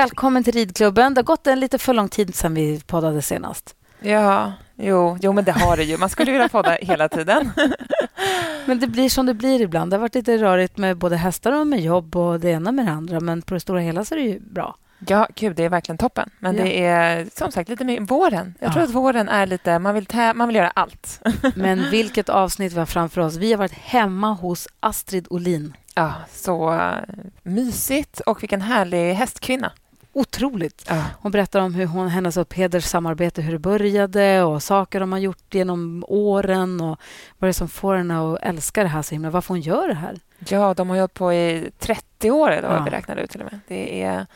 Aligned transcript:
Välkommen 0.00 0.44
till 0.44 0.52
ridklubben. 0.54 1.14
Det 1.14 1.18
har 1.18 1.24
gått 1.24 1.46
en 1.46 1.60
lite 1.60 1.78
för 1.78 1.94
lång 1.94 2.08
tid 2.08 2.34
sedan 2.34 2.54
vi 2.54 2.80
poddade 2.86 3.22
senast. 3.22 3.74
Ja, 4.00 4.52
jo, 4.74 5.18
jo 5.22 5.32
men 5.32 5.44
det 5.44 5.52
har 5.52 5.76
det 5.76 5.84
ju. 5.84 5.96
Man 5.98 6.08
skulle 6.08 6.32
vilja 6.32 6.48
podda 6.48 6.70
hela 6.70 7.08
tiden. 7.08 7.50
Men 8.66 8.78
det 8.78 8.86
blir 8.86 9.08
som 9.08 9.26
det 9.26 9.34
blir 9.34 9.60
ibland. 9.60 9.90
Det 9.90 9.96
har 9.96 10.00
varit 10.00 10.14
lite 10.14 10.36
rörigt 10.38 10.78
med 10.78 10.96
både 10.96 11.16
hästar 11.16 11.52
och 11.52 11.66
med 11.66 11.80
jobb 11.80 12.16
och 12.16 12.40
det 12.40 12.50
ena 12.50 12.72
med 12.72 12.86
det 12.86 12.92
andra. 12.92 13.20
Men 13.20 13.42
på 13.42 13.54
det 13.54 13.60
stora 13.60 13.80
hela 13.80 14.04
så 14.04 14.14
är 14.14 14.18
det 14.18 14.24
ju 14.24 14.40
bra. 14.40 14.76
Ja, 15.06 15.28
gud, 15.34 15.56
det 15.56 15.64
är 15.64 15.68
verkligen 15.68 15.98
toppen. 15.98 16.30
Men 16.38 16.56
Ja. 16.56 16.64
det 16.64 16.84
är 16.84 17.26
som 17.38 17.52
sagt 17.52 17.68
lite 17.68 17.84
mer 17.84 18.00
våren. 18.00 18.54
Jag 18.60 18.72
tror 18.72 18.82
Ja. 18.82 18.88
att 18.88 18.94
våren 18.94 19.28
är 19.28 19.46
lite... 19.46 19.78
Man 19.78 19.94
vill, 19.94 20.06
tä- 20.06 20.34
man 20.34 20.48
vill 20.48 20.56
göra 20.56 20.70
allt. 20.74 21.20
Men 21.56 21.90
vilket 21.90 22.28
avsnitt 22.28 22.72
vi 22.72 22.78
har 22.78 22.86
framför 22.86 23.20
oss. 23.20 23.36
Vi 23.36 23.50
har 23.52 23.58
varit 23.58 23.72
hemma 23.78 24.32
hos 24.32 24.68
Astrid 24.80 25.26
Olin. 25.30 25.76
Ja, 25.94 26.12
så 26.32 26.72
uh, 26.74 26.90
mysigt 27.42 28.20
och 28.20 28.42
vilken 28.42 28.60
härlig 28.60 29.14
hästkvinna. 29.14 29.72
Otroligt. 30.20 30.84
Ja. 30.88 31.02
Hon 31.20 31.32
berättar 31.32 31.60
om 31.60 31.74
hur 31.74 31.86
hon, 31.86 32.08
hennes 32.08 32.36
och 32.36 32.48
Peders 32.48 32.84
samarbete, 32.84 33.42
hur 33.42 33.52
det 33.52 33.58
började 33.58 34.42
och 34.42 34.62
saker 34.62 35.00
de 35.00 35.12
har 35.12 35.18
gjort 35.18 35.54
genom 35.54 36.04
åren 36.08 36.80
och 36.80 36.98
vad 37.38 37.48
det 37.48 37.50
är 37.50 37.52
som 37.52 37.68
får 37.68 37.94
henne 37.96 38.32
att 38.32 38.38
älska 38.42 38.82
det 38.82 38.88
här 38.88 39.02
så 39.02 39.14
himla. 39.14 39.30
Varför 39.30 39.48
hon 39.48 39.60
gör 39.60 39.88
det 39.88 39.94
här. 39.94 40.20
ja, 40.48 40.74
de 40.74 40.90
har 40.90 40.96
hållit 40.96 41.14
på 41.14 41.32
i 41.32 41.70
30 41.78 42.30
år, 42.30 42.48
vad 42.62 42.76
Ja. 42.78 42.82
vi 42.84 42.90
räknade 42.90 43.22
ut 43.22 43.30
till 43.30 43.40
och 43.40 43.52
med. 43.52 43.60
Det 43.68 44.02
är... 44.02 44.26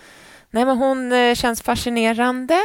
Nej, 0.51 0.65
men 0.65 0.79
hon 0.79 1.13
eh, 1.13 1.35
känns 1.35 1.63
fascinerande 1.63 2.59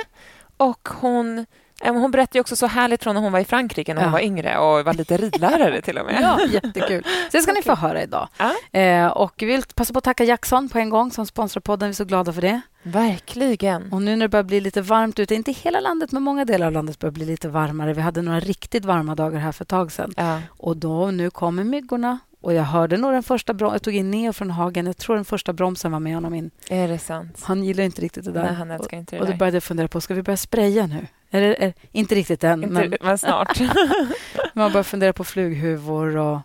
och 0.58 0.90
hon... 1.00 1.46
eh, 1.84 1.94
Hon 1.94 2.12
berättade 2.12 2.40
också 2.40 2.56
så 2.56 2.68
härligt 2.68 3.04
från 3.04 3.16
när 3.16 3.22
hon 3.22 3.32
var 3.32 3.40
i 3.40 3.46
Frankrike 3.46 3.94
när 3.94 4.02
hon 4.02 4.10
Ja. 4.12 4.14
var 4.18 4.20
yngre 4.24 4.58
och 4.58 4.86
var 4.86 4.94
lite 4.94 5.18
ridlärare 5.18 5.82
till 5.82 5.98
och 5.98 6.06
med. 6.06 6.18
Ja, 6.22 6.40
jättekul. 6.46 7.04
Så 7.04 7.38
det 7.38 7.42
ska 7.42 7.52
ni 7.54 7.62
få 7.62 7.76
höra 7.76 8.04
idag. 8.04 8.28
Ja. 8.72 8.80
Eh, 8.80 9.08
och 9.08 9.34
vi 9.38 9.46
vill 9.46 9.64
passa 9.76 9.94
på 9.94 9.98
att 9.98 10.04
tacka 10.04 10.24
Jackson 10.24 10.70
på 10.70 10.80
en 10.80 10.90
gång 10.90 11.12
som 11.12 11.26
sponsrar 11.26 11.62
podden. 11.62 11.90
Vi 11.90 11.92
är 11.92 11.96
så 11.96 12.06
glada 12.06 12.34
för 12.34 12.42
det. 12.42 12.62
Verkligen. 12.86 13.94
Och 13.94 14.02
nu 14.02 14.16
när 14.16 14.26
det 14.26 14.30
börjar 14.30 14.44
bli 14.44 14.60
lite 14.62 14.82
varmt 14.82 15.20
ute, 15.20 15.36
inte 15.36 15.52
hela 15.52 15.80
landet, 15.80 16.12
men 16.12 16.24
många 16.24 16.46
delar 16.46 16.68
av 16.68 16.72
landet 16.74 17.00
börjar 17.00 17.12
bli 17.12 17.26
lite 17.26 17.50
varmare. 17.50 17.94
Vi 17.94 18.02
hade 18.02 18.22
några 18.22 18.40
riktigt 18.40 18.86
varma 18.86 19.16
dagar 19.16 19.40
här 19.40 19.52
för 19.52 19.64
ett 19.64 19.70
tag 19.70 19.92
sedan. 19.92 20.14
Ja. 20.18 20.42
Och 20.48 20.78
då, 20.78 21.12
nu 21.12 21.30
kommer 21.30 21.64
myggorna. 21.64 22.20
Och 22.42 22.54
jag 22.54 22.64
hörde 22.64 22.98
nog 22.98 23.12
den 23.14 23.24
första 23.24 23.54
brom- 23.54 23.72
Jag 23.74 23.82
tog 23.82 23.96
in 23.96 24.12
Neo 24.12 24.34
från 24.34 24.52
hagen. 24.52 24.86
Jag 24.86 24.98
tror 24.98 25.16
den 25.16 25.26
första 25.26 25.54
bromsen 25.54 25.92
var 25.92 26.00
med 26.00 26.16
honom 26.16 26.34
in. 26.34 26.52
Är 26.70 26.88
det 26.88 27.00
sant? 27.00 27.44
Han 27.44 27.64
gillar 27.64 27.84
inte 27.84 28.02
riktigt 28.02 28.26
det 28.26 28.32
där. 28.32 28.44
Nej, 28.44 28.54
han 28.54 28.72
älskar 28.72 28.98
inte 28.98 29.16
det 29.16 29.20
och 29.20 29.26
då 29.26 29.32
där. 29.32 29.40
började 29.40 29.56
jag 29.56 29.64
fundera 29.64 29.88
på, 29.88 30.02
ska 30.02 30.14
vi 30.14 30.24
börja 30.24 30.38
spraya 30.38 30.88
nu? 30.88 31.08
Eller, 31.32 31.62
är, 31.62 31.74
inte 31.92 32.16
riktigt 32.16 32.44
än, 32.44 32.64
Inte, 32.64 32.74
men 32.74 32.94
men... 33.02 33.18
snart. 33.18 33.60
man 34.54 34.72
börjar 34.72 34.84
fundera 34.84 35.14
på 35.14 35.24
flughuvor 35.24 36.18
och 36.18 36.40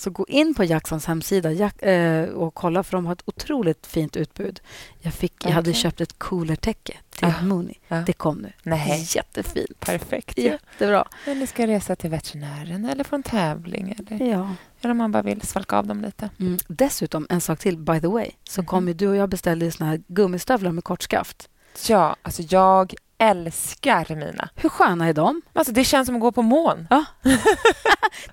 så 0.00 0.10
gå 0.10 0.26
in 0.28 0.54
på 0.54 0.64
Jacksons 0.64 1.06
hemsida 1.06 1.52
Jack, 1.52 1.82
eh, 1.82 2.28
och 2.28 2.54
kolla 2.54 2.82
för 2.82 2.96
de 2.96 3.06
har 3.06 3.12
ett 3.12 3.22
otroligt 3.24 3.86
fint 3.86 4.16
utbud. 4.16 4.60
Jag, 5.00 5.14
fick, 5.14 5.44
jag 5.44 5.50
hade 5.50 5.72
köpt 5.74 6.00
ett 6.00 6.18
coolertäcke 6.18 6.96
till 7.10 7.24
Ah, 7.26 7.42
Mooney. 7.42 7.74
ja. 7.88 7.96
Det 8.06 8.12
kom 8.12 8.38
nu. 8.38 8.52
Nej, 8.62 9.06
Jättefint. 9.16 9.80
perfekt. 9.80 10.38
ju. 10.38 10.42
Jättebra. 10.42 11.08
Men 11.26 11.38
ni 11.38 11.46
ska 11.46 11.66
resa 11.66 11.96
till 11.96 12.10
veterinären 12.10 12.84
eller 12.84 13.04
på 13.04 13.14
en 13.16 13.22
tävling 13.22 13.94
eller, 13.98 14.26
Ja. 14.26 14.54
eller 14.80 14.90
om 14.90 14.96
man 14.96 15.12
bara 15.12 15.22
vill 15.22 15.40
svalka 15.42 15.76
av 15.78 15.86
dem 15.86 16.00
lite. 16.00 16.30
Mm. 16.40 16.58
Dessutom, 16.68 17.26
en 17.30 17.40
sak 17.40 17.58
till, 17.58 17.78
by 17.78 18.00
the 18.00 18.06
way, 18.08 18.30
så 18.48 18.60
Mhm. 18.60 18.66
kom 18.66 18.88
ju 18.88 18.94
du 18.94 19.08
och 19.08 19.16
jag 19.16 19.28
beställde 19.28 19.70
såna 19.72 19.90
här 19.90 20.02
gummistövlar 20.06 20.72
med 20.72 20.84
kort 20.84 21.02
skaft. 21.02 21.48
Ja, 21.88 22.16
alltså 22.22 22.42
jag 22.42 22.94
älskar 23.20 24.14
mina. 24.14 24.48
Hur 24.56 24.68
sköna 24.68 25.08
är 25.08 25.12
de? 25.12 25.42
Alltså 25.52 25.72
det 25.72 25.84
känns 25.84 26.06
som 26.06 26.14
att 26.14 26.20
gå 26.20 26.32
på 26.32 26.42
mån. 26.42 26.86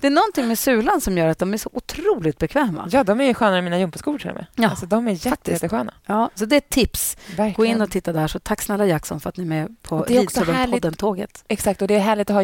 Det 0.01 0.07
är 0.07 0.11
någonting 0.11 0.47
med 0.47 0.59
sulan 0.59 1.01
som 1.01 1.17
gör 1.17 1.27
att 1.27 1.39
de 1.39 1.53
är 1.53 1.57
så 1.57 1.69
otroligt 1.73 2.37
bekväma. 2.37 2.87
Ja, 2.91 3.03
de 3.03 3.21
är 3.21 3.25
ju 3.25 3.33
skönare 3.33 3.57
än 3.57 3.63
mina 3.63 3.79
gympaskor 3.79 4.17
till 4.17 4.29
och 4.29 4.35
med. 4.35 4.45
Ja, 4.55 4.69
alltså 4.69 4.85
de 4.85 5.07
är 5.07 5.11
jätte, 5.11 5.29
faktiskt. 5.29 5.63
jättesköna. 5.63 5.93
Ja, 6.05 6.29
så 6.35 6.45
det 6.45 6.55
är 6.55 6.57
ett 6.57 6.69
tips. 6.69 7.17
Verkligen. 7.29 7.53
Gå 7.53 7.65
in 7.65 7.81
och 7.81 7.91
titta 7.91 8.13
där. 8.13 8.27
Så 8.27 8.39
tack 8.39 8.61
snälla 8.61 8.85
Jackson 8.85 9.19
för 9.19 9.29
att 9.29 9.37
ni 9.37 9.43
är 9.43 9.47
med 9.47 9.75
på 9.81 10.03
Ridklubben-podden-tåget. 10.03 11.43
Exakt, 11.47 11.81
och 11.81 11.87
det 11.87 11.95
är 11.95 11.99
härligt 11.99 12.29
att 12.29 12.33
ha 12.35 12.43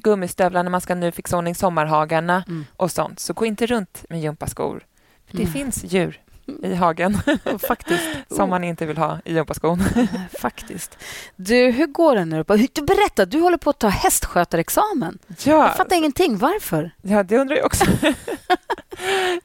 gummistövlar 0.00 0.62
när 0.62 0.70
man 0.70 0.80
ska 0.80 0.94
nu 0.94 1.12
fixa 1.12 1.36
ordning 1.36 1.54
sommarhagarna 1.54 2.44
Mm. 2.48 2.66
och 2.76 2.90
sånt. 2.90 3.20
Så 3.20 3.32
gå 3.32 3.46
inte 3.46 3.66
runt 3.66 4.04
med 4.08 4.20
gympaskor. 4.20 4.84
För 5.30 5.36
det 5.36 5.42
Mm. 5.42 5.52
finns 5.52 5.84
djur 5.84 6.20
i 6.62 6.74
hagen 6.74 7.18
Faktiskt. 7.68 8.04
som 8.28 8.50
man 8.50 8.64
inte 8.64 8.86
vill 8.86 8.98
ha 8.98 9.18
i 9.24 9.34
gympaskon. 9.34 9.82
Faktiskt. 10.40 10.98
Du, 11.36 11.70
hur 11.70 11.86
går 11.86 12.16
det 12.16 12.24
nu? 12.24 12.44
Du, 12.72 12.82
Berätta, 12.82 13.24
du 13.26 13.40
håller 13.40 13.58
på 13.58 13.70
att 13.70 13.78
ta 13.78 13.88
hästskötarexamen. 13.88 15.18
Ja, 15.26 15.36
Jag 15.66 15.76
fattar 15.76 15.96
ingenting. 15.96 16.38
Varför? 16.38 16.90
Ja, 17.02 17.22
det 17.22 17.38
undrar 17.38 17.56
jag 17.56 17.66
också. 17.66 17.84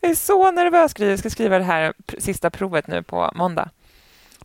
jag 0.02 0.12
är 0.12 0.16
så 0.16 0.52
nervös. 0.52 0.94
Gry. 0.94 1.10
Jag 1.10 1.20
ska 1.20 1.30
skriva 1.30 1.58
det 1.58 1.64
här 1.64 1.94
sista 2.18 2.50
provet 2.50 2.88
nu 2.88 3.04
på 3.04 3.32
måndag. 3.36 3.70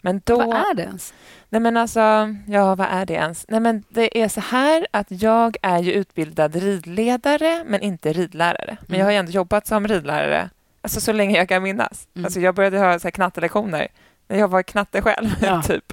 Men 0.03 0.20
då... 0.25 0.37
Vad 0.37 0.48
är 0.56 0.75
det 0.75 0.82
ens? 0.82 1.14
Nej, 1.48 1.60
men 1.60 1.76
alltså, 1.76 2.00
ja, 2.47 2.75
vad 2.75 2.87
är 2.91 3.06
det 3.06 3.14
ens? 3.14 3.44
Nej, 3.48 3.60
men 3.60 3.84
det 3.88 4.22
är 4.22 4.28
så 4.28 4.41
här 4.41 4.87
att 4.91 5.06
jag 5.09 5.56
är 5.62 5.78
ju 5.78 5.93
utbildad 5.93 6.56
ridledare, 6.56 7.64
men 7.66 7.81
inte 7.81 8.12
ridlärare. 8.12 8.76
Men 8.87 8.98
jag 8.98 9.06
har 9.06 9.12
ju 9.12 9.19
ändå 9.19 9.32
jobbat 9.32 9.66
som 9.66 9.88
ridlärare 9.88 10.50
alltså, 10.84 11.00
så 11.00 11.12
länge 11.12 11.38
jag 11.38 11.48
kan 11.48 11.62
minnas. 11.62 12.08
Mm. 12.14 12.24
Alltså, 12.24 12.40
jag 12.40 12.54
började 12.54 12.78
ha 12.78 12.98
så 12.98 13.06
här, 13.06 13.10
knattelektioner 13.10 13.88
när 14.28 14.38
jag 14.38 14.48
var 14.48 14.62
knatte 14.62 15.02
själv. 15.02 15.28
Ja. 15.42 15.62
typ. 15.66 15.92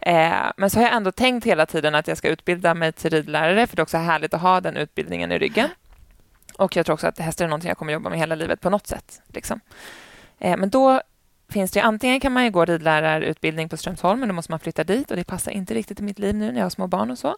Eh, 0.00 0.32
men 0.56 0.70
så 0.70 0.78
har 0.78 0.84
jag 0.84 0.94
ändå 0.94 1.12
tänkt 1.12 1.46
hela 1.46 1.66
tiden 1.66 1.94
att 1.94 2.08
jag 2.08 2.18
ska 2.18 2.28
utbilda 2.28 2.74
mig 2.74 2.92
till 2.92 3.10
ridlärare, 3.10 3.66
för 3.66 3.76
det 3.76 3.80
är 3.80 3.82
också 3.82 3.96
härligt 3.96 4.34
att 4.34 4.40
ha 4.40 4.60
den 4.60 4.76
utbildningen 4.76 5.32
i 5.32 5.38
ryggen. 5.38 5.68
Och 6.58 6.76
jag 6.76 6.86
tror 6.86 6.94
också 6.94 7.06
att 7.06 7.18
hästar 7.18 7.44
är 7.44 7.48
någonting 7.48 7.68
jag 7.68 7.78
kommer 7.78 7.92
jobba 7.92 8.10
med 8.10 8.18
hela 8.18 8.34
livet 8.34 8.60
på 8.60 8.70
något 8.70 8.86
sätt. 8.86 9.22
Liksom. 9.26 9.60
Eh, 10.38 10.56
men 10.56 10.70
då 10.70 11.00
finns 11.48 11.70
det 11.70 11.80
ju, 11.80 11.86
antingen 11.86 12.20
kan 12.20 12.32
man 12.32 12.44
ju 12.44 12.50
gå 12.50 12.64
ridlärarutbildning 12.64 13.68
på 13.68 13.76
Strömsholm, 13.76 14.20
men 14.20 14.28
då 14.28 14.34
måste 14.34 14.52
man 14.52 14.60
flytta 14.60 14.84
dit 14.84 15.10
och 15.10 15.16
det 15.16 15.24
passar 15.24 15.52
inte 15.52 15.74
riktigt 15.74 16.00
i 16.00 16.02
mitt 16.02 16.18
liv 16.18 16.34
nu 16.34 16.52
när 16.52 16.58
jag 16.58 16.64
har 16.64 16.70
små 16.70 16.86
barn 16.86 17.10
och 17.10 17.18
så. 17.18 17.36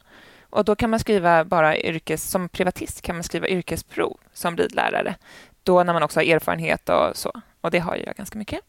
Och 0.50 0.64
då 0.64 0.76
kan 0.76 0.90
man 0.90 1.00
skriva 1.00 1.44
bara 1.44 1.78
yrkes, 1.78 2.30
som 2.30 2.48
privatist 2.48 3.02
kan 3.02 3.16
man 3.16 3.22
skriva 3.22 3.48
yrkesprov 3.48 4.16
som 4.32 4.56
ridlärare. 4.56 5.14
Då 5.62 5.82
när 5.82 5.92
man 5.92 6.02
också 6.02 6.20
har 6.20 6.24
erfarenhet 6.24 6.88
och 6.88 7.16
så. 7.16 7.32
Och 7.60 7.70
det 7.70 7.78
har 7.78 7.96
jag 7.96 8.14
ganska 8.16 8.38
mycket. 8.38 8.60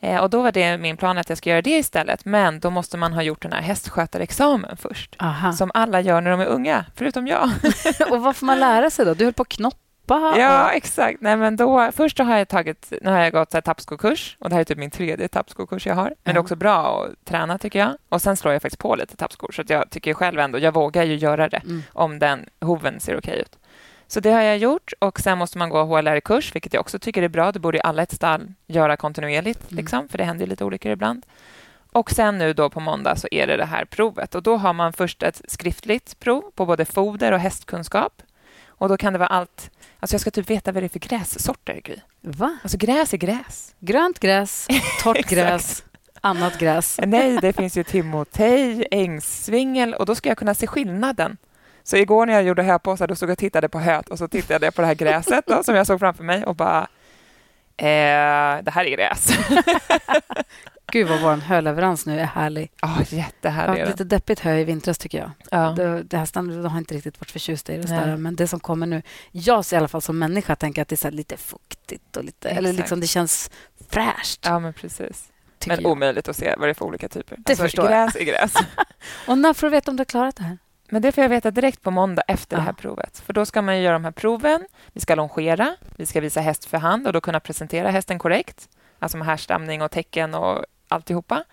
Eh, 0.00 0.20
och 0.22 0.30
då 0.30 0.42
var 0.42 0.52
det 0.52 0.78
min 0.78 0.96
plan 0.96 1.18
att 1.18 1.28
jag 1.28 1.38
ska 1.38 1.50
göra 1.50 1.62
det 1.62 1.78
istället. 1.78 2.24
Men 2.24 2.60
då 2.60 2.70
måste 2.70 2.96
man 2.96 3.12
ha 3.12 3.22
gjort 3.22 3.42
den 3.42 3.52
här 3.52 3.62
hästskötarexamen 3.62 4.76
först. 4.76 5.16
Aha. 5.18 5.52
Som 5.52 5.70
alla 5.74 6.00
gör 6.00 6.20
när 6.20 6.30
de 6.30 6.40
är 6.40 6.46
unga, 6.46 6.84
förutom 6.94 7.26
jag. 7.26 7.50
och 8.10 8.20
vad 8.22 8.36
får 8.36 8.46
man 8.46 8.60
lära 8.60 8.90
sig 8.90 9.04
då? 9.04 9.14
Du 9.14 9.24
höll 9.24 9.32
på 9.32 9.42
att 9.42 9.48
knoppa. 9.48 9.80
Ja, 10.38 10.70
exakt. 10.70 11.20
Nej, 11.20 11.36
men 11.36 11.56
då, 11.56 11.90
först 11.92 12.16
så 12.16 12.22
har 12.24 12.38
jag 12.38 12.48
tagit, 12.48 12.92
nu 13.02 13.10
har 13.10 13.18
jag 13.18 13.32
gått 13.32 13.64
tappskokurs 13.64 14.36
och 14.40 14.48
det 14.48 14.54
här 14.54 14.60
är 14.60 14.64
typ 14.64 14.78
min 14.78 14.90
tredje 14.90 15.28
tappskokurs 15.28 15.86
jag 15.86 15.94
har. 15.94 16.04
Men 16.04 16.14
det 16.22 16.30
Ja. 16.30 16.32
är 16.32 16.38
också 16.38 16.56
bra 16.56 17.04
att 17.04 17.24
träna 17.24 17.58
tycker 17.58 17.78
jag. 17.78 17.90
Och 18.08 18.22
sen 18.22 18.36
slår 18.36 18.52
jag 18.52 18.62
faktiskt 18.62 18.80
på 18.82 18.94
lite 18.94 19.16
tappskor 19.16 19.52
så 19.52 19.62
att 19.62 19.70
jag 19.70 19.90
tycker 19.90 20.14
själv 20.14 20.38
ändå, 20.40 20.58
jag 20.58 20.74
vågar 20.74 21.02
ju 21.04 21.14
göra 21.14 21.48
det 21.48 21.56
Mm. 21.64 21.82
om 21.92 22.18
den 22.18 22.46
hoven 22.60 23.00
ser 23.00 23.18
okej 23.18 23.40
ut. 23.40 23.58
Så 24.12 24.20
det 24.20 24.30
har 24.30 24.42
jag 24.42 24.58
gjort 24.58 24.92
och 24.98 25.20
sen 25.20 25.38
måste 25.38 25.58
man 25.58 25.70
gå 25.70 25.84
HLR-kurs, 25.84 26.54
vilket 26.54 26.72
jag 26.74 26.80
också 26.80 26.98
tycker 26.98 27.22
är 27.22 27.28
bra. 27.28 27.52
Det 27.52 27.58
borde 27.58 27.80
alla 27.80 28.02
ett 28.02 28.12
stall 28.12 28.52
göra 28.66 28.96
kontinuerligt, 28.96 29.70
Mm. 29.72 29.76
liksom, 29.82 30.08
för 30.08 30.18
det 30.18 30.24
händer 30.24 30.46
lite 30.46 30.64
olyckor 30.64 30.92
ibland. 30.92 31.26
Och 31.92 32.10
sen 32.10 32.38
nu 32.38 32.52
då 32.52 32.70
på 32.70 32.80
måndag 32.80 33.16
så 33.16 33.28
är 33.30 33.46
det 33.46 33.56
det 33.56 33.64
här 33.64 33.84
provet 33.84 34.34
och 34.34 34.42
då 34.42 34.56
har 34.56 34.72
man 34.72 34.92
först 34.92 35.22
ett 35.22 35.42
skriftligt 35.48 36.18
prov 36.20 36.42
på 36.54 36.66
både 36.66 36.84
foder 36.84 37.32
och 37.32 37.38
hästkunskap. 37.38 38.22
Och 38.66 38.88
då 38.88 38.96
kan 38.96 39.12
det 39.12 39.18
vara 39.18 39.28
allt, 39.28 39.70
alltså 40.00 40.14
jag 40.14 40.20
ska 40.20 40.30
typ 40.30 40.50
veta 40.50 40.72
vad 40.72 40.82
det 40.82 40.86
är 40.86 40.88
för 40.88 40.98
grässorter, 40.98 41.80
Gry. 41.84 41.96
Va? 42.20 42.58
Alltså 42.62 42.78
gräs 42.78 43.12
är 43.12 43.18
gräs. 43.18 43.74
Grönt 43.78 44.18
gräs, 44.20 44.66
torrt 45.02 45.26
gräs, 45.28 45.84
annat 46.20 46.58
gräs. 46.58 47.00
Nej, 47.06 47.38
det 47.42 47.52
finns 47.52 47.76
ju 47.76 47.84
timotej, 47.84 48.86
ängssvingel 48.90 49.94
och 49.94 50.06
då 50.06 50.14
ska 50.14 50.28
jag 50.28 50.38
kunna 50.38 50.54
se 50.54 50.66
skillnaden. 50.66 51.36
Så 51.82 51.96
igår 51.96 52.26
när 52.26 52.32
jag 52.32 52.42
gjorde 52.42 52.62
höpåsar 52.62 53.06
då 53.06 53.14
stod 53.14 53.28
jag 53.28 53.34
och 53.34 53.38
tittade 53.38 53.68
på 53.68 53.78
höet 53.80 54.08
och 54.08 54.18
så 54.18 54.28
tittade 54.28 54.66
jag 54.66 54.74
på 54.74 54.80
det 54.80 54.86
här 54.86 54.94
gräset 54.94 55.44
då, 55.46 55.62
som 55.62 55.74
jag 55.74 55.86
såg 55.86 56.00
framför 56.00 56.24
mig 56.24 56.44
och 56.44 56.56
bara 56.56 56.88
eh, 57.76 58.62
det 58.62 58.70
här 58.70 58.84
är 58.84 58.90
gräs. 58.90 59.28
Gud 60.92 61.08
vad 61.08 61.20
vår 61.20 61.36
höleverans 61.36 62.06
nu 62.06 62.20
är 62.20 62.24
härlig. 62.24 62.72
Ja, 62.82 62.96
Jag 62.98 63.12
jättehärlig 63.12 63.82
den. 63.82 63.90
lite 63.90 64.04
deppigt 64.04 64.40
hö 64.40 64.58
i 64.58 64.64
vintras 64.64 64.98
tycker 64.98 65.18
jag. 65.18 65.30
Ja. 65.50 65.70
Det, 65.76 66.02
det 66.02 66.16
de 66.34 66.64
har 66.64 66.78
inte 66.78 66.94
riktigt 66.94 67.20
varit 67.20 67.30
förtjusta 67.30 67.72
i 67.74 67.76
det. 67.76 67.88
Där, 67.88 68.16
men 68.16 68.36
det 68.36 68.48
som 68.48 68.60
kommer 68.60 68.86
nu. 68.86 69.02
Jag 69.30 69.64
ser 69.64 69.76
i 69.76 69.78
alla 69.78 69.88
fall 69.88 70.02
som 70.02 70.18
människa 70.18 70.56
tänker 70.56 70.82
att 70.82 70.88
det 70.88 71.04
är 71.04 71.04
här 71.04 71.10
lite 71.10 71.36
fuktigt 71.36 72.16
och 72.16 72.24
lite, 72.24 72.48
eller 72.48 72.70
Exakt. 72.70 72.78
liksom 72.78 73.00
det 73.00 73.06
känns 73.06 73.50
fräscht. 73.90 74.40
ja, 74.44 74.58
men 74.58 74.72
precis. 74.72 75.28
Men 75.66 75.82
jag. 75.82 75.90
omöjligt 75.92 76.28
att 76.28 76.36
se 76.36 76.54
vad 76.58 76.68
det 76.68 76.72
är 76.72 76.74
för 76.74 76.84
olika 76.84 77.08
typer. 77.08 77.36
Det 77.38 77.56
förstår 77.56 77.90
jag. 77.90 78.06
gräs 78.06 78.16
är 78.16 78.24
gräs. 78.24 78.54
Och 79.26 79.38
när 79.38 79.52
får 79.52 79.66
du 79.66 79.70
veta 79.70 79.90
om 79.90 79.96
du 79.96 80.00
har 80.00 80.04
klarat 80.04 80.36
det 80.36 80.42
här? 80.42 80.58
Men 80.90 81.02
det 81.02 81.12
får 81.12 81.22
jag 81.22 81.28
veta 81.28 81.50
direkt 81.50 81.82
på 81.82 81.90
måndag 81.90 82.22
efter 82.28 82.56
Ja. 82.56 82.60
det 82.60 82.64
här 82.66 82.72
provet. 82.72 83.18
För 83.26 83.32
då 83.32 83.46
ska 83.46 83.62
man 83.62 83.80
göra 83.80 83.92
de 83.92 84.04
här 84.04 84.10
proven. 84.12 84.66
Vi 84.92 85.00
ska 85.00 85.14
longera, 85.14 85.76
vi 85.96 86.06
ska 86.06 86.20
visa 86.20 86.40
häst 86.40 86.64
för 86.64 86.78
hand 86.78 87.06
och 87.06 87.12
då 87.12 87.20
kunna 87.20 87.40
presentera 87.40 87.90
hästen 87.90 88.18
korrekt. 88.18 88.68
Alltså 88.98 89.16
med 89.18 89.26
härstamning 89.26 89.82
och 89.82 89.90
tecken 89.90 90.34
och 90.34 90.64
alltihopa. 90.88 91.44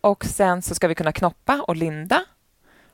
Och 0.00 0.24
sen 0.24 0.62
så 0.62 0.74
ska 0.74 0.88
vi 0.88 0.94
kunna 0.94 1.12
knoppa 1.12 1.62
och 1.68 1.76
linda. 1.76 2.24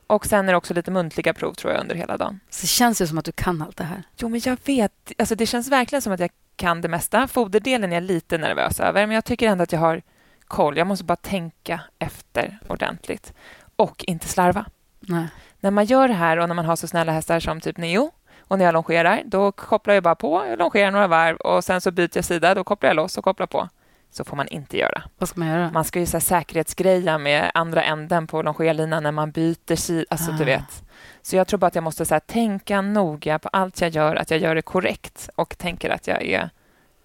Och 0.07 0.25
sen 0.25 0.47
är 0.47 0.53
det 0.53 0.57
också 0.57 0.73
lite 0.73 0.91
muntliga 0.91 1.33
prov 1.33 1.53
tror 1.53 1.73
jag 1.73 1.81
under 1.81 1.95
hela 1.95 2.17
dagen. 2.17 2.39
Så 2.49 2.61
det 2.61 2.67
känns 2.67 3.01
ju 3.01 3.07
som 3.07 3.17
att 3.17 3.25
du 3.25 3.31
kan 3.31 3.61
allt 3.61 3.77
det 3.77 3.83
här. 3.83 4.03
Jo, 4.17 4.29
men 4.29 4.41
jag 4.45 4.57
vet. 4.65 5.11
Alltså, 5.19 5.35
det 5.35 5.45
känns 5.45 5.67
verkligen 5.67 6.01
som 6.01 6.13
att 6.13 6.19
jag 6.19 6.29
kan 6.55 6.81
det 6.81 6.87
mesta. 6.87 7.27
Foderdelen 7.27 7.91
är 7.91 7.95
jag 7.95 8.03
lite 8.03 8.37
nervös 8.37 8.79
över, 8.79 9.07
men 9.07 9.15
jag 9.15 9.25
tycker 9.25 9.47
ändå 9.47 9.63
att 9.63 9.71
jag 9.71 9.79
har 9.79 10.01
koll. 10.45 10.77
Jag 10.77 10.87
måste 10.87 11.05
bara 11.05 11.15
tänka 11.15 11.81
efter 11.99 12.59
ordentligt 12.67 13.33
och 13.75 14.03
inte 14.07 14.27
slarva. 14.27 14.65
Nej. 14.99 15.27
När 15.63 15.71
man 15.71 15.85
gör 15.85 16.07
det 16.07 16.13
här 16.13 16.37
och 16.39 16.47
när 16.47 16.55
man 16.55 16.65
har 16.65 16.75
så 16.75 16.87
snälla 16.87 17.11
hästar 17.11 17.39
som 17.39 17.61
typ 17.61 17.77
Neo 17.77 18.11
och 18.39 18.57
när 18.57 18.65
jag 18.65 18.73
longerar, 18.73 19.21
då 19.25 19.51
kopplar 19.51 19.93
jag 19.93 20.03
bara 20.03 20.15
på, 20.15 20.45
jag 20.49 20.59
longerar 20.59 20.91
några 20.91 21.07
varv 21.07 21.35
och 21.37 21.63
sen 21.63 21.81
så 21.81 21.91
byter 21.91 22.09
jag 22.13 22.25
sida, 22.25 22.55
då 22.55 22.63
kopplar 22.63 22.89
jag 22.89 22.95
loss 22.95 23.17
och 23.17 23.23
kopplar 23.23 23.47
på. 23.47 23.69
Så 24.11 24.23
får 24.23 24.37
man 24.37 24.47
inte 24.47 24.77
göra. 24.77 25.03
Vad 25.17 25.29
ska 25.29 25.39
man 25.39 25.47
göra? 25.49 25.71
Man 25.71 25.83
ska 25.83 25.99
ju 25.99 26.05
så 26.05 26.17
här 26.17 26.21
säkerhetsgreja 26.21 27.17
med 27.17 27.51
andra 27.53 27.83
änden 27.83 28.27
på 28.27 28.41
longerlinan 28.41 29.03
när 29.03 29.11
man 29.11 29.31
byter 29.31 29.75
sida. 29.75 30.05
Alltså, 30.09 30.31
Ah. 30.31 30.37
du 30.37 30.43
vet. 30.45 30.83
Så 31.21 31.35
jag 31.35 31.47
tror 31.47 31.57
bara 31.57 31.67
att 31.67 31.75
jag 31.75 31.83
måste 31.83 32.05
så 32.05 32.19
tänka 32.19 32.81
noga 32.81 33.39
på 33.39 33.49
allt 33.49 33.81
jag 33.81 33.89
gör, 33.89 34.15
att 34.15 34.31
jag 34.31 34.39
gör 34.39 34.55
det 34.55 34.61
korrekt 34.61 35.29
och 35.35 35.57
tänker 35.57 35.89
att 35.89 36.07
jag 36.07 36.23
är 36.23 36.49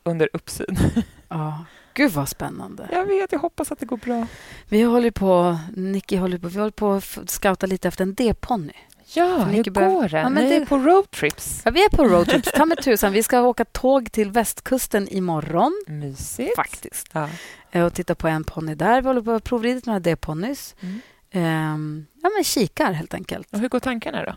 under 0.02 0.28
uppsyn. 0.32 0.78
Ja. 1.28 1.64
Gud, 1.98 2.12
vad 2.12 2.28
spännande. 2.28 2.88
Jag 2.92 3.04
vet, 3.06 3.32
jag 3.32 3.38
hoppas 3.38 3.72
att 3.72 3.78
det 3.78 3.86
går 3.86 3.96
bra. 3.96 4.26
Vi 4.68 4.82
håller 4.82 5.10
på, 5.10 5.58
Nicky 5.76 6.16
håller 6.16 6.38
på, 6.38 6.48
vi 6.48 6.58
håller 6.58 6.70
på 6.70 6.92
att 6.92 7.30
scouta 7.30 7.66
lite 7.66 7.88
efter 7.88 8.02
en 8.02 8.14
D-ponny. 8.14 8.72
Ja, 9.14 9.38
hur 9.38 9.70
börjar- 9.70 9.90
går 9.90 10.08
det? 10.08 10.18
Ja, 10.18 10.28
men 10.28 10.44
Ni 10.44 10.50
det- 10.50 10.56
är 10.56 10.66
på 10.66 10.78
roadtrips. 10.78 11.62
Ja, 11.64 11.70
vi 11.70 11.84
är 11.84 11.88
på 11.88 12.04
roadtrips. 12.04 12.52
Ta 12.54 12.64
med 12.64 12.78
tusan. 12.82 13.12
Vi 13.12 13.22
ska 13.22 13.40
åka 13.40 13.64
tåg 13.64 14.12
till 14.12 14.30
västkusten 14.30 15.08
imorgon. 15.08 15.84
Mysigt. 15.86 16.56
Faktiskt. 16.56 17.08
Ja. 17.12 17.28
Eh, 17.70 17.84
Och 17.84 17.94
titta 17.94 18.14
på 18.14 18.28
en 18.28 18.44
ponny 18.44 18.74
där. 18.74 19.02
Vi 19.02 19.06
håller 19.08 19.22
på 19.22 19.30
att 19.32 19.44
provridit 19.44 19.86
några 19.86 20.00
D-ponnys. 20.00 20.74
Mm. 20.80 21.00
Ehm, 21.30 22.06
ja, 22.22 22.30
men 22.36 22.44
kikar 22.44 22.92
helt 22.92 23.14
enkelt. 23.14 23.52
Och 23.52 23.58
hur 23.58 23.68
går 23.68 23.80
tankarna 23.80 24.24
då? 24.24 24.34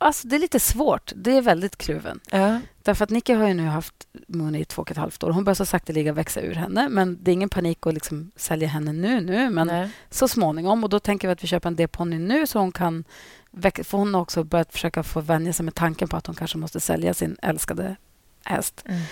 Alltså, 0.00 0.28
det 0.28 0.36
är 0.36 0.40
lite 0.40 0.60
svårt. 0.60 1.12
Det 1.16 1.36
är 1.36 1.42
väldigt 1.42 1.76
kluven. 1.78 2.20
Ja. 2.30 2.60
Därför 2.82 3.04
att 3.04 3.10
Nicky 3.10 3.32
har 3.34 3.48
ju 3.48 3.54
nu 3.54 3.66
haft 3.66 3.94
Mooney 4.28 4.60
i 4.60 4.64
två 4.64 4.82
och 4.82 4.90
ett 4.90 4.96
halvt 4.96 5.22
år. 5.22 5.30
Hon 5.30 5.44
börjar 5.44 5.54
så 5.54 5.66
sakteliga 5.66 6.12
växa 6.12 6.40
ur 6.40 6.54
henne. 6.54 6.88
Men 6.88 7.18
det 7.22 7.30
är 7.30 7.32
ingen 7.32 7.48
panik 7.48 7.86
att 7.86 7.94
liksom 7.94 8.30
sälja 8.36 8.68
henne 8.68 8.92
nu, 8.92 9.20
nu. 9.20 9.50
Men 9.50 9.66
Nej. 9.66 9.90
så 10.10 10.28
småningom. 10.28 10.84
Och 10.84 10.90
då 10.90 11.00
tänker 11.00 11.28
vi 11.28 11.32
att 11.32 11.42
vi 11.44 11.46
köper 11.48 11.68
en 11.68 11.76
D-ponny 11.76 12.18
nu 12.18 12.46
så 12.46 12.58
hon 12.58 12.72
kan... 12.72 13.04
väx- 13.50 13.84
För 13.88 13.98
hon 13.98 14.14
har 14.14 14.20
också 14.20 14.44
börjat 14.44 14.72
försöka 14.72 15.02
få 15.02 15.20
vänja 15.20 15.52
sig 15.52 15.64
med 15.64 15.74
tanken 15.74 16.08
på 16.08 16.16
att 16.16 16.26
hon 16.26 16.36
kanske 16.36 16.58
måste 16.58 16.80
sälja 16.80 17.14
sin 17.14 17.36
älskade 17.42 17.96
häst. 18.44 18.82
Mm. 18.84 19.02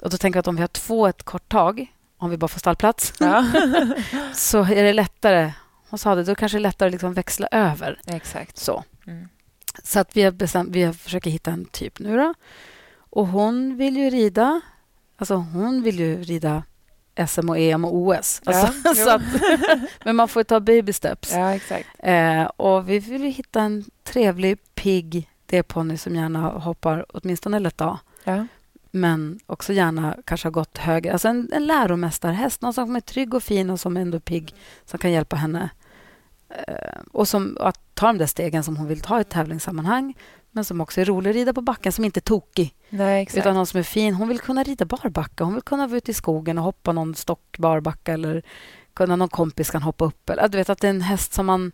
Och 0.00 0.10
då 0.10 0.16
tänker 0.16 0.36
jag 0.36 0.40
att 0.42 0.48
om 0.48 0.56
vi 0.56 0.60
har 0.62 0.68
två 0.68 1.06
ett 1.06 1.22
kort 1.22 1.48
tag, 1.48 1.86
om 2.18 2.30
vi 2.30 2.36
bara 2.36 2.48
får 2.48 2.60
stallplats, 2.60 3.12
Ja. 3.20 3.46
så 4.34 4.58
är 4.64 4.82
det 4.84 4.92
lättare. 4.92 5.52
Hon 5.88 5.98
sa 5.98 6.14
det, 6.14 6.24
då 6.24 6.34
kanske 6.34 6.58
det 6.58 6.60
är 6.60 6.62
lättare 6.62 6.86
att 6.86 6.92
liksom 6.92 7.12
växla 7.14 7.48
över. 7.52 8.00
Exakt. 8.06 8.58
Så, 8.58 8.84
Mm. 9.06 9.28
Så 9.82 10.00
att 10.00 10.16
vi, 10.16 10.22
har 10.22 10.30
bestämt, 10.32 10.70
vi 10.76 10.82
har 10.82 10.92
försöker 10.92 11.30
hitta 11.30 11.50
en 11.50 11.64
typ 11.64 11.98
nu 11.98 12.16
då. 12.16 12.34
Och 12.98 13.26
hon 13.26 13.76
vill 13.76 13.96
ju 13.96 14.10
rida. 14.10 14.60
Alltså 15.16 15.34
hon 15.34 15.82
vill 15.82 15.98
ju 16.00 16.22
rida 16.22 16.62
SM 17.28 17.50
och 17.50 17.58
EM 17.58 17.84
och 17.84 17.94
OS. 17.94 18.42
Alltså, 18.44 18.72
Ja, 18.84 18.94
så 19.04 19.10
att, 19.10 19.22
men 20.04 20.16
man 20.16 20.28
får 20.28 20.40
ju 20.40 20.44
ta 20.44 20.60
baby 20.60 20.92
steps. 20.92 21.32
Ja, 21.32 21.54
exakt. 21.54 21.88
Eh, 21.98 22.44
och 22.44 22.90
vi 22.90 22.98
vill 22.98 23.22
ju 23.22 23.28
hitta 23.30 23.60
en 23.60 23.84
trevlig, 24.04 24.58
pigg 24.74 25.28
D-ponny 25.46 25.96
som 25.96 26.14
gärna 26.16 26.40
hoppar 26.40 27.06
åtminstone 27.08 27.58
lätt 27.58 27.80
A. 27.80 27.98
Ja. 28.24 28.46
Men 28.90 29.40
också 29.46 29.72
gärna 29.72 30.16
kanske 30.24 30.46
har 30.46 30.52
gått 30.52 30.78
högre. 30.78 31.12
Alltså 31.12 31.28
en, 31.28 31.52
en 31.52 31.66
läromästarhäst, 31.66 32.62
någon 32.62 32.72
som 32.72 32.96
är 32.96 33.00
trygg 33.00 33.34
och 33.34 33.42
fin 33.42 33.70
och 33.70 33.80
som 33.80 33.96
ändå 33.96 34.16
är 34.16 34.20
pigg, 34.20 34.54
som 34.84 34.98
kan 34.98 35.12
hjälpa 35.12 35.36
henne. 35.36 35.70
Eh, 36.48 37.00
och 37.12 37.28
som 37.28 37.56
att 37.60 37.80
ta 37.94 38.06
de 38.06 38.18
där 38.18 38.26
stegen 38.26 38.64
som 38.64 38.76
hon 38.76 38.86
vill 38.88 39.00
ta 39.00 39.18
i 39.18 39.20
ett 39.20 39.28
tävlingssammanhang 39.28 40.14
men 40.50 40.64
som 40.64 40.80
också 40.80 41.00
är 41.00 41.04
rolig 41.04 41.30
att 41.30 41.36
rida 41.36 41.52
på 41.52 41.60
backen, 41.60 41.92
som 41.92 42.04
inte 42.04 42.18
är 42.18 42.22
tokig. 42.22 42.74
Nej. 42.88 43.28
Utan 43.34 43.54
någon 43.54 43.66
som 43.66 43.78
är 43.80 43.84
fin. 43.84 44.14
Hon 44.14 44.28
vill 44.28 44.38
kunna 44.40 44.62
rida 44.62 44.84
barbacka. 44.84 45.44
Hon 45.44 45.52
vill 45.54 45.62
kunna 45.62 45.86
vara 45.86 45.96
ute 45.98 46.10
i 46.10 46.14
skogen 46.14 46.58
och 46.58 46.64
hoppa 46.64 46.92
någon 46.92 47.14
stock 47.14 47.58
barbacka 47.58 48.12
eller 48.12 48.42
kunna 48.94 49.16
någon 49.16 49.28
kompis 49.28 49.70
kan 49.70 49.82
hoppa 49.82 50.04
upp. 50.04 50.30
Eller, 50.30 50.48
du 50.48 50.58
vet 50.58 50.70
att 50.70 50.80
det 50.80 50.86
är 50.86 50.90
en 50.90 51.00
häst 51.02 51.32
som 51.32 51.46
man 51.46 51.72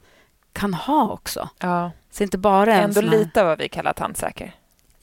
kan 0.52 0.74
ha 0.74 1.10
också. 1.12 1.48
ja. 1.58 1.90
Så 2.10 2.22
inte 2.22 2.38
bara 2.38 2.74
en 2.74 2.84
Ändå 2.84 3.00
här- 3.00 3.08
lite 3.18 3.44
vad 3.44 3.58
vi 3.58 3.68
kallar 3.68 3.92
tandsäker. 3.92 4.54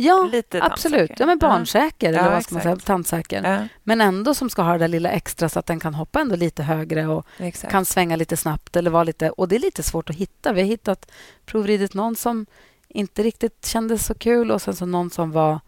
Ja, 0.02 0.30
lite 0.32 0.64
absolut. 0.64 1.12
Ja, 1.18 1.26
men 1.26 1.38
barnsäker, 1.38 2.14
Ja. 2.14 2.20
eller 2.20 2.32
vad 2.32 2.44
ska 2.44 2.56
man 2.56 2.62
säga, 2.64 2.76
tandsäker. 2.76 3.44
Ja, 3.44 3.68
Men 3.84 4.02
ändå 4.02 4.34
som 4.34 4.50
ska 4.50 4.62
ha 4.62 4.72
det 4.74 4.78
där 4.80 4.88
lilla 4.88 5.10
extra 5.10 5.50
så 5.50 5.60
att 5.60 5.66
den 5.66 5.80
kan 5.80 5.94
hoppa 5.94 6.20
ändå 6.22 6.36
lite 6.36 6.64
högre 6.64 7.08
och 7.08 7.26
exakt. 7.38 7.72
kan 7.72 7.86
svänga 7.86 8.16
lite 8.16 8.38
snabbt. 8.38 8.76
Eller 8.76 8.92
vara 8.92 9.04
lite, 9.04 9.30
och 9.30 9.48
det 9.48 9.56
är 9.56 9.60
lite 9.60 9.84
svårt 9.84 10.10
att 10.10 10.16
hitta. 10.16 10.54
Vi 10.54 10.62
har 10.62 10.68
hittat 10.68 11.12
provridit 11.46 11.94
någon 11.94 12.16
som 12.16 12.46
inte 12.88 13.24
riktigt 13.24 13.66
kändes 13.66 14.06
så 14.06 14.14
kul 14.14 14.52
och 14.52 14.62
sen 14.62 14.76
så 14.76 14.86
någon 14.86 15.10
som 15.10 15.32
var 15.32 15.60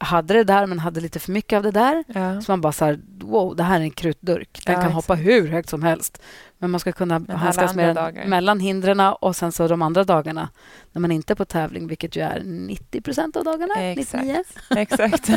hade 0.00 0.34
det 0.34 0.44
där 0.44 0.66
men 0.66 0.78
hade 0.78 1.00
lite 1.00 1.18
för 1.18 1.32
mycket 1.32 1.56
av 1.56 1.62
det 1.62 1.70
där. 1.70 2.04
Ja. 2.08 2.40
Så 2.40 2.52
man 2.52 2.60
bara 2.60 2.72
så 2.72 2.84
här, 2.84 3.00
wow, 3.20 3.56
det 3.56 3.62
här 3.62 3.76
är 3.80 3.84
en 3.84 3.90
krutdurk. 3.90 4.62
Den 4.66 4.72
Ja, 4.74 4.80
kan 4.80 4.90
exakt. 4.90 4.94
hoppa 4.94 5.14
hur 5.14 5.48
högt 5.48 5.68
som 5.68 5.82
helst. 5.82 6.22
Men 6.62 6.70
man 6.70 6.80
ska 6.80 6.92
kunna 6.92 7.20
handskas 7.28 7.74
med 7.74 7.96
den 7.96 8.30
mellan 8.30 8.60
hindren 8.60 9.00
och 9.00 9.36
sen 9.36 9.52
så 9.52 9.68
de 9.68 9.82
andra 9.82 10.04
dagarna 10.04 10.48
när 10.92 11.00
man 11.00 11.12
inte 11.12 11.32
är 11.32 11.34
på 11.34 11.44
tävling, 11.44 11.86
vilket 11.86 12.16
ju 12.16 12.20
är 12.20 12.42
90 12.44 13.00
procent 13.00 13.36
av 13.36 13.44
dagarna. 13.44 13.74
Exakt. 13.74 14.24
99. 14.24 14.44
Exakt. 14.76 15.30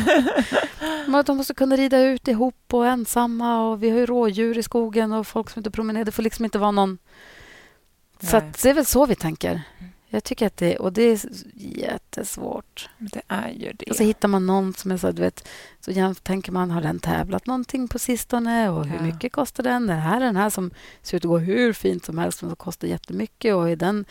De 1.26 1.36
måste 1.36 1.54
kunna 1.54 1.76
rida 1.76 2.00
ut 2.00 2.28
ihop 2.28 2.74
och 2.74 2.86
ensamma 2.86 3.70
och 3.70 3.82
vi 3.82 3.90
har 3.90 3.98
ju 3.98 4.06
rådjur 4.06 4.58
i 4.58 4.62
skogen 4.62 5.12
och 5.12 5.26
folk 5.26 5.50
som 5.50 5.60
inte 5.60 5.70
promenerar. 5.70 6.04
Det 6.04 6.12
får 6.12 6.22
liksom 6.22 6.44
inte 6.44 6.58
vara 6.58 6.70
någon... 6.70 6.98
Så 8.20 8.38
Nej. 8.38 8.48
att 8.48 8.62
det 8.62 8.70
är 8.70 8.74
väl 8.74 8.86
så 8.86 9.06
vi 9.06 9.14
tänker. 9.14 9.62
Jag 10.14 10.24
tycker 10.24 10.46
att 10.46 10.56
det... 10.56 10.76
Och 10.76 10.92
det 10.92 11.02
är 11.02 11.18
jättesvårt. 11.54 12.88
det 12.98 13.22
är 13.28 13.48
ju 13.48 13.72
det. 13.72 13.90
Och 13.90 13.96
så 13.96 14.02
hittar 14.02 14.28
man 14.28 14.46
någon 14.46 14.74
som 14.74 14.90
är 14.90 14.96
så, 14.96 15.10
du 15.12 15.22
vet, 15.22 15.48
så 15.80 16.14
tänker 16.22 16.52
man, 16.52 16.70
har 16.70 16.80
den 16.82 16.98
tävlat 17.00 17.46
någonting 17.46 17.88
på 17.88 17.98
sistone? 17.98 18.68
Och 18.70 18.86
hur 18.86 18.96
Ja. 18.96 19.02
mycket 19.02 19.32
kostar 19.32 19.62
den? 19.62 19.86
Den 19.86 19.98
här 19.98 20.16
är 20.16 20.20
den 20.24 20.36
här 20.36 20.50
som 20.50 20.70
ser 21.02 21.16
ut 21.16 21.24
att 21.24 21.28
gå 21.28 21.38
hur 21.38 21.72
fint 21.72 22.04
som 22.04 22.18
helst, 22.18 22.42
men 22.42 22.50
som 22.50 22.56
kostar 22.56 22.88
jättemycket. 22.88 23.54
Och 23.54 23.70
är 23.70 23.76
den... 23.76 24.04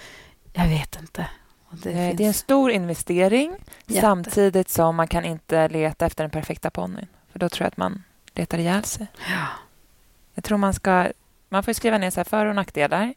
Jag 0.53 0.67
vet 0.67 0.99
inte. 1.01 1.29
Det, 1.71 1.93
Nej, 1.93 2.07
finns... 2.09 2.17
det 2.17 2.23
är 2.23 2.27
en 2.27 2.33
stor 2.33 2.71
investering 2.71 3.55
Jätte. 3.85 4.01
samtidigt 4.01 4.69
som 4.69 4.95
man 4.95 5.07
kan 5.07 5.25
inte 5.25 5.67
leta 5.67 6.05
efter 6.05 6.23
den 6.23 6.31
perfekta 6.31 6.69
ponnyn. 6.69 7.07
För 7.31 7.39
då 7.39 7.49
tror 7.49 7.65
jag 7.65 7.67
att 7.67 7.77
man 7.77 8.03
letar 8.33 8.57
ihjäl 8.57 8.83
sig. 8.83 9.07
Ja. 9.29 9.47
Jag 10.33 10.43
tror 10.43 10.57
man 10.57 10.73
ska... 10.73 11.07
Man 11.49 11.63
får 11.63 11.73
skriva 11.73 11.97
ner 11.97 12.09
så 12.11 12.23
för 12.23 12.45
och 12.45 12.55
nackdelar. 12.55 13.13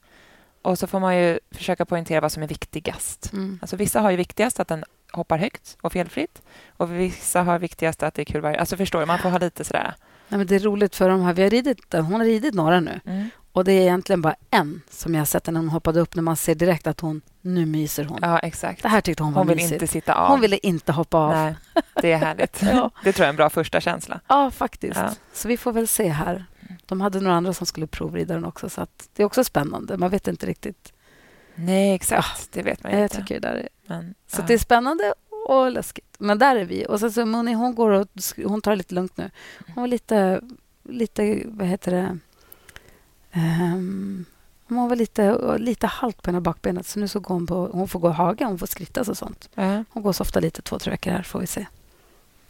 Och 0.66 0.78
så 0.78 0.86
får 0.86 1.00
man 1.00 1.16
ju 1.16 1.38
försöka 1.50 1.84
poängtera 1.84 2.20
vad 2.20 2.32
som 2.32 2.42
är 2.42 2.48
viktigast. 2.48 3.32
Mm. 3.32 3.58
Alltså 3.62 3.76
vissa 3.76 4.00
har 4.00 4.10
ju 4.10 4.16
viktigast 4.16 4.60
att 4.60 4.68
den 4.68 4.84
hoppar 5.12 5.38
högt 5.38 5.76
och 5.80 5.92
felfritt. 5.92 6.42
Och 6.76 6.92
vissa 6.92 7.42
har 7.42 7.58
viktigast 7.58 8.02
att 8.02 8.14
det 8.14 8.22
är 8.22 8.24
kul 8.24 8.40
varje... 8.40 8.60
Alltså 8.60 8.76
förstår 8.76 9.00
du? 9.00 9.06
Man 9.06 9.18
får 9.18 9.28
ha 9.30 9.38
lite 9.38 9.64
sådär... 9.64 9.94
Nej, 10.28 10.38
men 10.38 10.46
det 10.46 10.54
är 10.54 10.60
roligt 10.60 10.96
för 10.96 11.08
de 11.08 11.22
här, 11.22 11.32
vi 11.32 11.42
har 11.42 11.50
ridit, 11.50 11.78
hon 11.92 12.12
har 12.12 12.24
ridit 12.24 12.54
några 12.54 12.80
nu. 12.80 13.00
Mm. 13.04 13.30
Och 13.52 13.64
det 13.64 13.72
är 13.72 13.80
egentligen 13.80 14.22
bara 14.22 14.34
en 14.50 14.82
som 14.90 15.14
jag 15.14 15.20
har 15.20 15.26
sett 15.26 15.46
när 15.46 15.60
hon 15.60 15.68
hoppade 15.68 16.00
upp 16.00 16.14
när 16.14 16.22
man 16.22 16.36
ser 16.36 16.54
direkt 16.54 16.86
att 16.86 17.00
hon, 17.00 17.22
nu 17.40 17.66
myser 17.66 18.04
hon. 18.04 18.18
Ja, 18.22 18.38
exakt. 18.38 18.82
Det 18.82 18.88
här 18.88 19.00
tyckte 19.00 19.22
hon 19.22 19.32
var 19.32 19.40
Hon 19.40 19.48
vill 19.48 19.56
mysigt. 19.56 19.72
inte 19.72 19.86
sitta 19.86 20.14
av. 20.14 20.28
Hon 20.28 20.40
ville 20.40 20.58
inte 20.58 20.92
hoppa 20.92 21.18
av. 21.18 21.30
Nej, 21.32 21.54
det 22.02 22.12
är 22.12 22.16
härligt. 22.16 22.62
Ja. 22.72 22.90
Det 23.04 23.12
tror 23.12 23.24
jag 23.24 23.26
är 23.26 23.30
en 23.30 23.36
bra 23.36 23.50
första 23.50 23.80
känsla. 23.80 24.20
Ja, 24.28 24.50
faktiskt. 24.50 24.96
Ja. 24.96 25.10
Så 25.32 25.48
vi 25.48 25.56
får 25.56 25.72
väl 25.72 25.88
se 25.88 26.08
här. 26.08 26.44
De 26.86 27.00
hade 27.00 27.20
några 27.20 27.36
andra 27.36 27.52
som 27.52 27.66
skulle 27.66 27.86
provrida 27.86 28.34
den 28.34 28.44
också, 28.44 28.68
så 28.68 28.86
det 29.12 29.22
är 29.22 29.26
också 29.26 29.44
spännande. 29.44 29.96
Man 29.96 30.10
vet 30.10 30.28
inte 30.28 30.46
riktigt. 30.46 30.92
Nej, 31.54 31.94
exakt. 31.94 32.52
Det 32.52 32.62
vet 32.62 32.82
man 32.82 32.92
Jag 32.92 33.02
inte. 33.02 33.16
tycker 33.16 33.40
det 33.40 33.48
är... 33.48 33.68
Men, 33.86 34.14
Så 34.26 34.40
ja. 34.40 34.44
det 34.46 34.54
är 34.54 34.58
spännande 34.58 35.14
och 35.48 35.72
läskigt. 35.72 36.14
Men 36.18 36.38
där 36.38 36.56
är 36.56 36.64
vi. 36.64 36.86
Och 36.88 37.00
sen 37.00 37.12
så 37.12 37.26
Moni, 37.26 37.52
hon 37.52 37.74
går 37.74 37.90
och 37.90 38.08
hon 38.44 38.60
tar 38.60 38.70
det 38.70 38.76
lite 38.76 38.94
lugnt 38.94 39.16
nu. 39.16 39.30
Hon 39.74 39.82
var 39.82 39.86
lite, 39.88 40.40
lite 40.82 41.42
vad 41.46 41.66
heter 41.66 41.92
det? 41.92 42.18
Ehm, 43.32 44.24
hon 44.68 44.88
var 44.88 44.96
lite, 44.96 45.56
lite 45.58 45.86
halt 45.86 46.22
på 46.22 46.30
ena 46.30 46.40
bakbenet. 46.40 46.86
Så 46.86 46.98
nu 47.00 47.08
så 47.08 47.20
går 47.20 47.34
hon 47.34 47.46
på, 47.46 47.68
hon 47.72 47.88
får 47.88 48.00
gå 48.00 48.08
haga, 48.08 48.46
hon 48.46 48.58
får 48.58 48.66
skrittas 48.66 49.08
och 49.08 49.16
sånt. 49.18 49.48
Ja. 49.54 49.84
Hon 49.90 50.02
går 50.02 50.12
så 50.12 50.22
ofta 50.22 50.40
lite 50.40 50.62
två, 50.62 50.78
tre 50.78 50.90
veckor 50.90 51.10
här, 51.10 51.22
får 51.22 51.40
vi 51.40 51.46
se. 51.46 51.66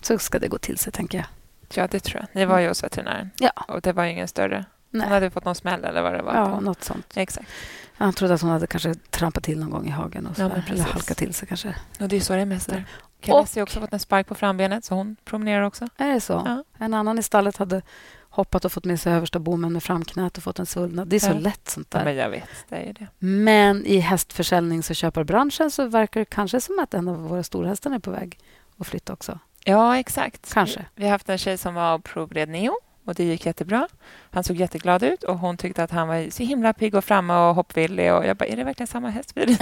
Så 0.02 0.18
ska 0.18 0.38
det 0.38 0.48
gå 0.48 0.58
till 0.58 0.78
sig, 0.78 0.92
tänker 0.92 1.18
jag. 1.18 1.26
Ja, 1.74 1.86
det 1.90 2.00
tror 2.00 2.20
jag. 2.20 2.28
Ni 2.40 2.44
var 2.44 2.58
ju 2.58 2.68
hos 2.68 2.84
veterinären. 2.84 3.30
Ja. 3.38 3.50
Och 3.68 3.80
det 3.80 3.92
var 3.92 4.04
ingen 4.04 4.28
större. 4.28 4.64
Hon 4.92 4.98
Nej. 5.00 5.08
hade 5.08 5.30
fått 5.30 5.44
någon 5.44 5.54
smäll 5.54 5.84
eller 5.84 6.02
vad 6.02 6.12
det 6.14 6.22
var. 6.22 6.34
Ja, 6.34 6.54
på. 6.54 6.60
något 6.60 6.84
sånt. 6.84 7.12
Exakt. 7.16 7.48
Han 7.98 8.12
trodde 8.12 8.34
att 8.34 8.40
hon 8.42 8.50
hade 8.50 8.66
kanske 8.66 8.94
trampat 8.94 9.44
till 9.44 9.58
någon 9.58 9.70
gång 9.70 9.86
i 9.86 9.90
hagen 9.90 10.26
och 10.26 10.36
så 10.36 10.42
Ja, 10.42 10.50
eller 10.70 10.82
halkat 10.84 11.16
till 11.16 11.34
sig 11.34 11.48
kanske. 11.48 11.74
Och 12.00 12.08
det 12.08 12.16
är 12.16 12.20
så 12.20 12.32
det 12.32 12.40
är 12.40 12.44
mest 12.46 12.68
där. 12.68 12.84
Kelly 13.22 13.38
har 13.56 13.62
också 13.62 13.80
fått 13.80 13.92
en 13.92 13.98
spark 14.00 14.26
på 14.26 14.34
frambenet, 14.34 14.84
så 14.84 14.94
hon 14.94 15.16
promenerar 15.24 15.62
också. 15.62 15.88
Är 15.96 16.08
det 16.08 16.20
så? 16.20 16.32
Ja. 16.46 16.64
En 16.84 16.94
annan 16.94 17.18
i 17.18 17.22
stallet 17.22 17.56
hade 17.56 17.82
hoppat 18.30 18.64
och 18.64 18.72
fått 18.72 18.84
med 18.84 19.00
sig 19.00 19.12
översta 19.12 19.38
bommen 19.38 19.72
med 19.72 19.82
framknät 19.82 20.36
och 20.36 20.42
fått 20.42 20.58
en 20.58 20.66
svullnad. 20.66 21.08
Det 21.08 21.16
är 21.16 21.20
så 21.20 21.30
Ja. 21.30 21.38
lätt 21.38 21.68
sånt 21.68 21.88
Ja, 21.90 21.98
där. 21.98 22.04
men 22.04 22.16
jag 22.16 22.30
vet, 22.30 22.48
det 22.68 22.76
är 22.76 22.92
det. 22.92 23.06
Men 23.18 23.86
i 23.86 23.98
hästförsäljnings 23.98 24.90
och 24.90 24.96
köparbranschen 24.96 25.70
så 25.70 25.86
verkar 25.86 26.20
det 26.20 26.24
kanske 26.24 26.60
som 26.60 26.78
att 26.78 26.94
en 26.94 27.08
av 27.08 27.16
våra 27.28 27.42
storhästar 27.42 27.90
är 27.90 27.98
på 27.98 28.10
väg 28.10 28.38
att 28.78 28.86
flytta 28.86 29.12
också. 29.12 29.38
Ja, 29.68 29.98
exakt. 29.98 30.54
Kanske. 30.54 30.84
Vi, 30.94 31.04
har 31.04 31.10
haft 31.10 31.28
en 31.28 31.38
tjej 31.38 31.58
som 31.58 31.74
var 31.74 31.94
och 31.94 32.04
provred 32.04 32.48
Neo 32.48 32.78
och 33.06 33.14
det 33.14 33.24
gick 33.24 33.46
jättebra. 33.46 33.88
Han 34.30 34.44
såg 34.44 34.56
jätteglad 34.56 35.02
ut 35.02 35.22
och 35.22 35.38
hon 35.38 35.56
tyckte 35.56 35.82
att 35.82 35.90
han 35.90 36.08
var 36.08 36.30
så 36.30 36.42
himla 36.42 36.72
pigg 36.72 36.94
och 36.94 37.04
framme 37.04 37.34
och 37.34 37.54
hoppvillig. 37.54 38.12
Och 38.14 38.26
jag 38.26 38.36
bara, 38.36 38.44
är 38.46 38.56
det 38.56 38.64
verkligen 38.64 38.86
samma 38.86 39.10
häst 39.10 39.32
vi. 39.34 39.42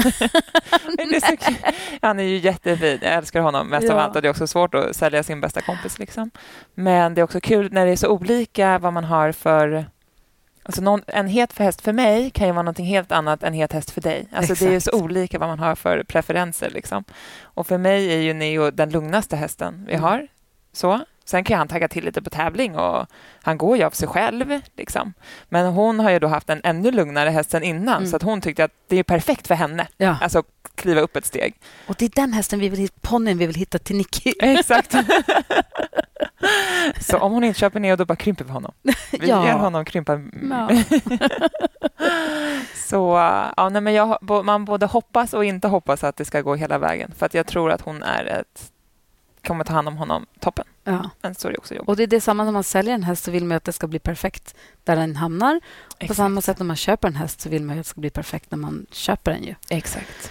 Han 2.02 2.18
är 2.18 2.24
ju 2.24 2.36
jättefin. 2.36 2.98
Jag 3.02 3.12
älskar 3.12 3.40
honom 3.40 3.68
mest 3.68 3.90
av 3.90 3.96
Ja. 3.96 4.02
allt 4.02 4.16
och 4.16 4.22
det 4.22 4.28
är 4.28 4.30
också 4.30 4.46
svårt 4.46 4.74
att 4.74 4.96
sälja 4.96 5.22
sin 5.22 5.40
bästa 5.40 5.60
kompis. 5.60 5.98
Liksom. 5.98 6.30
Men 6.74 7.14
det 7.14 7.20
är 7.20 7.22
också 7.22 7.40
kul 7.40 7.72
när 7.72 7.86
det 7.86 7.92
är 7.92 7.96
så 7.96 8.08
olika 8.08 8.78
vad 8.78 8.92
man 8.92 9.04
har 9.04 9.32
för 9.32 9.86
Alltså 10.66 10.82
någon, 10.82 11.02
en 11.06 11.26
het 11.28 11.52
för 11.52 11.64
häst 11.64 11.80
för 11.80 11.92
mig 11.92 12.30
kan 12.30 12.46
ju 12.46 12.52
vara 12.52 12.62
något 12.62 12.78
helt 12.78 13.12
annat 13.12 13.42
än 13.42 13.52
het 13.54 13.72
häst 13.72 13.90
för 13.90 14.00
dig. 14.00 14.28
Alltså 14.32 14.54
det 14.54 14.66
är 14.66 14.72
ju 14.72 14.80
så 14.80 14.90
olika 14.92 15.38
vad 15.38 15.48
man 15.48 15.58
har 15.58 15.74
för 15.74 16.02
preferenser. 16.04 16.70
Liksom. 16.70 17.04
Och 17.42 17.66
för 17.66 17.78
mig 17.78 18.12
är 18.14 18.18
ju 18.18 18.34
Neo 18.34 18.70
den 18.70 18.90
lugnaste 18.90 19.36
hästen 19.36 19.84
vi 19.86 19.92
Mm. 19.92 20.02
har. 20.04 20.26
Så. 20.72 21.00
Sen 21.26 21.44
kan 21.44 21.58
han 21.58 21.68
tagga 21.68 21.88
till 21.88 22.04
lite 22.04 22.22
på 22.22 22.30
tävling 22.30 22.76
och 22.76 23.06
han 23.42 23.58
går 23.58 23.76
ju 23.76 23.82
av 23.84 23.90
sig 23.90 24.08
själv. 24.08 24.60
Liksom. 24.76 25.14
Men 25.48 25.66
hon 25.72 26.00
har 26.00 26.10
ju 26.10 26.18
då 26.18 26.26
haft 26.26 26.50
en 26.50 26.60
ännu 26.64 26.90
lugnare 26.90 27.30
häst 27.30 27.54
än 27.54 27.62
innan 27.62 27.96
Mm. 27.96 28.10
så 28.10 28.16
att 28.16 28.22
hon 28.22 28.40
tyckte 28.40 28.64
att 28.64 28.70
det 28.88 28.96
är 28.96 29.02
perfekt 29.02 29.46
för 29.46 29.54
henne. 29.54 29.86
Ja. 29.96 30.16
Alltså 30.20 30.42
kliva 30.74 31.00
upp 31.00 31.16
ett 31.16 31.26
steg. 31.26 31.54
Och 31.86 31.94
det 31.98 32.04
är 32.04 32.10
den 32.14 32.32
hästen 32.32 32.58
vi 32.58 32.68
vill 32.68 32.78
hitta, 32.80 32.94
ponnyn 33.00 33.38
vi 33.38 33.46
vill 33.46 33.56
hitta 33.56 33.78
till 33.78 33.96
Nicky. 33.96 34.32
Exakt. 34.40 34.94
så 37.00 37.18
om 37.18 37.32
hon 37.32 37.44
inte 37.44 37.58
köper 37.60 37.80
Neo 37.80 37.96
då 37.96 38.04
bara 38.04 38.16
krymper 38.16 38.44
vi 38.44 38.50
honom. 38.50 38.72
Vi 39.12 39.28
Ja. 39.28 39.44
ger 39.46 39.52
honom 39.52 39.84
krympa. 39.84 40.20
Ja. 40.50 40.68
Så 42.74 42.96
ja, 43.56 43.68
nej, 43.68 43.80
men 43.82 43.92
jag, 43.94 44.18
man 44.44 44.64
både 44.64 44.86
hoppas 44.86 45.34
och 45.34 45.44
inte 45.44 45.68
hoppas 45.68 46.04
att 46.04 46.16
det 46.16 46.24
ska 46.24 46.40
gå 46.40 46.54
hela 46.54 46.78
vägen. 46.78 47.12
För 47.16 47.26
att 47.26 47.34
jag 47.34 47.46
tror 47.46 47.70
att 47.70 47.80
hon 47.80 48.02
är 48.02 48.24
ett 48.24 48.70
kommer 49.46 49.64
ta 49.64 49.72
hand 49.72 49.88
om 49.88 49.96
honom 49.96 50.26
toppen. 50.40 50.64
Ja. 50.84 51.10
Men 51.22 51.34
så 51.34 51.48
är 51.48 51.52
det 51.52 51.58
också 51.58 51.74
jobbigt. 51.74 51.88
Och 51.88 51.96
det 51.96 52.02
är 52.02 52.06
detsamma 52.06 52.44
när 52.44 52.52
man 52.52 52.64
säljer 52.64 52.94
en 52.94 53.02
häst 53.02 53.24
så 53.24 53.30
vill 53.30 53.44
man 53.44 53.56
att 53.56 53.64
det 53.64 53.72
ska 53.72 53.86
bli 53.86 53.98
perfekt 53.98 54.54
där 54.84 54.96
den 54.96 55.16
hamnar. 55.16 55.60
På 55.60 55.96
Exakt. 55.98 56.16
samma 56.16 56.40
sätt 56.40 56.58
när 56.58 56.66
man 56.66 56.76
köper 56.76 57.08
en 57.08 57.16
häst 57.16 57.40
så 57.40 57.48
vill 57.48 57.62
man 57.62 57.78
att 57.78 57.84
det 57.84 57.88
ska 57.88 58.00
bli 58.00 58.10
perfekt 58.10 58.50
när 58.50 58.58
man 58.58 58.86
köper 58.90 59.30
den 59.32 59.44
ju. 59.44 59.54
Exakt. 59.70 60.30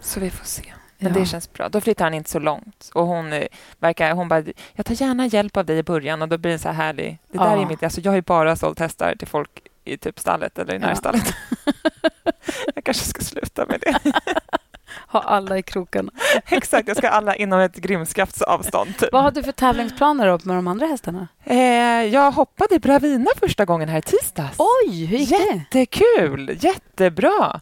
Så 0.00 0.20
vi 0.20 0.30
får 0.30 0.44
se. 0.44 0.62
Men 0.98 1.12
Ja. 1.12 1.18
det 1.20 1.26
känns 1.26 1.52
bra. 1.52 1.68
Då 1.68 1.80
flyttar 1.80 2.04
han 2.04 2.14
inte 2.14 2.30
så 2.30 2.38
långt. 2.38 2.90
Och 2.94 3.06
hon 3.06 3.32
eh, 3.32 3.44
verkar, 3.78 4.12
hon 4.12 4.28
bara, 4.28 4.42
jag 4.74 4.86
tar 4.86 4.94
gärna 5.02 5.26
hjälp 5.26 5.56
av 5.56 5.64
dig 5.64 5.78
i 5.78 5.82
början 5.82 6.22
och 6.22 6.28
då 6.28 6.38
blir 6.38 6.52
det 6.52 6.58
så 6.58 6.68
här 6.68 6.74
härlig. 6.74 7.18
Det 7.32 7.38
där 7.38 7.44
Ja. 7.56 7.62
är 7.62 7.66
mitt, 7.66 7.82
alltså 7.82 8.00
jag 8.00 8.10
har 8.10 8.16
ju 8.16 8.22
bara 8.22 8.56
sålt 8.56 8.78
hästar 8.78 9.14
till 9.18 9.28
folk 9.28 9.50
i 9.84 9.96
typ 9.96 10.18
stallet 10.18 10.58
eller 10.58 10.74
i 10.74 10.78
Ja. 10.80 10.86
närstallet. 10.86 11.34
jag 12.74 12.84
kanske 12.84 13.04
ska 13.04 13.20
sluta 13.20 13.66
med 13.66 13.80
det. 13.80 14.12
Ha 15.08 15.20
alla 15.20 15.58
i 15.58 15.62
krokarna. 15.62 16.12
Exakt, 16.46 16.88
jag 16.88 16.96
ska 16.96 17.08
alla 17.08 17.34
inom 17.36 17.60
ett 17.60 17.76
grimskafts 17.76 18.42
avstånd. 18.42 18.98
Typ. 18.98 19.08
Vad 19.12 19.22
har 19.22 19.30
du 19.30 19.42
för 19.42 19.52
tävlingsplaner 19.52 20.26
då 20.26 20.38
med 20.42 20.56
de 20.56 20.68
andra 20.68 20.86
hästarna? 20.86 21.28
Eh, 21.44 21.56
jag 22.04 22.32
hoppade 22.32 22.74
i 22.74 22.78
Bravina 22.78 23.30
första 23.40 23.64
gången 23.64 23.88
här 23.88 23.98
i 23.98 24.02
tisdags. 24.02 24.56
Oj, 24.58 25.04
hur 25.04 25.18
gick 25.18 25.28
det? 25.30 25.36
Jättekul! 25.54 26.56
Jättebra! 26.60 27.60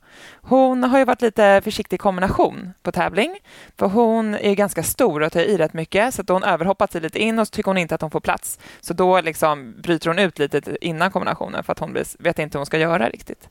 Hon 0.49 0.85
har 0.85 0.99
ju 0.99 1.05
varit 1.05 1.23
lite 1.23 1.61
försiktig 1.65 2.01
kombination 2.01 2.71
på 2.83 2.93
tävling. 2.93 3.37
För 3.79 3.87
hon 3.87 4.35
är 4.35 4.55
ganska 4.55 4.83
stor 4.83 5.23
och 5.23 5.33
tar 5.33 5.41
i 5.41 5.57
rätt 5.57 5.73
mycket 5.73 6.15
så 6.15 6.23
att 6.23 6.29
hon 6.29 6.43
överhoppat 6.45 6.93
sig 6.93 7.01
lite 7.01 7.19
in 7.19 7.39
och 7.39 7.47
så 7.47 7.51
tycker 7.51 7.71
hon 7.71 7.79
inte 7.79 7.95
att 7.95 8.01
hon 8.01 8.11
får 8.11 8.21
plats. 8.21 8.59
Så 8.81 8.95
då 8.95 9.21
liksom 9.21 9.75
bryter 9.83 10.09
hon 10.11 10.19
ut 10.19 10.39
lite 10.39 10.77
innan 10.81 11.11
kombinationen 11.11 11.65
för 11.65 11.73
att 11.73 11.79
hon 11.79 11.93
vet 12.19 12.39
inte 12.39 12.59
hur 12.59 12.61
hon 12.61 12.67
ska 12.67 12.79
göra 12.79 13.09
riktigt. 13.09 13.49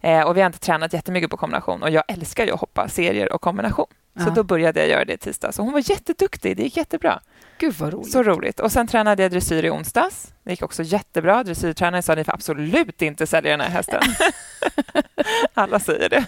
Eh, 0.00 0.22
och 0.22 0.36
vi 0.36 0.40
har 0.40 0.46
inte 0.46 0.58
tränat 0.58 0.92
jättemycket 0.92 1.30
på 1.30 1.36
kombination 1.36 1.82
och 1.82 1.90
jag 1.90 2.04
älskar 2.08 2.44
ju 2.46 2.52
att 2.52 2.60
hoppa 2.60 2.88
serier 2.88 3.32
och 3.32 3.40
kombination. 3.40 3.86
Så 4.16 4.24
Ja. 4.28 4.30
då 4.34 4.42
började 4.42 4.80
jag 4.80 4.88
göra 4.88 5.04
det 5.04 5.12
i 5.12 5.18
tisdag. 5.18 5.52
Så 5.52 5.62
hon 5.62 5.72
var 5.72 5.90
jätteduktig, 5.90 6.56
det 6.56 6.62
gick 6.62 6.76
jättebra. 6.76 7.20
Gud 7.58 7.74
vad 7.74 7.92
roligt. 7.92 8.12
Så 8.12 8.22
roligt. 8.22 8.60
Och 8.60 8.72
sen 8.72 8.86
tränade 8.86 9.22
jag 9.22 9.32
dressyr 9.32 9.64
i 9.64 9.70
onsdags. 9.70 10.32
Det 10.42 10.50
gick 10.50 10.62
också 10.62 10.82
jättebra. 10.82 11.44
Dressyrtränaren 11.44 12.02
sa 12.02 12.12
att 12.12 12.18
ni 12.18 12.24
får 12.24 12.32
absolut 12.34 13.02
inte 13.02 13.26
sälja 13.26 13.50
den 13.50 13.60
här 13.60 13.68
hästen. 13.70 14.02
Alla 15.54 15.80
säger 15.80 16.08
det. 16.08 16.24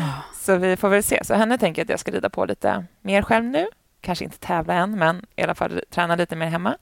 Ah. 0.00 0.22
Så 0.34 0.56
vi 0.56 0.76
får 0.76 0.88
väl 0.88 1.02
se. 1.02 1.24
Så 1.24 1.34
henne 1.34 1.58
tänker 1.58 1.80
jag 1.80 1.84
att 1.86 1.90
jag 1.90 2.00
ska 2.00 2.10
rida 2.10 2.30
på 2.30 2.44
lite 2.44 2.84
mer 3.02 3.22
själv 3.22 3.44
nu. 3.44 3.66
Kanske 4.00 4.24
inte 4.24 4.38
tävla 4.38 4.74
än, 4.74 4.98
men 4.98 5.26
i 5.36 5.42
alla 5.42 5.54
fall 5.54 5.82
träna 5.90 6.16
lite 6.16 6.36
mer 6.36 6.46
hemma. 6.46 6.76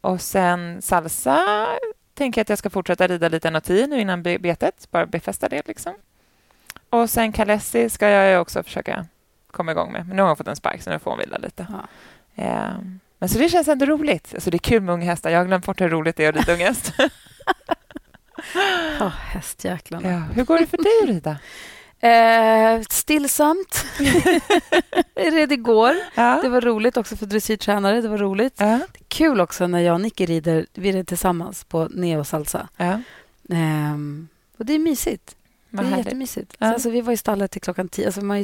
Och 0.00 0.20
sen 0.20 0.82
salsa 0.82 1.66
tänker 2.14 2.38
jag 2.38 2.42
att 2.42 2.48
jag 2.48 2.58
ska 2.58 2.70
fortsätta 2.70 3.06
rida 3.06 3.28
lite 3.28 3.50
NO10 3.50 3.86
nu 3.86 4.00
innan 4.00 4.22
be- 4.22 4.38
betet. 4.38 4.88
Bara 4.90 5.06
befästa 5.06 5.48
det 5.48 5.68
liksom. 5.68 5.94
Och 6.90 7.10
sen 7.10 7.32
Kalessi 7.32 7.90
ska 7.90 8.08
jag 8.08 8.42
också 8.42 8.62
försöka 8.62 9.06
komma 9.50 9.72
igång 9.72 9.92
med. 9.92 10.06
Men 10.06 10.16
nu 10.16 10.22
har 10.22 10.28
hon 10.28 10.36
fått 10.36 10.48
en 10.48 10.56
spark 10.56 10.82
så 10.82 10.90
nu 10.90 10.98
får 10.98 11.10
hon 11.10 11.20
vila 11.20 11.36
lite. 11.38 11.66
Ja. 11.70 12.44
Eh, 12.44 12.70
Men 13.22 13.28
så 13.28 13.38
det 13.38 13.48
känns 13.48 13.68
ändå 13.68 13.86
roligt. 13.86 14.34
Alltså 14.34 14.50
det 14.50 14.56
är 14.56 14.58
kul 14.58 14.82
med 14.82 14.92
unga 14.92 15.04
hästar. 15.04 15.30
Jag 15.30 15.38
har 15.38 15.46
glömt 15.46 15.66
bort 15.66 15.80
hur 15.80 15.88
roligt 15.88 16.16
det 16.16 16.24
är 16.24 16.28
att 16.28 16.36
rida 16.36 16.52
ung 16.52 16.60
häst. 16.60 16.92
Ja, 18.98 19.08
hästjäklarna. 19.08 20.10
ja. 20.10 20.18
Hur 20.34 20.44
går 20.44 20.58
det 20.58 20.66
för 20.66 20.76
dig 20.76 20.92
att 21.02 21.08
rida? 21.08 21.36
Eh, 22.08 22.80
stillsamt. 22.90 23.84
Jag 25.14 25.34
red 25.34 25.52
igår. 25.52 25.94
Ja. 26.14 26.38
Det 26.42 26.48
var 26.48 26.60
roligt 26.60 26.96
också 26.96 27.16
för 27.16 27.26
dressyrtränare. 27.26 28.00
Det 28.00 28.08
var 28.08 28.18
roligt. 28.18 28.54
Ja. 28.56 28.78
Kul 29.08 29.40
också 29.40 29.66
när 29.66 29.80
jag 29.80 29.94
och 29.94 30.00
Nicky 30.00 30.26
rider. 30.26 30.66
Vi 30.74 30.92
rider 30.92 31.04
tillsammans 31.04 31.64
på 31.64 31.88
neo 31.90 32.24
salsa. 32.24 32.68
Ja. 32.76 33.00
Ehm, 33.50 34.28
och 34.58 34.66
det 34.66 34.72
är 34.72 34.78
mysigt. 34.78 35.36
Det 35.72 35.82
är 35.82 35.96
jättemysigt. 35.96 36.56
Ja. 36.58 36.66
Så 36.68 36.72
Alltså, 36.74 36.90
vi 36.90 37.00
var 37.00 37.12
i 37.12 37.16
stallet 37.16 37.50
till 37.50 37.60
klockan 37.60 37.88
tio. 37.88 38.06
Alltså, 38.06 38.24
man, 38.24 38.36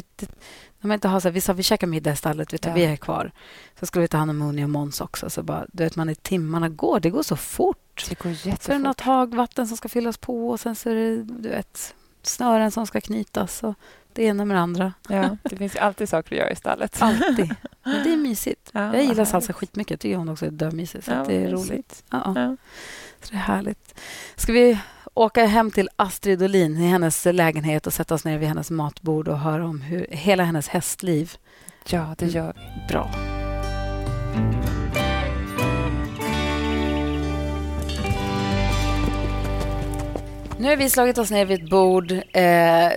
när 0.81 0.89
man 0.89 0.93
inte 0.95 1.09
har 1.09 1.21
så 1.21 1.29
här, 1.29 1.33
vi 1.33 1.41
sa 1.41 1.53
vi 1.53 1.63
käkar 1.63 1.87
middag 1.87 2.13
i 2.13 2.17
stallet, 2.17 2.53
vet 2.53 2.63
du, 2.63 2.69
Ja. 2.69 2.75
vi 2.75 2.85
är 2.85 2.97
kvar. 2.97 3.33
Så 3.81 3.87
skulle 3.87 4.01
vi 4.03 4.09
ta 4.09 4.17
hand 4.19 4.31
om 4.31 4.37
Moni 4.39 4.65
och 4.65 4.71
Måns 4.71 5.01
också. 5.01 5.31
Så 5.31 5.43
bara, 5.43 5.67
du 5.73 5.85
vet, 5.85 5.97
man 5.97 6.09
är 6.09 6.15
timmarna 6.15 6.69
går. 6.69 7.01
Det 7.01 7.11
går 7.11 7.23
så 7.23 7.37
fort. 7.37 8.07
Det 8.09 8.19
går 8.19 8.23
Så 8.23 8.29
är 8.29 8.33
det 8.45 8.51
jättefort. 8.51 8.81
något 8.81 9.01
hagvatten 9.01 9.67
som 9.69 9.77
ska 9.77 9.89
fyllas 9.89 10.19
på 10.19 10.49
och 10.51 10.61
sen 10.61 10.75
så 10.77 10.91
är 10.91 10.95
det 10.95 11.23
du 11.23 11.49
vet, 11.49 11.95
snören 12.23 12.71
som 12.71 12.87
ska 12.87 13.01
knytas. 13.01 13.63
Och 13.63 13.75
det 14.13 14.25
ena 14.25 14.45
med 14.45 14.57
det 14.57 14.61
andra. 14.61 14.93
Ja, 15.09 15.37
det 15.43 15.57
finns 15.57 15.77
alltid 15.77 16.09
saker 16.09 16.35
att 16.35 16.39
göra 16.39 16.51
i 16.51 16.57
stallet. 16.57 16.97
Alltid. 17.03 17.55
Men 17.85 18.05
det 18.05 18.13
är 18.13 18.17
mysigt. 18.17 18.71
Ja, 18.73 18.95
jag 18.97 19.05
gillar 19.05 19.25
salsa 19.25 19.53
skitmycket. 19.53 19.91
Jag 19.91 20.01
tycker 20.01 20.17
hon 20.17 20.29
också 20.29 20.47
är 20.47 20.51
dömysig. 20.51 21.05
Så 21.05 21.11
Ja, 21.11 21.25
det 21.29 21.37
är 21.37 21.51
roligt. 21.51 21.71
mysigt. 21.71 22.05
Ja. 22.11 22.33
Ja. 22.37 22.57
Så 23.23 23.31
det 23.31 23.37
är 23.37 23.41
härligt. 23.41 24.01
Ska 24.37 24.53
vi 24.53 24.79
åka 25.19 25.47
hem 25.47 25.71
till 25.71 25.89
Astrid 25.97 26.43
Olin 26.43 26.77
i 26.77 26.87
hennes 26.87 27.25
lägenhet 27.25 27.87
och 27.87 27.93
sätta 27.93 28.15
oss 28.15 28.25
ner 28.25 28.39
vid 28.39 28.49
hennes 28.49 28.71
matbord 28.71 29.29
och 29.29 29.39
höra 29.39 29.67
om 29.67 29.81
hur 29.81 30.07
hela 30.11 30.45
hennes 30.45 30.69
hästliv 30.69 31.33
ja, 31.89 32.15
det 32.19 32.27
gör 32.27 32.53
vi. 32.57 32.93
bra. 32.93 33.11
Nu 40.61 40.69
har 40.69 40.77
vi 40.77 40.91
slagit 40.91 41.19
oss 41.19 41.31
ner 41.31 41.45
vid 41.45 41.63
ett 41.63 41.71
bord 41.71 42.13
eh, 42.13 42.21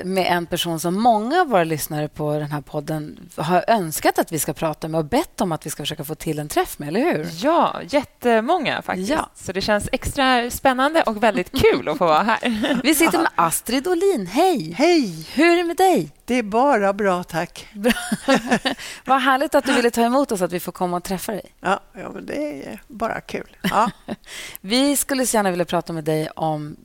med 0.04 0.28
en 0.30 0.46
person 0.46 0.80
som 0.80 1.02
många 1.02 1.42
av 1.42 1.48
våra 1.48 1.64
lyssnare 1.64 2.08
på 2.08 2.34
den 2.34 2.52
här 2.52 2.62
podden 2.62 3.30
har 3.38 3.66
önskat 3.68 4.20
att 4.20 4.32
vi 4.32 4.40
ska 4.40 4.54
prata 4.54 4.88
med 4.88 5.00
och 5.00 5.06
bett 5.06 5.42
om 5.42 5.52
att 5.52 5.66
vi 5.66 5.70
ska 5.70 5.84
försöka 5.84 6.04
få 6.04 6.16
till 6.16 6.40
en 6.40 6.48
träff 6.48 6.80
med, 6.80 6.88
eller 6.88 7.00
hur? 7.00 7.28
Ja, 7.44 7.82
jättemånga 7.90 8.82
faktiskt. 8.82 9.10
Ja. 9.10 9.30
Så 9.36 9.52
det 9.52 9.62
känns 9.62 9.90
extra 9.92 10.50
spännande 10.50 11.02
och 11.02 11.24
väldigt 11.24 11.52
kul 11.52 11.90
att 11.90 11.98
få 11.98 12.06
vara 12.06 12.24
här. 12.24 12.80
Vi 12.84 12.96
sitter 12.96 13.18
med 13.18 13.32
Astrid 13.36 13.88
Olin. 13.88 14.28
Hej! 14.28 14.72
Hej! 14.78 15.26
Hur 15.34 15.52
är 15.52 15.58
det 15.58 15.64
med 15.64 15.78
dig? 15.78 16.10
Det 16.26 16.36
är 16.36 16.44
bara 16.44 16.94
bra, 16.94 17.24
tack. 17.24 17.68
Vad 19.06 19.22
härligt 19.22 19.56
att 19.56 19.66
du 19.66 19.74
ville 19.74 19.92
ta 19.92 20.02
emot 20.02 20.32
oss, 20.32 20.42
att 20.42 20.52
vi 20.52 20.60
får 20.60 20.72
komma 20.72 20.98
och 20.98 21.04
träffa 21.04 21.32
dig. 21.32 21.56
Ja, 21.60 21.80
ja 21.94 22.10
men 22.10 22.26
det 22.26 22.68
är 22.68 22.82
bara 22.88 23.22
kul. 23.22 23.58
Ja. 23.62 23.92
Vi 24.62 24.98
skulle 24.98 25.26
så 25.26 25.38
gärna 25.38 25.50
vilja 25.50 25.66
prata 25.66 25.94
med 25.94 26.04
dig 26.04 26.30
om 26.30 26.76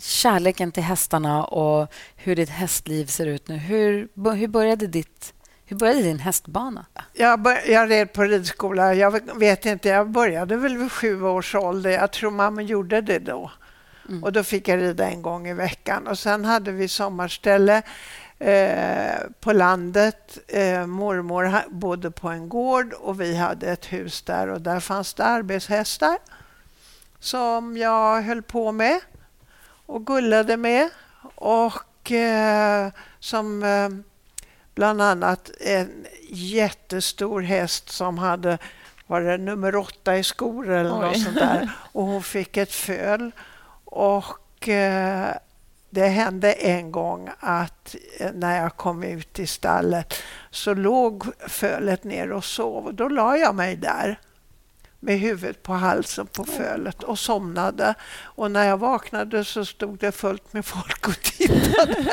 kärleken 0.00 0.72
till 0.72 0.82
hästarna 0.82 1.44
och 1.44 1.92
hur 2.16 2.36
ditt 2.36 2.50
hästliv 2.50 3.06
ser 3.06 3.26
ut 3.26 3.48
nu. 3.48 3.56
Hur, 3.56 4.08
hur, 4.34 4.48
började, 4.48 4.86
ditt, 4.86 5.34
hur 5.64 5.76
började 5.76 6.02
din 6.02 6.18
hästbana? 6.18 6.86
Jag, 7.12 7.40
bör, 7.40 7.70
jag 7.70 7.90
red 7.90 8.12
på 8.12 8.22
ridskola. 8.22 8.94
Jag 8.94 9.38
vet 9.38 9.66
inte, 9.66 9.88
jag 9.88 10.10
började 10.10 10.56
väl 10.56 10.76
vid 10.76 10.92
sju 10.92 11.22
års 11.22 11.54
ålder. 11.54 11.90
Jag 11.90 12.12
tror 12.12 12.30
mamma 12.30 12.62
gjorde 12.62 13.00
det 13.00 13.18
då. 13.18 13.50
Mm. 14.08 14.24
Och 14.24 14.32
Då 14.32 14.42
fick 14.42 14.68
jag 14.68 14.82
rida 14.82 15.08
en 15.08 15.22
gång 15.22 15.48
i 15.48 15.54
veckan. 15.54 16.06
Och 16.06 16.18
Sen 16.18 16.44
hade 16.44 16.72
vi 16.72 16.88
sommarställe 16.88 17.82
på 19.40 19.52
landet. 19.52 20.38
Eh, 20.48 20.86
mormor 20.86 21.70
bodde 21.70 22.10
på 22.10 22.28
en 22.28 22.48
gård 22.48 22.92
och 22.92 23.20
vi 23.20 23.36
hade 23.36 23.66
ett 23.70 23.92
hus 23.92 24.22
där. 24.22 24.48
och 24.48 24.60
Där 24.60 24.80
fanns 24.80 25.14
det 25.14 25.24
arbetshästar 25.24 26.18
som 27.18 27.76
jag 27.76 28.22
höll 28.22 28.42
på 28.42 28.72
med 28.72 29.00
och 29.86 30.06
gullade 30.06 30.56
med. 30.56 30.90
Och 31.34 32.12
eh, 32.12 32.92
som 33.20 33.62
eh, 33.62 33.88
bland 34.74 35.02
annat 35.02 35.50
en 35.60 36.06
jättestor 36.30 37.40
häst 37.40 37.88
som 37.90 38.18
hade 38.18 38.58
var 39.06 39.20
det 39.20 39.38
nummer 39.38 39.76
åtta 39.76 40.16
i 40.16 40.22
skor 40.22 40.70
eller 40.70 40.94
Oj. 40.94 41.00
något 41.00 41.22
sånt 41.22 41.38
där. 41.38 41.70
Och 41.92 42.02
hon 42.04 42.22
fick 42.22 42.56
ett 42.56 42.72
föl. 42.72 43.30
Och 43.84 44.68
eh, 44.68 45.34
det 45.94 46.08
hände 46.08 46.52
en 46.52 46.92
gång 46.92 47.30
att 47.40 47.96
eh, 48.18 48.30
när 48.34 48.62
jag 48.62 48.76
kom 48.76 49.02
ut 49.02 49.38
i 49.38 49.46
stallet 49.46 50.14
så 50.50 50.74
låg 50.74 51.24
fölet 51.48 52.04
ner 52.04 52.32
och 52.32 52.44
sov. 52.44 52.86
Och 52.86 52.94
då 52.94 53.08
la 53.08 53.36
jag 53.36 53.54
mig 53.54 53.76
där 53.76 54.18
med 55.00 55.18
huvudet 55.18 55.62
på 55.62 55.72
halsen 55.72 56.26
på 56.26 56.44
fölet 56.44 57.02
och 57.02 57.18
somnade. 57.18 57.94
Och 58.22 58.50
när 58.50 58.64
jag 58.68 58.76
vaknade 58.76 59.44
så 59.44 59.64
stod 59.64 59.98
det 59.98 60.12
fullt 60.12 60.52
med 60.52 60.64
folk 60.66 61.08
och 61.08 61.20
tittade. 61.22 62.04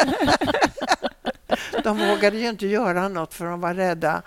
De 1.83 1.97
vågade 1.97 2.37
ju 2.37 2.49
inte 2.49 2.67
göra 2.67 3.07
något 3.07 3.33
för 3.33 3.45
de 3.45 3.61
var 3.61 3.73
rädda 3.73 4.21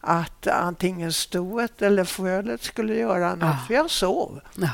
att 0.00 0.46
antingen 0.46 1.12
stoet 1.12 1.82
eller 1.82 2.04
fölet 2.04 2.62
skulle 2.62 2.94
göra 2.94 3.34
något, 3.34 3.42
Ah. 3.54 3.66
för 3.66 3.74
jag 3.74 3.90
sov. 3.90 4.40
Ja. 4.56 4.68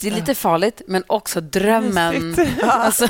Det 0.00 0.08
är 0.08 0.12
lite 0.12 0.34
farligt, 0.34 0.82
men 0.86 1.04
också 1.06 1.40
drömmen. 1.40 2.36
Alltså, 2.62 3.06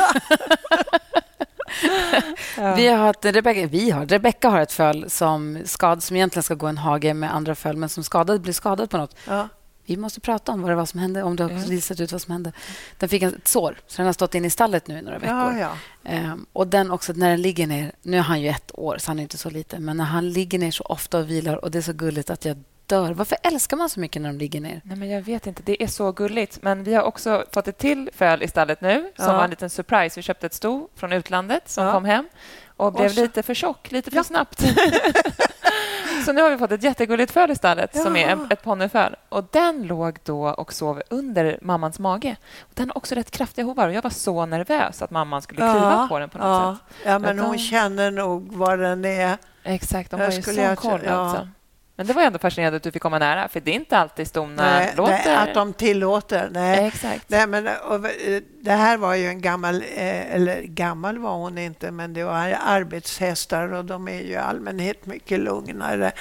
vi 2.76 2.88
har 2.88 3.10
ett, 3.10 3.24
Rebecca, 3.24 3.66
vi 3.66 3.90
har, 3.90 4.06
Rebecca 4.06 4.48
har 4.48 4.60
ett 4.60 4.72
föl 4.72 5.10
som, 5.10 5.58
skad, 5.64 6.02
som 6.02 6.16
egentligen 6.16 6.42
ska 6.42 6.54
gå 6.54 6.66
en 6.66 6.78
hage 6.78 7.14
med 7.14 7.34
andra 7.34 7.54
föl, 7.54 7.76
men 7.76 7.88
som 7.88 8.04
skadad, 8.04 8.40
blir 8.40 8.52
skadad 8.52 8.90
på 8.90 8.96
något. 8.96 9.16
Ja. 9.28 9.48
Vi 9.86 9.96
måste 9.96 10.20
prata 10.20 10.52
om 10.52 10.62
vad 10.62 10.70
det 10.70 10.74
var 10.74 10.86
som 10.86 11.00
hände, 11.00 11.22
om 11.22 11.36
du 11.36 11.42
har 11.42 11.68
listat 11.68 12.00
ut 12.00 12.12
vad 12.12 12.22
som 12.22 12.32
hände. 12.32 12.52
Den 12.98 13.08
fick 13.08 13.22
ett 13.22 13.48
sår, 13.48 13.78
så 13.86 13.96
den 13.96 14.06
har 14.06 14.12
stått 14.12 14.34
inne 14.34 14.46
i 14.46 14.50
stallet 14.50 14.88
nu 14.88 14.98
i 14.98 15.02
några 15.02 15.18
veckor. 15.18 15.36
Ja, 15.36 15.58
ja. 15.58 15.76
Ehm, 16.04 16.46
och 16.52 16.66
den 16.66 16.90
också, 16.90 17.12
när 17.12 17.30
den 17.30 17.42
ligger 17.42 17.66
ner... 17.66 17.92
Nu 18.02 18.16
är 18.16 18.20
han 18.22 18.40
ju 18.40 18.48
ett 18.48 18.70
år, 18.74 18.98
så 18.98 19.10
han 19.10 19.18
är 19.18 19.22
inte 19.22 19.38
så 19.38 19.50
liten. 19.50 19.84
Men 19.84 19.96
när 19.96 20.04
han 20.04 20.30
ligger 20.30 20.58
ner 20.58 20.70
så 20.70 20.84
ofta 20.84 21.18
och 21.18 21.30
vilar 21.30 21.64
och 21.64 21.70
det 21.70 21.78
är 21.78 21.82
så 21.82 21.92
gulligt 21.92 22.30
att 22.30 22.44
jag 22.44 22.56
dör. 22.86 23.12
Varför 23.12 23.38
älskar 23.42 23.76
man 23.76 23.88
så 23.90 24.00
mycket 24.00 24.22
när 24.22 24.28
de 24.32 24.38
ligger 24.38 24.60
ner? 24.60 24.80
Nej, 24.84 24.96
men 24.98 25.10
jag 25.10 25.22
vet 25.22 25.46
inte. 25.46 25.62
Det 25.62 25.82
är 25.82 25.86
så 25.86 26.12
gulligt. 26.12 26.62
Men 26.62 26.84
vi 26.84 26.94
har 26.94 27.02
också 27.02 27.44
fått 27.52 27.68
ett 27.68 27.78
till 27.78 28.10
föl 28.14 28.42
i 28.42 28.48
stallet 28.48 28.80
nu 28.80 29.12
som 29.16 29.26
Ja. 29.26 29.32
var 29.32 29.44
en 29.44 29.50
liten 29.50 29.70
surprise. 29.70 30.18
Vi 30.20 30.22
köpte 30.22 30.46
ett 30.46 30.54
sto 30.54 30.88
från 30.96 31.12
utlandet 31.12 31.68
som 31.68 31.84
Ja. 31.84 31.92
kom 31.92 32.04
hem 32.04 32.28
och 32.76 32.92
blev 32.92 33.08
så- 33.08 33.20
lite 33.20 33.42
för 33.42 33.54
tjock, 33.54 33.90
lite 33.92 34.10
för 34.10 34.16
Ja. 34.18 34.24
snabbt. 34.24 34.60
så 36.26 36.32
nu 36.32 36.42
har 36.42 36.50
vi 36.50 36.58
fått 36.58 36.72
ett 36.72 36.82
jättegulligt 36.82 37.32
föl 37.32 37.50
i 37.50 37.54
stallet 37.54 37.96
som 38.02 38.16
är 38.16 38.52
ett 38.52 38.62
ponnyföl. 38.62 39.16
Och 39.28 39.44
den 39.52 39.82
låg 39.82 40.18
då 40.24 40.42
och 40.48 40.72
sov 40.72 41.02
under 41.10 41.58
mammans 41.62 41.98
mage. 41.98 42.36
Och 42.60 42.70
den 42.74 42.88
har 42.90 42.96
också 42.96 43.14
rätt 43.14 43.30
kraftiga 43.30 43.64
hovar 43.64 43.88
och 43.88 43.94
jag 43.94 44.02
var 44.02 44.10
så 44.10 44.46
nervös 44.46 45.02
att 45.02 45.10
mamman 45.10 45.42
skulle 45.42 45.60
kliva 45.60 46.06
på 46.08 46.18
den 46.18 46.28
på 46.28 46.38
något 46.38 46.46
ja. 46.46 46.76
sätt. 46.96 46.96
Ja, 47.06 47.18
men 47.18 47.38
Att 47.40 47.46
hon 47.46 47.58
känner 47.58 48.10
nog 48.10 48.52
vad 48.52 48.78
den 48.78 49.04
är. 49.04 49.38
Exakt, 49.62 50.10
de 50.10 50.20
Jag 50.20 50.26
har 50.26 50.32
ju 50.32 50.42
sån 50.42 50.76
koll. 50.76 51.00
ja. 51.04 51.12
Alltså. 51.12 51.48
Men 51.96 52.06
det 52.06 52.12
var 52.12 52.22
ändå 52.22 52.38
fascinerande 52.38 52.76
att 52.76 52.82
du 52.82 52.90
fick 52.92 53.02
komma 53.02 53.18
nära, 53.18 53.48
för 53.48 53.60
det 53.60 53.70
är 53.70 53.74
inte 53.74 53.98
alltid 53.98 54.26
stona 54.28 54.62
Nej, 54.62 54.92
låter... 54.96 55.12
nej, 55.12 55.36
att 55.36 55.54
de 55.54 55.72
tillåter. 55.72 56.48
Nej. 56.52 56.86
Exakt. 56.86 57.30
Nej, 57.30 57.46
men, 57.46 57.66
och, 57.66 57.94
eh, 58.06 58.42
det 58.60 58.70
här 58.72 58.96
var 58.96 59.14
ju 59.14 59.26
en 59.26 59.40
gammal, 59.40 59.74
eh, 59.74 60.34
eller 60.34 60.62
gammal 60.62 61.18
var 61.18 61.36
hon 61.36 61.58
inte, 61.58 61.90
men 61.90 62.14
det 62.14 62.24
var 62.24 62.56
arbetshästar 62.64 63.72
och 63.72 63.84
de 63.84 64.08
är 64.08 64.20
ju 64.20 64.32
i 64.32 64.36
allmänhet 64.36 65.06
mycket 65.06 65.40
lugnare 65.40 66.12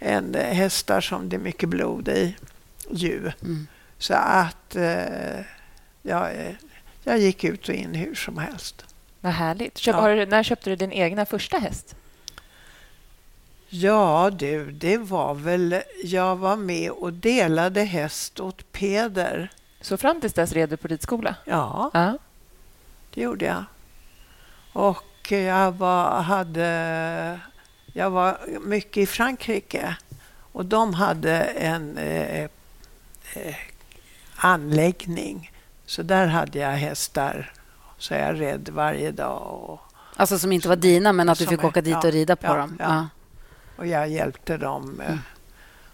än 0.00 0.34
hästar 0.34 1.00
som 1.00 1.28
det 1.28 1.36
är 1.36 1.40
mycket 1.40 1.68
blod 1.68 2.08
i. 2.08 2.36
Ju. 2.90 3.32
Mm. 3.42 3.66
Så 3.98 4.14
att 4.14 4.76
eh, 4.76 5.40
ja, 6.02 6.28
jag 7.04 7.18
gick 7.18 7.44
ut 7.44 7.68
och 7.68 7.74
in 7.74 7.94
hur 7.94 8.14
som 8.14 8.38
helst. 8.38 8.84
Vad 9.20 9.32
härligt. 9.32 9.78
Köp, 9.78 9.94
Ja. 9.94 10.00
har 10.00 10.10
du, 10.10 10.26
när 10.26 10.42
köpte 10.42 10.70
du 10.70 10.76
din 10.76 10.92
egna 10.92 11.26
första 11.26 11.58
häst? 11.58 11.96
Ja 13.82 14.30
du, 14.32 14.70
det 14.72 14.98
var 14.98 15.34
väl... 15.34 15.82
Jag 16.04 16.36
var 16.36 16.56
med 16.56 16.90
och 16.90 17.12
delade 17.12 17.82
häst 17.82 18.40
åt 18.40 18.72
Peder. 18.72 19.50
Så 19.80 19.96
fram 19.96 20.20
tills 20.20 20.32
dess 20.32 20.52
red 20.52 20.68
du 20.68 20.76
på 20.76 20.88
ridskola? 20.88 21.34
Ja, 21.44 21.90
Ja. 21.94 22.18
det 23.14 23.20
gjorde 23.20 23.44
jag. 23.44 23.64
Och 24.72 25.32
jag 25.32 25.72
var, 25.72 26.22
hade... 26.22 27.40
Jag 27.92 28.10
var 28.10 28.38
mycket 28.60 28.96
i 28.96 29.06
Frankrike 29.06 29.96
och 30.52 30.66
de 30.66 30.94
hade 30.94 31.42
en 31.44 31.98
eh, 31.98 32.42
eh, 33.34 33.54
anläggning. 34.36 35.50
Så 35.86 36.02
där 36.02 36.26
hade 36.26 36.58
jag 36.58 36.70
hästar. 36.70 37.52
Så 37.98 38.14
jag 38.14 38.40
red 38.40 38.68
varje 38.72 39.10
dag 39.10 39.60
och, 39.70 39.80
Alltså 40.16 40.38
som 40.38 40.52
inte 40.52 40.68
var 40.68 40.76
dina, 40.76 41.12
men 41.12 41.28
att 41.28 41.38
du 41.38 41.46
fick 41.46 41.62
är- 41.62 41.66
åka 41.66 41.80
dit 41.80 41.92
ja, 41.92 41.98
och 42.06 42.12
rida 42.12 42.36
på 42.36 42.46
ja, 42.46 42.54
dem. 42.56 42.76
ja. 42.80 43.06
Ja. 43.76 43.82
och 43.82 43.86
jag 43.86 44.08
hjälpte 44.08 44.56
dem 44.56 45.00
eh, 45.00 45.06
Mm. 45.06 45.18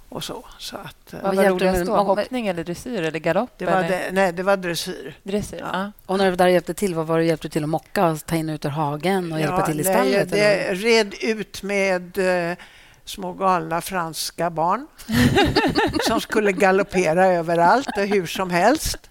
och 0.09 0.25
så. 0.25 0.45
så 0.59 0.77
att, 0.77 1.13
eh, 1.13 1.19
Vad 1.23 1.23
Vad 1.23 1.37
var 1.37 1.43
hjälpte 1.43 1.65
du 1.65 1.71
roligast 1.71 1.89
med- 1.91 1.99
då? 1.99 2.03
Hoppning 2.03 2.47
eller 2.47 2.65
dressyr 2.65 3.03
eller 3.03 3.19
galopp? 3.19 3.51
det, 3.59 3.65
var 3.67 3.73
eller? 3.73 3.89
det, 3.89 4.09
nej, 4.13 4.33
det 4.33 4.43
var 4.43 4.57
dressyr. 4.57 5.15
Dressyr, 5.23 5.59
Ja. 5.61 5.69
ja. 5.73 5.93
Och 6.07 6.19
när 6.19 6.25
du 6.25 6.31
var 6.31 6.37
där 6.37 6.47
hjälpte 6.49 6.75
till, 6.75 6.95
vad 6.95 7.07
var 7.07 7.19
det 7.19 7.25
hjälpte 7.25 7.49
du 7.49 7.53
till 7.53 7.63
att 7.63 7.69
mocka 7.69 8.07
och 8.07 8.27
ta 8.27 8.37
in 8.37 8.49
ut 8.49 8.65
ur 8.65 8.69
hagen 8.71 9.33
och 9.33 9.41
hjälpa 9.41 9.67
till 9.67 9.81
i 9.81 9.85
stallet? 9.85 10.31
Det 10.31 10.75
red 10.75 11.15
ut 11.21 11.63
med 11.63 12.19
eh, 12.51 12.57
små 13.05 13.33
galna 13.33 13.81
franska 13.81 14.51
barn 14.51 14.87
som 16.09 16.21
skulle 16.21 16.53
galoppera 16.53 17.27
överallt 17.27 17.89
och 17.97 18.07
hur 18.07 18.27
som 18.27 18.51
helst. 18.51 19.11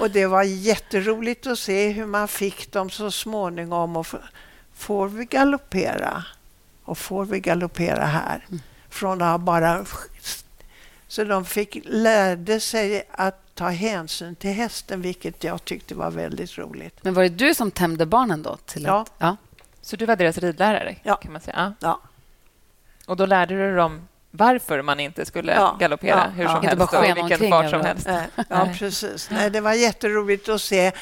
Och 0.00 0.10
det 0.10 0.26
var 0.26 0.42
jätteroligt 0.42 1.46
att 1.46 1.58
se 1.58 1.88
hur 1.90 2.06
man 2.06 2.28
fick 2.28 2.72
dem 2.72 2.90
så 2.90 3.10
småningom. 3.10 3.96
Och 3.96 4.06
f- 4.14 4.20
får 4.74 5.08
vi 5.08 5.24
galoppera? 5.24 6.24
Och 6.86 6.98
får 6.98 7.24
vi 7.24 7.40
galoppera 7.40 8.04
här? 8.04 8.46
Från 8.88 9.22
att 9.22 9.40
bara... 9.40 9.84
Så 11.08 11.24
de 11.24 11.44
fick 11.44 11.78
lärde 11.84 12.60
sig 12.60 13.02
att 13.10 13.54
ta 13.54 13.68
hänsyn 13.68 14.34
till 14.36 14.50
hästen, 14.52 15.00
vilket 15.02 15.44
jag 15.44 15.64
tyckte 15.64 15.94
var 15.94 16.10
väldigt 16.10 16.58
roligt. 16.58 17.04
Men 17.04 17.14
var 17.14 17.22
det 17.22 17.28
du 17.28 17.54
som 17.54 17.70
tämjde 17.70 18.06
barnen 18.06 18.42
då? 18.42 18.56
Till 18.56 18.84
Ja. 18.84 19.00
Att, 19.00 19.12
ja. 19.18 19.36
Så 19.80 19.96
du 19.96 20.06
var 20.06 20.16
deras 20.16 20.38
ridlärare? 20.38 20.96
Ja. 21.02 21.16
Kan 21.16 21.32
man 21.32 21.40
säga. 21.40 21.74
Ja. 21.80 21.88
Ja. 21.88 22.00
Och 23.06 23.16
då 23.16 23.26
lärde 23.26 23.54
du 23.54 23.76
dem 23.76 24.08
varför 24.30 24.82
man 24.82 25.00
inte 25.00 25.24
skulle 25.24 25.54
Ja. 25.54 25.76
galoppera 25.80 26.16
Ja. 26.16 26.30
hur 26.34 26.42
Ja. 26.44 26.48
som 26.48 26.56
Inte 26.64 26.68
helst 26.76 26.94
och 26.94 27.04
i 27.06 27.12
vilken 27.22 27.50
fart 27.50 27.70
som 27.70 27.80
helst. 27.80 28.08
Ja, 28.48 28.68
precis. 28.78 29.30
Nej, 29.30 29.50
det 29.50 29.60
var 29.60 29.72
jätteroligt 29.72 30.48
att 30.48 30.60
se 30.62 30.92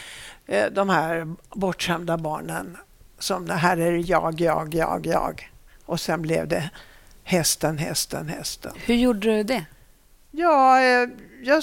eh, 0.47 0.66
de 0.73 0.88
här 0.88 1.35
bortskämda 1.55 2.16
barnen. 2.16 2.77
Som 3.18 3.47
det 3.47 3.55
här 3.55 3.77
är 3.77 4.11
jag, 4.11 4.40
jag, 4.40 4.75
jag, 4.75 5.07
jag. 5.07 5.51
Och 5.87 6.01
sen 6.01 6.23
blev 6.23 6.49
det 6.49 6.70
hästen, 7.23 7.79
hästen, 7.79 8.29
hästen. 8.29 8.73
Hur 8.77 8.94
gjorde 8.94 9.37
du 9.37 9.42
det? 9.42 9.64
Ja, 10.31 10.81
eh, 10.81 11.09
jag, 11.42 11.62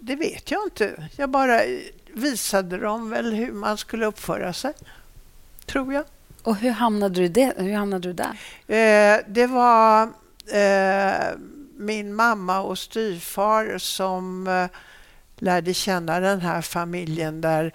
det 0.00 0.16
vet 0.16 0.50
jag 0.50 0.66
inte. 0.66 1.08
Jag 1.16 1.30
bara 1.30 1.60
visade 2.14 2.78
dem 2.78 3.10
väl 3.10 3.34
hur 3.34 3.52
man 3.52 3.78
skulle 3.78 4.06
uppföra 4.06 4.52
sig, 4.52 4.72
tror 5.66 5.94
jag. 5.94 6.04
Och 6.42 6.56
hur 6.56 6.70
hamnade 6.70 7.14
du, 7.14 7.28
det? 7.28 7.52
Hur 7.56 7.72
hamnade 7.72 8.08
du 8.08 8.12
där? 8.12 8.38
Eh, 8.66 9.20
det 9.28 9.46
var 9.46 10.02
eh, 10.52 11.38
min 11.76 12.14
mamma 12.14 12.60
och 12.60 12.78
styvfar 12.78 13.78
som 13.78 14.46
eh, 14.46 14.66
lärde 15.36 15.74
känna 15.74 16.20
den 16.20 16.40
här 16.40 16.62
familjen 16.62 17.40
där 17.40 17.72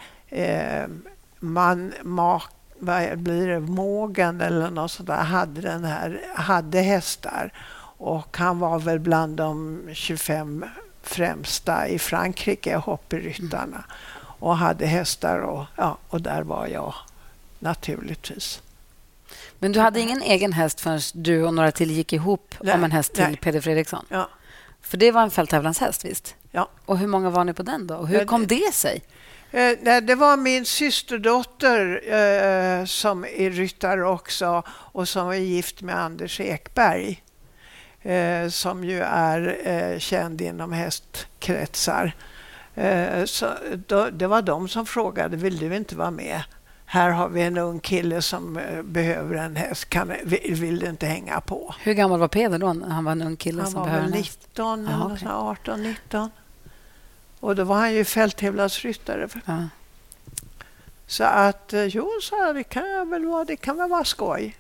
man, 1.40 1.94
mak, 2.04 2.50
vad 2.86 3.20
blir 3.20 3.48
det, 3.48 3.60
Mågen 3.60 4.42
eller 4.42 4.70
något 4.70 4.92
sånt 4.92 5.08
där, 5.08 5.24
hade, 5.24 5.62
den 5.62 5.84
här, 5.84 6.22
hade 6.36 6.82
hästar. 6.82 7.54
Och 7.98 8.38
han 8.38 8.60
var 8.60 8.80
väl 8.80 9.00
bland 9.00 9.38
de 9.38 9.82
25 9.94 10.66
främsta 11.02 11.88
i 11.88 12.00
Frankrike, 12.00 12.76
hoppryttarna. 12.76 13.84
Och 14.40 14.58
hade 14.58 14.86
hästar 14.86 15.40
och, 15.40 15.66
ja, 15.76 15.98
och 16.10 16.22
där 16.22 16.42
var 16.42 16.68
jag 16.68 16.94
naturligtvis. 17.60 18.62
Men 19.60 19.72
du 19.72 19.80
hade 19.80 20.00
ingen 20.00 20.22
egen 20.22 20.54
häst 20.54 20.82
förrän 20.82 21.00
du 21.14 21.44
och 21.44 21.54
några 21.54 21.72
till 21.72 21.92
gick 21.92 22.14
ihop 22.14 22.56
Nej, 22.62 22.74
om 22.74 22.84
en 22.84 22.92
häst 22.92 23.14
till 23.14 23.24
nej. 23.24 23.38
Peder 23.38 23.62
Fredriksson? 23.62 24.06
Ja. 24.10 24.30
För 24.82 24.98
det 24.98 25.12
var 25.12 25.22
en 25.22 25.32
fälttävlanshäst, 25.32 26.06
visst? 26.06 26.36
Ja. 26.52 26.70
Och 26.86 26.98
hur 26.98 27.08
många 27.08 27.30
var 27.30 27.44
ni 27.44 27.54
på 27.54 27.64
den 27.64 27.88
då? 27.88 27.96
Och 27.96 28.08
hur 28.08 28.26
kom 28.26 28.48
det 28.48 28.74
sig? 28.74 29.02
Eh, 29.54 29.78
nej, 29.82 30.02
det 30.02 30.16
var 30.16 30.38
min 30.38 30.66
systerdotter 30.66 32.02
eh, 32.06 32.86
som 32.86 33.26
är 33.26 33.50
ryttare 33.50 34.06
också 34.06 34.64
och 34.68 35.10
som 35.10 35.30
är 35.30 35.34
gift 35.34 35.82
med 35.82 35.96
Anders 35.96 36.40
Ekberg 36.40 37.24
eh, 38.02 38.50
som 38.50 38.84
ju 38.84 39.02
är 39.02 40.00
känd 40.00 40.42
inom 40.42 40.72
hästkretsar. 40.72 42.16
Så 43.26 43.48
det 44.12 44.28
var 44.28 44.42
de 44.42 44.68
som 44.68 44.86
frågade, 44.86 45.38
vill 45.38 45.58
du 45.58 45.76
inte 45.76 45.96
vara 45.96 46.12
med? 46.12 46.44
Här 46.94 47.10
har 47.10 47.30
vi 47.30 47.42
en 47.42 47.58
ung 47.58 47.80
kille 47.80 48.22
som 48.22 48.58
eh, 48.58 48.82
behöver 48.84 49.36
en 49.36 49.56
häst, 49.56 49.90
kan, 49.90 50.14
vill, 50.24 50.80
du 50.80 50.90
inte 50.90 51.06
hänga 51.06 51.42
på? 51.42 51.76
Hur 51.80 51.94
gammal 51.94 52.20
var 52.20 52.28
Peder 52.28 52.60
då? 52.60 52.68
Han 52.68 53.06
var 53.06 53.12
en 53.12 53.22
ung 53.22 53.36
kille 53.36 53.62
Han 53.62 53.72
som 53.72 53.80
var 53.80 53.88
behövde 53.88 54.08
väl 54.08 54.18
en 54.18 54.24
häst. 54.24 54.40
19, 54.50 54.84
Jaha, 54.84 54.96
eller 54.96 55.06
okej. 55.06 55.28
så, 55.28 55.34
18, 55.34 55.84
19. 55.84 56.30
Och 57.44 57.56
då 57.56 57.64
var 57.64 57.76
han 57.76 57.94
ju 57.94 58.06
fälttävlansryttare 58.06 59.28
Ja. 59.46 59.68
Så 61.08 61.24
att, 61.24 61.74
eh, 61.74 61.84
jo, 61.86 62.12
så 62.22 62.36
här, 62.36 62.54
det 62.54 62.64
kan 62.64 62.90
jag 62.90 63.10
väl 63.10 63.26
vara, 63.26 63.46
det 63.46 63.56
kan 63.56 63.78
väl 63.78 63.90
vara 63.90 64.04
skoj. 64.04 64.58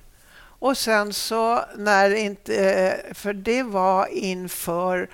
Och 0.59 0.77
sen 0.77 1.13
så 1.13 1.65
när 1.77 2.15
inte... 2.15 2.55
eh, 2.55 3.13
För 3.13 3.33
det 3.33 3.63
var 3.63 4.07
inför 4.07 5.09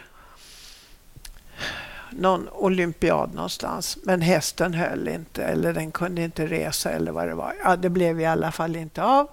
någon 2.10 2.50
olympiad 2.50 3.34
någonstans. 3.34 3.98
Men 4.04 4.22
hästen 4.22 4.74
höll 4.74 5.08
inte 5.08 5.44
eller 5.44 5.74
den 5.74 5.92
kunde 5.92 6.22
inte 6.22 6.48
resa 6.48 6.92
eller 6.92 7.12
vad 7.12 7.28
det 7.28 7.36
var. 7.36 7.56
Ja, 7.64 7.76
det 7.76 7.90
blev 7.90 8.22
i 8.22 8.26
alla 8.26 8.52
fall 8.52 8.76
inte 8.76 9.04
av. 9.04 9.28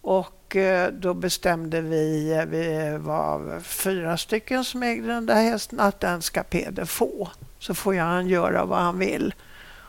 Och 0.00 0.56
eh, 0.56 0.92
då 0.92 1.14
bestämde 1.14 1.80
vi, 1.80 2.44
vi 2.48 2.96
var 2.98 3.60
fyra 3.60 4.16
stycken 4.16 4.64
som 4.64 4.82
ägde 4.82 5.08
den 5.08 5.26
där 5.26 5.42
hästen, 5.42 5.80
att 5.80 6.00
den 6.00 6.22
ska 6.22 6.42
Peder 6.42 6.84
få. 6.84 7.28
Så 7.64 7.74
får 7.74 7.94
han 7.94 8.28
göra 8.28 8.64
vad 8.64 8.78
han 8.78 8.98
vill. 8.98 9.34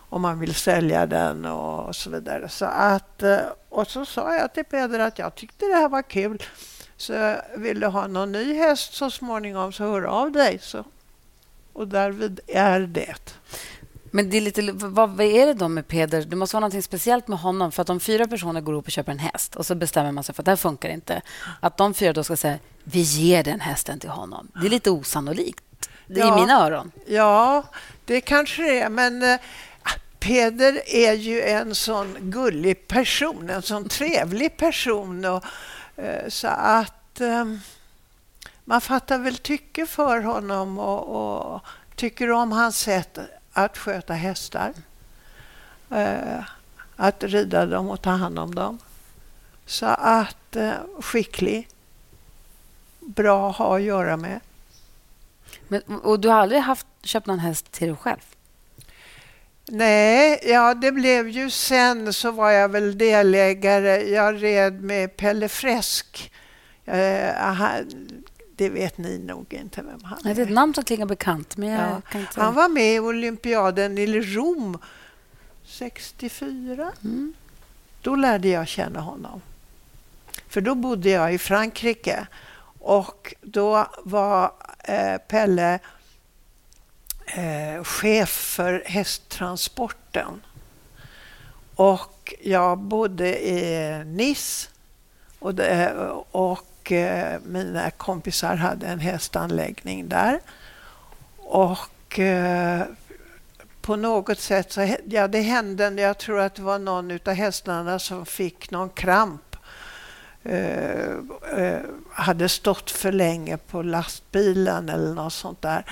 Om 0.09 0.23
han 0.23 0.39
vill 0.39 0.55
sälja 0.55 1.05
den 1.05 1.45
och 1.45 1.95
så 1.95 2.09
vidare. 2.09 2.49
Så 2.49 2.65
att, 2.65 3.23
eh, 3.23 3.38
och 3.69 3.88
så 3.88 4.05
sa 4.05 4.35
jag 4.35 4.53
till 4.53 4.63
Peder 4.63 4.99
att 4.99 5.19
jag 5.19 5.35
tyckte 5.35 5.65
det 5.65 5.75
här 5.75 5.89
var 5.89 6.01
kul. 6.01 6.43
Så 6.97 7.35
vill 7.57 7.79
du 7.79 7.88
ha 7.88 8.07
någon 8.07 8.31
ny 8.31 8.53
häst 8.53 8.93
så 8.93 9.11
småningom 9.11 9.71
så 9.73 9.83
hör 9.83 10.01
av 10.01 10.31
dig. 10.31 10.59
Så. 10.61 10.83
Och 11.73 11.88
därvid 11.88 12.39
är 12.47 12.79
det. 12.79 13.33
Men 14.11 14.29
det 14.29 14.38
är 14.38 14.41
lite, 14.41 14.71
vad, 14.71 15.09
vad 15.09 15.25
är 15.25 15.45
det 15.45 15.53
då 15.53 15.67
med 15.67 15.88
Peder? 15.88 16.21
Det 16.21 16.35
måste 16.35 16.55
vara 16.55 16.67
något 16.67 16.83
speciellt 16.83 17.27
med 17.27 17.39
honom. 17.39 17.71
För 17.71 17.81
att 17.81 17.89
om 17.89 17.99
fyra 17.99 18.27
personer 18.27 18.61
går 18.61 18.73
upp 18.73 18.85
och 18.85 18.91
köper 18.91 19.11
en 19.11 19.19
häst 19.19 19.55
och 19.55 19.65
så 19.65 19.75
bestämmer 19.75 20.11
man 20.11 20.23
sig 20.23 20.35
för 20.35 20.41
att 20.41 20.45
det 20.45 20.51
här 20.51 20.55
funkar 20.55 20.89
inte. 20.89 21.21
Att 21.59 21.77
de 21.77 21.93
fyra 21.93 22.13
då 22.13 22.23
ska 22.23 22.38
säga 22.38 22.59
vi 22.83 23.01
ger 23.01 23.43
den 23.43 23.59
hästen 23.59 23.99
till 23.99 24.09
honom. 24.09 24.51
Det 24.61 24.67
är 24.67 24.69
lite 24.69 24.91
osannolikt. 24.91 25.64
Det 26.07 26.19
är 26.21 26.25
Ja. 26.25 26.37
i 26.37 26.41
mina 26.41 26.65
öron. 26.65 26.91
Ja, 27.05 27.63
det 28.05 28.21
kanske 28.21 28.63
det 28.63 28.79
är. 28.79 28.89
Men 28.89 29.23
eh, 29.23 29.39
Peder 30.19 30.81
är 30.85 31.13
ju 31.13 31.41
en 31.41 31.75
sån 31.75 32.17
gullig 32.19 32.87
person, 32.87 33.49
en 33.49 33.61
sån 33.61 33.89
trevlig 33.89 34.57
person. 34.57 35.25
Och, 35.25 35.43
eh, 35.95 36.29
så 36.29 36.47
att 36.47 37.21
eh, 37.21 37.45
man 38.63 38.81
fattar 38.81 39.17
väl 39.17 39.37
tycke 39.37 39.85
för 39.85 40.21
honom 40.21 40.79
och, 40.79 41.53
och 41.53 41.61
tycker 41.95 42.31
om 42.31 42.51
hans 42.51 42.79
sätt 42.79 43.19
att 43.53 43.77
sköta 43.77 44.13
hästar. 44.13 44.73
Eh, 45.89 46.43
att 46.95 47.23
rida 47.23 47.65
dem 47.65 47.89
och 47.89 48.01
ta 48.01 48.09
hand 48.09 48.39
om 48.39 48.55
dem. 48.55 48.79
Så 49.65 49.85
att 49.85 50.57
skicklig, 50.99 51.67
bra 52.99 53.49
att 53.49 53.55
ha 53.55 53.75
att 53.75 53.81
göra 53.81 54.17
med. 54.17 54.39
Men, 55.67 55.82
och 56.04 56.19
du 56.19 56.28
har 56.30 56.36
aldrig 56.36 56.62
haft, 56.62 56.88
köpt 57.04 57.28
någon 57.28 57.39
häst 57.39 57.71
till 57.71 57.88
dig 57.88 57.95
själv? 57.95 58.19
Nej, 59.67 60.39
ja 60.45 60.73
det 60.73 60.91
blev 60.91 61.30
ju 61.30 61.49
sen 61.49 62.13
så 62.13 62.32
var 62.32 62.51
jag 62.51 62.69
väl 62.69 62.97
delägare. 62.97 64.10
Jag 64.10 64.43
red 64.43 64.82
med 64.84 65.17
Pelle 65.17 65.49
Fräsk. 65.49 66.32
Eh, 66.86 67.34
det 68.58 68.69
vet 68.69 68.97
ni 68.97 69.17
nog 69.17 69.54
inte 69.54 69.82
vem 69.82 70.04
han 70.04 70.19
Nej, 70.23 70.34
det 70.34 70.41
är 70.41 70.43
ett 70.43 70.49
är. 70.49 70.54
namn 70.56 70.73
som 70.73 70.84
klingar 70.84 71.06
bekant. 71.06 71.58
Men 71.58 71.69
Ja. 71.69 72.01
inte... 72.19 72.41
Han 72.41 72.54
var 72.54 72.69
med 72.69 72.95
i 72.95 72.99
olympiaden 72.99 73.97
i 73.97 74.21
Rom 74.21 74.78
64. 75.65 76.91
Mm. 77.04 77.34
Då 78.01 78.15
lärde 78.15 78.47
jag 78.47 78.67
känna 78.67 78.99
honom. 78.99 79.41
För 80.47 80.62
då 80.62 80.75
bodde 80.75 81.10
jag 81.10 81.34
i 81.34 81.38
Frankrike 81.38 82.28
och 82.85 83.33
då 83.41 83.87
var 84.03 84.51
eh, 84.83 85.17
Pelle 85.17 85.79
eh, 87.25 87.83
chef 87.83 88.29
för 88.29 88.83
hästtransporten. 88.85 90.41
Och 91.75 92.33
jag 92.43 92.77
bodde 92.77 93.47
i 93.47 94.03
Nice 94.05 94.69
och, 95.39 95.55
det, 95.55 95.93
och 96.31 96.91
eh, 96.91 97.39
mina 97.45 97.91
kompisar 97.91 98.55
hade 98.55 98.87
en 98.87 98.99
hästanläggning 98.99 100.09
där. 100.09 100.39
Och 101.37 102.19
eh, 102.19 102.85
på 103.81 103.95
något 103.95 104.39
sätt 104.39 104.71
så 104.71 104.95
ja, 105.05 105.27
det 105.27 105.41
hände, 105.41 106.01
jag 106.01 106.17
tror 106.17 106.39
att 106.39 106.55
det 106.55 106.61
var 106.61 106.79
någon 106.79 107.19
av 107.25 107.33
hästarna 107.33 107.99
som 107.99 108.25
fick 108.25 108.71
någon 108.71 108.89
kramp. 108.89 109.41
Eh, 110.45 111.12
eh, 111.58 111.81
hade 112.12 112.49
stått 112.49 112.91
för 112.91 113.12
länge 113.12 113.58
på 113.58 113.81
lastbilen 113.81 114.89
eller 114.89 115.13
något 115.13 115.34
sånt 115.34 115.62
där. 115.62 115.86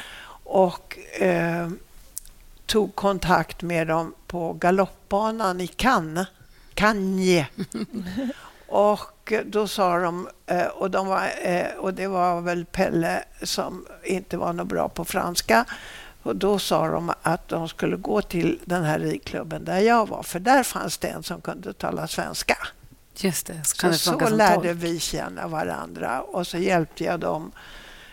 Och 0.44 0.98
eh, 1.20 1.70
tog 2.66 2.96
kontakt 2.96 3.62
med 3.62 3.88
dem 3.88 4.14
på 4.28 4.54
galoppbanan 4.54 5.62
i 5.62 5.68
Cannes. 5.68 6.28
Cannes. 6.74 7.48
Och 8.68 9.34
då 9.46 9.68
sa 9.68 9.98
de, 9.98 10.28
eh, 10.46 10.66
och, 10.66 10.92
de 10.92 11.08
var, 11.08 11.30
och 11.78 11.94
det 11.94 12.08
var 12.08 12.42
väl 12.42 12.66
Pelle 12.66 13.24
som 13.44 13.86
inte 14.04 14.38
var 14.38 14.54
något 14.54 14.68
bra 14.68 14.90
på 14.90 15.06
franska. 15.06 15.66
Och 16.24 16.36
då 16.36 16.60
sa 16.60 16.88
de 16.88 17.14
att 17.22 17.48
de 17.48 17.70
skulle 17.70 17.96
gå 17.98 18.22
till 18.22 18.60
den 18.66 18.84
här 18.84 19.00
ridklubben 19.00 19.66
där 19.66 19.80
jag 19.80 20.10
var, 20.10 20.24
för 20.24 20.40
där 20.40 20.64
fanns 20.64 20.98
det 20.98 21.08
en 21.08 21.24
som 21.24 21.42
kunde 21.42 21.74
tala 21.74 22.08
svenska. 22.08 22.58
Just 23.16 23.46
det. 23.46 23.62
Så, 23.64 23.94
Så, 23.94 24.20
så 24.20 24.30
lärde 24.30 24.74
vi 24.74 25.00
känna 25.00 25.48
varandra 25.48 26.22
och 26.22 26.48
så 26.48 26.58
hjälpte 26.58 27.04
jag, 27.04 27.20
dem, 27.20 27.52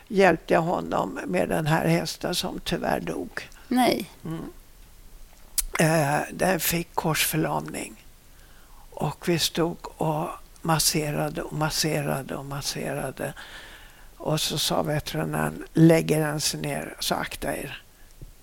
hjälpte 0.08 0.54
jag 0.54 0.62
honom 0.62 1.20
med 1.26 1.48
den 1.48 1.66
här 1.66 1.86
hästen 1.86 2.34
som 2.34 2.60
tyvärr 2.64 3.00
dog. 3.00 3.48
Nej. 3.68 4.10
Eh, 5.78 6.20
den 6.32 6.60
fick 6.60 6.94
korsförlamning. 6.94 8.04
Och 8.90 9.28
vi 9.28 9.38
stod 9.38 9.76
och 9.82 10.28
masserade 10.62 11.42
och 11.42 11.52
masserade 11.52 12.36
och 12.36 12.44
masserade. 12.44 13.32
Och 14.16 14.40
så 14.40 14.58
sa 14.58 14.82
veterinären, 14.82 15.64
lägger 15.72 16.20
den 16.20 16.40
sig 16.40 16.60
ner 16.60 16.96
så 17.00 17.14
akta 17.14 17.56
er. 17.56 17.82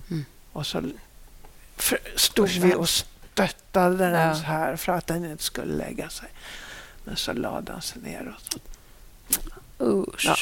Mm. 0.10 0.26
Och 0.54 0.68
så 0.68 0.84
stod 2.16 2.50
vi 2.50 2.76
och 2.76 2.90
stöttade 3.38 3.98
den 3.98 4.28
Ja. 4.28 4.36
så 4.36 4.44
här 4.44 4.76
för 4.76 4.92
att 4.92 5.08
den 5.08 5.26
inte 5.32 5.44
skulle 5.44 5.74
lägga 5.74 6.10
sig. 6.10 6.30
Men 7.04 7.16
så 7.16 7.34
lade 7.34 7.72
den 7.72 7.82
sig 7.82 8.02
ner. 8.02 8.36
Och 8.36 8.42
så. 8.42 8.60
Usch. 9.86 10.26
Ja. 10.26 10.36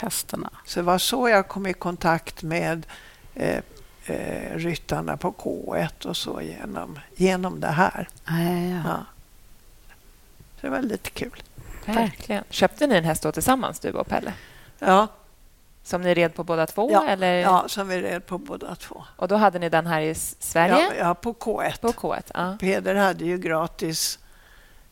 Hästarna. 0.00 0.50
så 0.66 0.80
det 0.80 0.84
var 0.84 0.98
så 0.98 1.28
jag 1.28 1.48
kom 1.48 1.66
i 1.66 1.72
kontakt 1.72 2.42
med 2.42 2.86
eh, 3.34 3.60
eh, 4.06 4.56
ryttarna 4.56 5.16
på 5.16 5.32
K1 5.32 6.06
och 6.06 6.16
så 6.16 6.40
genom, 6.42 6.98
genom 7.16 7.60
det 7.60 7.68
här. 7.68 8.08
Ja. 8.26 8.88
Ja. 8.88 9.04
Så 10.60 10.66
det 10.66 10.70
var 10.70 10.82
lite 10.82 11.10
kul. 11.10 11.42
Verkligen. 11.86 12.44
Köpte 12.50 12.86
ni 12.86 12.94
en 12.94 13.04
häst 13.04 13.22
då 13.22 13.32
tillsammans, 13.32 13.80
du 13.80 13.90
och 13.92 14.06
Pelle? 14.08 14.32
Ja, 14.78 15.08
Som 15.84 16.00
ni 16.02 16.14
red 16.14 16.34
på 16.34 16.44
båda 16.44 16.66
två? 16.66 16.90
Ja, 16.92 17.06
eller? 17.06 17.34
ja 17.34 17.64
som 17.68 17.88
vi 17.88 18.02
red 18.02 18.26
på 18.26 18.38
båda 18.38 18.74
två. 18.74 19.04
Och 19.16 19.28
då 19.28 19.36
hade 19.36 19.58
ni 19.58 19.68
den 19.68 19.86
här 19.86 20.00
i 20.00 20.14
Sverige? 20.14 20.74
Ja, 20.74 20.92
ja, 20.98 21.14
på 21.14 21.32
K1. 21.32 21.80
På 21.80 21.88
K1? 21.88 22.22
Ja. 22.34 22.56
Peder 22.60 22.94
hade 22.94 23.24
ju 23.24 23.38
gratis... 23.38 24.18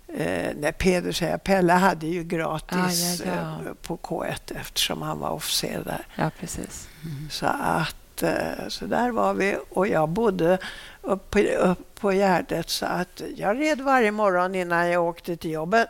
Eh, 0.09 0.53
nej, 0.57 0.73
Peder 0.73 1.13
säger 1.13 1.33
jag. 1.33 1.45
Pelle 1.45 1.73
hade 1.73 2.07
ju 2.07 2.25
gratis 2.25 3.21
Ah, 3.21 3.25
ja. 3.27 3.33
Eh, 3.69 3.75
på 3.83 3.97
K1 3.97 4.57
eftersom 4.61 5.03
han 5.03 5.19
var 5.19 5.31
officer 5.31 5.83
där. 5.85 6.07
ja, 6.17 6.31
precis. 6.41 6.89
Så 7.31 7.47
att 7.47 8.23
eh, 8.23 8.69
så 8.69 8.85
där 8.87 9.11
var 9.11 9.35
vi 9.35 9.57
och 9.71 9.87
jag 9.89 10.09
bodde 10.09 10.59
uppe 11.03 11.57
upp 11.57 11.95
på 12.01 12.13
Gärdet 12.13 12.71
så 12.71 12.87
att 12.87 13.23
jag 13.37 13.61
red 13.61 13.81
varje 13.81 14.11
morgon 14.11 14.55
innan 14.55 14.89
jag 14.91 15.05
åkte 15.05 15.37
till 15.37 15.51
jobbet. 15.51 15.89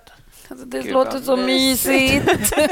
Alltså, 0.52 0.66
det 0.66 0.82
Gud, 0.82 0.92
låter 0.92 1.18
så 1.18 1.36
mysigt. 1.36 2.26
mysigt. 2.26 2.52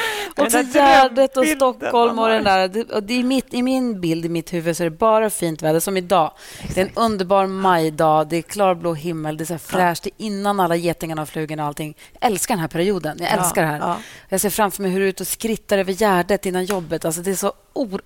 och 0.36 0.50
där 0.50 0.62
Gärdet 0.62 1.36
och 1.36 1.46
Stockholm 1.46 2.18
och 2.18 2.28
den 2.28 2.44
där. 2.44 2.94
Och 2.94 3.02
det 3.02 3.14
är 3.14 3.24
mitt, 3.24 3.54
I 3.54 3.62
min 3.62 4.00
bild, 4.00 4.24
i 4.24 4.28
mitt 4.28 4.52
huvud, 4.52 4.76
så 4.76 4.82
är 4.82 4.90
det 4.90 4.96
bara 4.96 5.30
fint 5.30 5.62
väder. 5.62 5.80
Som 5.80 5.96
idag. 5.96 6.32
Det 6.74 6.80
är 6.80 6.84
en 6.86 6.92
underbar 6.94 7.46
majdag. 7.46 8.24
Det 8.28 8.36
är 8.36 8.42
klarblå 8.42 8.94
himmel. 8.94 9.36
Det 9.36 9.44
är 9.44 9.46
så 9.46 9.58
fräscht. 9.58 10.02
Det 10.02 10.10
är 10.10 10.26
innan 10.26 10.60
alla 10.60 10.76
getingarna 10.76 11.22
och 11.22 11.28
flugorna 11.28 11.62
och 11.62 11.68
allting. 11.68 11.96
Jag 12.12 12.30
älskar 12.30 12.54
den 12.54 12.60
här 12.60 12.68
perioden. 12.68 13.18
Jag 13.20 13.32
älskar 13.32 13.62
det 13.62 13.68
här. 13.68 13.78
Ja, 13.78 13.98
Jag 14.28 14.40
ser 14.40 14.50
framför 14.50 14.82
mig 14.82 14.90
hur 14.90 15.00
du 15.00 15.04
är 15.04 15.08
ute 15.08 15.22
och 15.22 15.28
skrittar 15.28 15.78
över 15.78 15.92
Gärdet 15.92 16.46
innan 16.46 16.64
jobbet. 16.64 17.04
Alltså, 17.04 17.20
det 17.20 17.30
är 17.30 17.34
så 17.34 17.52
or... 17.72 18.00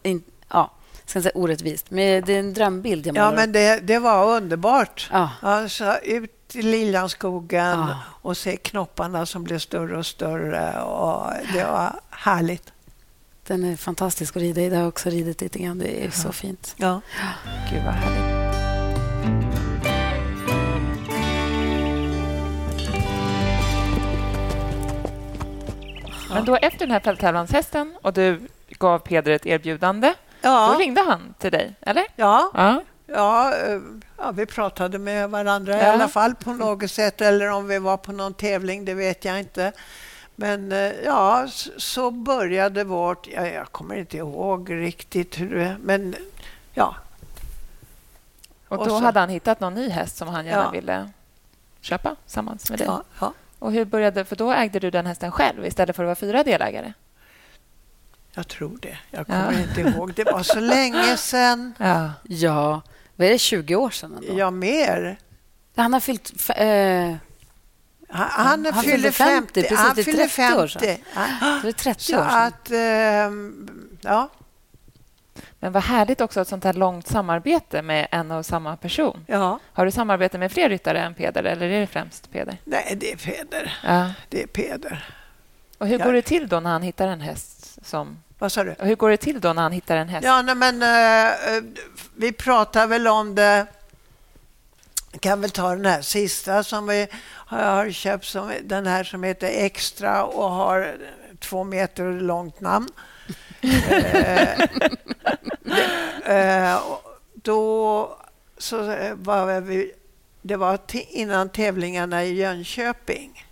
ja, 0.52 0.70
ska 1.06 1.18
inte 1.18 1.30
säga 1.30 1.42
orättvist, 1.42 1.90
men 1.90 2.24
det 2.24 2.34
är 2.34 2.38
en 2.38 2.54
drömbild 2.54 3.06
jag 3.06 3.16
ja 3.16 3.32
men 3.36 3.52
det, 3.52 3.80
det 3.82 3.98
var 3.98 4.36
underbart. 4.36 5.08
Ja. 5.12 5.30
Alltså, 5.40 5.98
ut 6.02 6.43
i 6.56 6.62
Liljanskogen 6.62 7.78
Ja. 7.78 7.98
och 8.22 8.36
se 8.36 8.56
knopparna 8.56 9.26
som 9.26 9.44
blev 9.44 9.58
större 9.58 9.96
och 9.98 10.06
större. 10.06 10.82
Och 10.82 11.30
det 11.52 11.64
var 11.64 12.00
härligt. 12.10 12.72
Den 13.46 13.64
är 13.64 13.76
fantastisk 13.76 14.36
att 14.36 14.42
rida 14.42 14.60
i. 14.60 14.68
Det 14.68 14.76
har 14.76 14.82
jag 14.82 14.88
också 14.88 15.10
ridit 15.10 15.40
lite 15.40 15.58
grann. 15.58 15.78
Det 15.78 16.04
är 16.06 16.10
så 16.10 16.32
fint. 16.32 16.74
Ja. 16.76 17.00
Gud, 17.70 17.84
vad 17.84 17.94
härligt. 17.94 18.34
Men 26.34 26.44
då 26.44 26.56
efter 26.56 26.78
den 26.78 26.90
här 26.90 27.00
fälttävlanshästen 27.00 27.96
och 28.02 28.12
du 28.12 28.40
gav 28.78 28.98
Peder 28.98 29.32
ett 29.32 29.46
erbjudande, 29.46 30.08
då 30.40 30.48
Ja. 30.48 30.76
ringde 30.78 31.00
han 31.00 31.34
till 31.38 31.52
dig, 31.52 31.74
eller? 31.80 32.04
ja, 32.16 32.50
Ja. 32.54 32.82
Ja, 33.06 33.54
eh, 33.54 33.80
ja, 34.18 34.30
vi 34.30 34.46
pratade 34.46 34.98
med 34.98 35.30
varandra 35.30 35.76
i 35.80 35.82
Ja. 35.84 35.92
alla 35.92 36.08
fall 36.08 36.34
på 36.34 36.52
något 36.52 36.90
sätt. 36.90 37.20
Eller 37.20 37.50
om 37.50 37.66
vi 37.68 37.78
var 37.78 37.96
på 37.96 38.12
någon 38.12 38.34
tävling, 38.34 38.84
det 38.84 38.94
vet 38.94 39.24
jag 39.24 39.38
inte. 39.38 39.72
Men 40.36 40.72
eh, 40.72 40.92
ja, 41.04 41.46
så 41.76 42.10
började 42.10 42.84
vårt... 42.84 43.26
Ja, 43.26 43.46
jag 43.48 43.72
kommer 43.72 43.94
inte 43.94 44.16
ihåg 44.16 44.72
riktigt 44.72 45.40
hur 45.40 45.54
det... 45.54 45.76
Men 45.82 46.14
ja, 46.72 46.94
Och 48.68 48.78
Och 48.78 48.88
då 48.88 48.98
så- 48.98 49.04
hade 49.04 49.20
han 49.20 49.28
hittat 49.28 49.60
någon 49.60 49.74
ny 49.74 49.88
häst 49.88 50.16
som 50.16 50.28
han 50.28 50.46
gärna 50.46 50.62
Ja. 50.62 50.70
ville 50.70 51.10
köpa 51.80 52.16
tillsammans 52.24 52.70
med 52.70 52.78
dig. 52.78 52.86
ja, 52.86 53.02
ja. 53.20 53.32
Och 53.58 53.72
hur 53.72 53.84
började... 53.84 54.24
För 54.24 54.36
då 54.36 54.52
ägde 54.52 54.78
du 54.78 54.90
den 54.90 55.06
hästen 55.06 55.32
själv 55.32 55.66
istället 55.66 55.96
för 55.96 56.02
att 56.02 56.06
vara 56.06 56.14
fyra 56.16 56.42
delägare. 56.42 56.92
jag 58.34 58.48
tror 58.48 58.78
det. 58.82 58.98
Jag 59.10 59.26
kommer 59.26 59.52
Ja. 59.52 59.60
inte 59.60 59.80
ihåg. 59.80 60.14
Det 60.14 60.24
var 60.24 60.42
så 60.42 60.60
länge 60.60 61.16
sedan. 61.16 61.74
Ja. 61.78 62.10
Ja, 62.22 62.82
vad 63.16 63.26
är 63.26 63.32
det, 63.32 63.38
20 63.38 63.74
år 63.76 63.90
sedan? 63.90 64.14
Ändå? 64.16 64.38
Ja, 64.38 64.50
mer. 64.50 65.18
Han 65.76 65.92
har 65.92 66.00
fyllt... 66.00 66.32
Eh, 66.56 67.14
Han, 68.08 68.28
han, 68.30 68.66
Han 68.72 68.84
fyllde 68.84 69.12
50, 69.12 69.34
50. 69.34 69.62
precis, 69.62 69.78
han 69.78 69.94
det 69.94 70.00
är 70.00 70.04
fyller 70.04 70.26
30 70.26 70.58
år 70.62 70.66
sedan. 70.66 70.80
50. 70.82 71.02
Så 71.60 71.62
det 71.62 71.68
är 71.68 71.72
30 71.72 72.02
Så 72.04 72.18
år 72.18 72.24
sedan. 72.24 72.42
att... 72.42 72.70
ehm, 72.70 73.68
ja, 74.00 74.28
Men 75.60 75.72
vad 75.72 75.82
härligt 75.82 76.20
också 76.20 76.40
ett 76.40 76.48
sånt 76.48 76.64
här 76.64 76.72
långt 76.72 77.06
samarbete 77.06 77.82
med 77.82 78.06
en 78.10 78.30
och 78.30 78.46
samma 78.46 78.76
person. 78.76 79.24
ja. 79.28 79.58
Har 79.72 79.84
du 79.84 79.90
samarbete 79.90 80.38
med 80.38 80.52
fler 80.52 80.68
ryttare 80.68 81.00
än 81.00 81.14
Peder 81.14 81.44
eller 81.44 81.66
är 81.68 81.80
det 81.80 81.86
främst 81.86 82.30
Peder? 82.32 82.56
Nej, 82.64 82.96
det 83.00 83.12
är 83.12 83.16
Peder. 83.16 83.78
Ja. 83.84 84.10
Det 84.28 84.42
är 84.42 84.46
Peder. 84.46 85.08
Och 85.78 85.88
hur 85.88 85.98
Ja. 85.98 86.04
går 86.04 86.12
det 86.12 86.22
till 86.22 86.48
då 86.48 86.60
när 86.60 86.70
han 86.70 86.82
hittar 86.82 87.08
en 87.08 87.20
häst 87.20 87.78
som... 87.86 88.16
Vad 88.44 88.52
sa 88.52 88.64
du? 88.64 88.74
Hur 88.78 88.94
går 88.94 89.10
det 89.10 89.16
till 89.16 89.40
då 89.40 89.52
när 89.52 89.62
han 89.62 89.72
hittar 89.72 89.96
en 89.96 90.08
häst? 90.08 90.24
Ja, 90.24 90.42
nej, 90.42 90.54
men 90.54 90.82
eh, 90.82 91.56
eh, 91.56 91.62
vi 92.14 92.32
pratar 92.32 92.86
väl 92.86 93.08
om 93.08 93.34
det. 93.34 93.66
Jag 95.12 95.20
kan 95.20 95.40
väl 95.40 95.50
ta 95.50 95.70
den 95.70 95.86
här 95.86 96.02
sista 96.02 96.62
som 96.62 96.86
vi 96.86 97.06
har 97.46 97.90
köpt, 97.90 98.24
som, 98.24 98.52
den 98.62 98.86
här 98.86 99.04
som 99.04 99.22
heter 99.22 99.46
Extra 99.46 100.24
och 100.24 100.50
har 100.50 100.96
två 101.38 101.64
meter 101.64 102.12
långt 102.12 102.60
namn. 102.60 102.88
Eh, 103.60 104.60
eh, 106.72 106.82
då 107.34 108.18
så 108.58 108.90
eh, 108.90 109.14
var 109.14 109.60
vi, 109.60 109.92
det 110.42 110.56
var 110.56 110.78
innan 110.92 111.48
tävlingarna 111.48 112.24
i 112.24 112.34
Jönköping. 112.34 113.43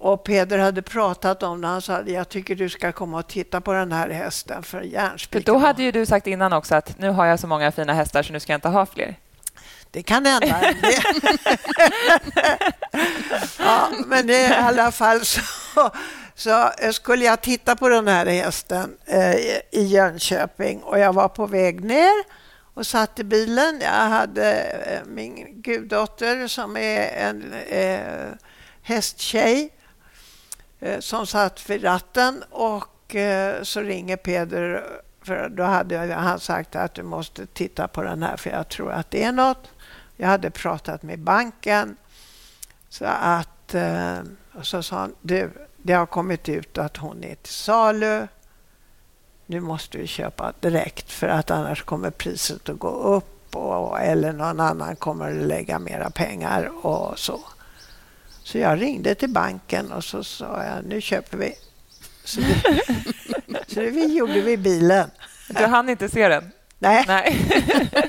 Och 0.00 0.24
Peder 0.24 0.58
hade 0.58 0.82
pratat 0.82 1.42
om 1.42 1.60
det. 1.60 1.66
Han 1.66 1.82
sa 1.82 2.02
jag 2.06 2.28
tycker 2.28 2.54
du 2.54 2.68
ska 2.68 2.92
komma 2.92 3.18
och 3.18 3.28
titta 3.28 3.60
på 3.60 3.72
den 3.72 3.92
här 3.92 4.10
hästen 4.10 4.62
för 4.62 4.80
järnspiken. 4.80 5.54
då 5.54 5.58
hade 5.58 5.82
ju 5.82 5.92
du 5.92 6.06
sagt 6.06 6.26
innan 6.26 6.52
också 6.52 6.74
att 6.74 6.98
nu 6.98 7.10
har 7.10 7.26
jag 7.26 7.40
så 7.40 7.46
många 7.46 7.72
fina 7.72 7.92
hästar 7.92 8.22
så 8.22 8.32
nu 8.32 8.40
ska 8.40 8.52
jag 8.52 8.56
inte 8.56 8.68
ha 8.68 8.86
fler. 8.86 9.16
Det 9.90 10.02
kan 10.02 10.26
hända. 10.26 10.60
Ja, 13.58 13.88
men 14.06 14.30
i 14.30 14.46
alla 14.46 14.90
fall 14.92 15.24
så, 15.24 15.40
så 16.34 16.70
skulle 16.92 17.24
jag 17.24 17.40
titta 17.40 17.76
på 17.76 17.88
den 17.88 18.08
här 18.08 18.26
hästen 18.26 18.96
eh, 19.06 19.36
i 19.70 19.82
Jönköping 19.86 20.82
och 20.82 20.98
jag 20.98 21.12
var 21.12 21.28
på 21.28 21.46
väg 21.46 21.84
ner 21.84 22.24
och 22.74 22.86
satt 22.86 23.18
i 23.18 23.24
bilen. 23.24 23.80
Jag 23.82 23.90
hade 23.90 24.52
eh, 24.62 25.00
min 25.06 25.62
guddotter 25.62 26.48
som 26.48 26.76
är 26.76 27.28
en 27.28 27.52
eh, 27.52 28.28
hästtjej 28.82 29.70
Eh, 30.80 31.00
som 31.00 31.26
satt 31.26 31.70
vid 31.70 31.84
ratten 31.84 32.44
och 32.50 33.14
eh, 33.14 33.62
så 33.62 33.80
ringer 33.80 34.16
Peder 34.16 34.84
för 35.22 35.48
då 35.48 35.62
hade 35.62 36.14
han 36.14 36.40
sagt 36.40 36.76
att 36.76 36.94
du 36.94 37.02
måste 37.02 37.46
titta 37.46 37.88
på 37.88 38.02
den 38.02 38.22
här 38.22 38.36
för 38.36 38.50
jag 38.50 38.68
tror 38.68 38.92
att 38.92 39.10
det 39.10 39.22
är 39.22 39.32
något. 39.32 39.70
Jag 40.16 40.28
hade 40.28 40.50
pratat 40.50 41.02
med 41.02 41.18
banken 41.18 41.96
så 42.88 43.04
att 43.04 43.74
eh, 43.74 44.18
och 44.54 44.66
så 44.66 44.82
sa 44.82 44.96
han 44.96 45.14
du, 45.20 45.50
det 45.76 45.92
har 45.92 46.06
kommit 46.06 46.48
ut 46.48 46.78
att 46.78 46.96
hon 46.96 47.24
är 47.24 47.34
till 47.34 47.52
salu. 47.52 48.26
Nu 49.46 49.60
måste 49.60 49.98
du 49.98 50.06
köpa 50.06 50.52
direkt 50.60 51.12
för 51.12 51.28
att 51.28 51.50
annars 51.50 51.82
kommer 51.82 52.10
priset 52.10 52.68
att 52.68 52.78
gå 52.78 52.88
upp 52.88 53.56
och, 53.56 54.00
eller 54.00 54.32
någon 54.32 54.60
annan 54.60 54.96
kommer 54.96 55.30
att 55.30 55.46
lägga 55.46 55.78
mera 55.78 56.10
pengar 56.10 56.86
och 56.86 57.18
så. 57.18 57.40
Så 58.48 58.58
jag 58.58 58.80
ringde 58.82 59.14
till 59.14 59.28
banken 59.30 59.92
och 59.92 60.04
så 60.04 60.24
sa 60.24 60.64
jag 60.64 60.84
nu 60.84 61.00
köper 61.00 61.36
vi. 61.38 61.54
Så 62.24 62.40
det, 62.40 62.82
så 63.68 63.80
det 63.80 63.90
vi 63.90 64.16
gjorde 64.16 64.40
vi 64.40 64.56
bilen. 64.56 65.10
Du 65.48 65.66
hann 65.66 65.88
inte 65.88 66.08
se 66.08 66.28
den? 66.28 66.50
Nej, 66.78 67.04
Nej. 67.08 67.36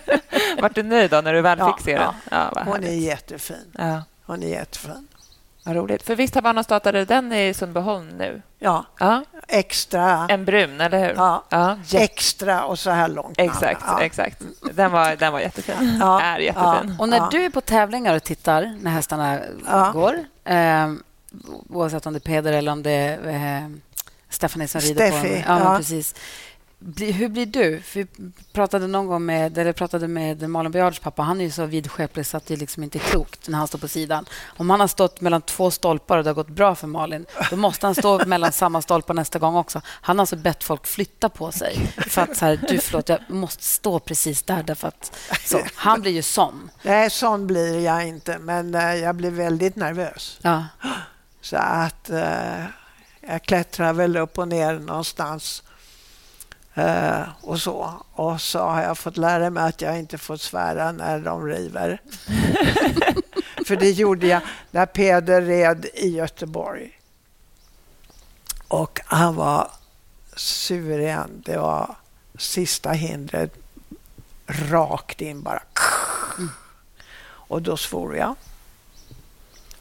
Vart 0.62 0.76
du 0.76 0.84
nöjd 0.84 1.12
då 1.12 1.22
när 1.22 1.34
du 1.34 1.42
väl 1.42 1.60
Ja, 1.60 1.74
fick 1.78 1.86
se 1.86 1.98
den? 1.98 2.14
Ja, 2.32 2.64
hon 2.66 2.84
är 2.84 2.92
jättefin. 2.92 3.72
Ja, 3.78 4.04
Hon 4.26 4.44
är 4.44 4.48
jättefin. 4.48 5.08
vad 5.64 5.76
roligt. 5.76 6.04
För 6.04 6.16
visst 6.16 6.36
har 6.36 6.42
man 6.54 6.64
startade 6.64 7.06
den 7.06 7.34
i 7.34 7.54
Sundbyholm 7.54 8.08
nu? 8.10 8.42
Ja, 8.60 8.86
Ja, 9.00 9.24
extra. 9.50 10.28
en 10.30 10.46
brun, 10.46 10.82
eller 10.82 11.00
hur? 11.00 11.14
Ja, 11.16 11.44
ja 11.50 11.78
extra 11.94 12.64
och 12.64 12.80
så 12.80 12.90
här 12.90 13.08
långt. 13.08 13.40
Exakt, 13.40 13.82
Ja. 13.88 14.02
exakt. 14.02 14.42
Den 14.74 14.92
var, 14.92 15.16
den 15.16 15.34
var 15.34 15.40
jättefin. 15.40 15.98
Ja, 16.00 16.22
Är 16.22 16.40
jättefin. 16.40 16.96
Och 17.00 17.10
när 17.10 17.18
Ja. 17.18 17.28
du 17.32 17.46
är 17.46 17.50
på 17.50 17.62
tävlingar 17.62 18.16
och 18.16 18.24
tittar 18.24 18.78
när 18.82 18.92
hästarna 18.92 19.40
Ja. 19.68 19.92
går, 19.94 20.16
eh, 20.46 20.92
oavsett 21.70 22.06
om 22.06 22.14
det 22.14 22.18
är 22.18 22.30
Peder 22.30 22.54
eller 22.54 22.72
om 22.72 22.84
det 22.84 22.92
är 22.92 23.28
eh, 23.64 23.70
Stephanie 24.30 24.68
som 24.68 24.82
rider 24.82 25.12
på 25.12 25.18
Steffi, 25.18 25.34
dem. 25.34 25.44
Ja, 25.48 25.56
men 25.60 25.72
ja. 25.72 25.78
precis. 25.78 26.16
Hur 26.98 27.30
blir 27.30 27.46
du? 27.46 27.82
För 27.82 28.00
vi 28.00 28.08
pratade 28.54 28.88
någon 28.88 29.08
gång 29.08 29.26
med, 29.26 29.58
eller 29.58 29.74
pratade 29.74 30.08
med 30.08 30.50
Malin 30.50 30.72
Biards 30.72 31.00
pappa. 31.00 31.22
Han 31.22 31.42
är 31.42 31.46
ju 31.46 31.52
så 31.52 31.66
vidskeplig 31.66 32.26
så 32.26 32.38
att 32.38 32.46
det 32.46 32.56
liksom 32.56 32.84
inte 32.84 32.98
är 32.98 33.00
klokt 33.00 33.48
när 33.48 33.58
han 33.58 33.68
står 33.68 33.80
på 33.80 33.88
sidan. 33.88 34.26
Om 34.58 34.70
han 34.70 34.80
har 34.80 34.88
stått 34.88 35.22
mellan 35.22 35.42
två 35.42 35.72
stolpar 35.72 36.18
och 36.18 36.24
det 36.24 36.30
har 36.30 36.36
gått 36.36 36.50
bra 36.50 36.76
för 36.76 36.88
Malin, 36.88 37.26
då 37.50 37.56
måste 37.56 37.86
han 37.86 37.96
stå 37.96 38.26
mellan 38.26 38.52
samma 38.52 38.82
stolpar 38.82 39.14
nästa 39.14 39.40
gång 39.40 39.56
också. 39.56 39.82
Han 39.86 40.18
har 40.18 40.24
alltså 40.24 40.36
bett 40.36 40.64
folk 40.64 40.88
flytta 40.88 41.30
på 41.30 41.52
sig. 41.52 41.78
För 42.08 42.22
att 42.22 42.38
så 42.38 42.46
här, 42.46 42.60
du 42.70 42.80
förlåt, 42.80 43.10
jag 43.10 43.20
måste 43.28 43.64
stå 43.64 44.00
precis 44.00 44.44
där. 44.44 44.64
Därför 44.64 44.88
att, 44.88 45.18
så, 45.46 45.60
han 45.76 46.02
blir 46.02 46.12
ju 46.12 46.22
sån. 46.22 46.72
Nej, 46.82 47.10
sån 47.10 47.48
blir 47.48 47.80
jag 47.80 48.08
inte, 48.08 48.40
men 48.40 48.76
eh, 48.76 48.96
jag 48.96 49.16
blir 49.16 49.32
väldigt 49.32 49.76
nervös. 49.76 50.40
Ja. 50.42 50.66
Så 51.42 51.58
att 51.58 52.10
eh, 52.10 52.64
jag 53.22 53.44
klättrar 53.44 53.94
väl 53.94 54.18
upp 54.18 54.38
och 54.38 54.48
ner 54.48 54.80
någonstans. 54.80 55.64
Eh, 56.74 57.22
och 57.42 57.62
så. 57.62 57.94
Och 58.12 58.42
så 58.42 58.60
har 58.60 58.82
jag 58.82 58.98
fått 58.98 59.18
lära 59.18 59.50
mig 59.50 59.64
att 59.64 59.82
jag 59.82 60.00
inte 60.00 60.18
får 60.18 60.38
svära 60.38 60.92
när 60.92 61.20
de 61.20 61.46
river. 61.48 62.02
För 63.66 63.76
det 63.76 63.92
gjorde 63.92 64.28
jag 64.28 64.42
när 64.72 64.86
Peder 64.86 65.42
red 65.42 65.86
i 65.94 66.10
Göteborg. 66.10 67.00
Och 68.68 69.00
han 69.06 69.36
var 69.36 69.72
suverän. 70.36 71.42
Det 71.46 71.58
var 71.58 71.96
sista 72.38 72.92
hindret 72.92 73.54
rakt 74.46 75.22
in 75.22 75.42
bara. 75.42 75.62
Och 77.22 77.62
då 77.62 77.78
svor 77.78 78.18
jag. 78.18 78.36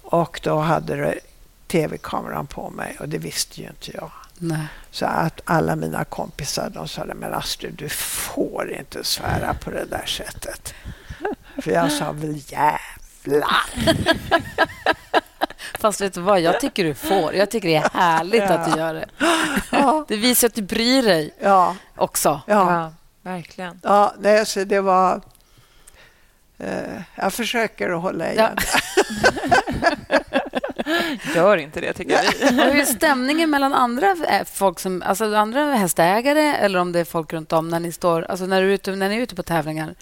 Och 0.03 0.40
då 0.42 0.59
hade 0.59 1.18
tv-kameran 1.66 2.46
på 2.46 2.70
mig 2.70 2.96
och 3.01 3.09
det 3.09 3.18
visste 3.18 3.61
ju 3.61 3.68
inte 3.68 3.96
jag. 3.96 4.11
Nej. 4.40 4.66
Så 4.90 5.07
att 5.07 5.40
alla 5.44 5.77
mina 5.77 6.05
kompisar 6.05 6.70
de 6.70 6.88
sa 6.88 7.05
men 7.05 7.35
Astrid 7.35 7.74
du 7.74 7.88
får 7.88 8.72
inte 8.72 9.05
svära 9.05 9.55
på 9.55 9.70
det 9.70 9.85
där 9.85 10.07
sättet. 10.07 10.74
För 11.62 11.70
jag 11.70 11.92
sa 11.92 12.12
väl 12.12 12.42
jävlar. 12.46 13.61
Fast 15.79 16.01
vet 16.01 16.14
du 16.14 16.20
vad, 16.20 16.40
jag 16.40 16.61
tycker 16.61 16.85
du 16.85 16.94
får. 16.94 17.35
Jag 17.35 17.51
tycker 17.51 17.68
det 17.68 17.77
är 17.77 17.90
härligt 17.92 18.42
att 18.42 18.72
du 18.72 18.79
gör 18.81 18.94
det. 18.94 19.09
Ja, 19.70 20.05
Det 20.09 20.16
visar 20.16 20.48
att 20.48 20.55
du 20.55 20.62
bryr 20.62 21.03
dig 21.03 21.35
ja, 21.40 21.77
också. 21.96 22.40
ja. 22.46 22.72
Ja, 22.72 22.92
verkligen. 23.22 23.81
ja 23.83 24.14
nej, 24.18 24.46
så 24.46 24.64
det 24.64 24.81
var... 24.81 25.20
Eh, 26.59 27.03
jag 27.14 27.33
försöker 27.33 27.90
att 27.90 28.03
hålla 28.03 28.33
igen. 28.33 28.57
Gör 31.35 31.57
inte 31.57 31.81
det, 31.81 31.92
tycker 31.92 32.12
jag. 32.12 32.24
Och 32.66 32.72
hur 32.72 32.81
är 32.81 32.85
stämningen 32.85 33.51
mellan 33.51 33.74
andra 33.74 34.16
eh, 34.29 34.44
folk 34.44 34.81
som, 34.81 35.03
alltså 35.03 35.35
andra 35.35 35.64
hästägare 35.64 36.57
eller 36.57 36.79
om 36.79 36.92
det 36.92 37.01
är 37.01 37.05
folk 37.05 37.33
runt 37.33 37.53
om 37.53 37.68
när 37.68 37.81
ni 37.81 37.92
står, 37.92 38.22
alltså 38.22 38.46
när, 38.46 38.62
du 38.62 38.68
är 38.68 38.72
ute, 38.72 38.96
när 38.96 39.09
ni 39.09 39.16
är 39.16 39.20
ute 39.20 39.35
på 39.35 39.42
tävlingar? 39.42 39.94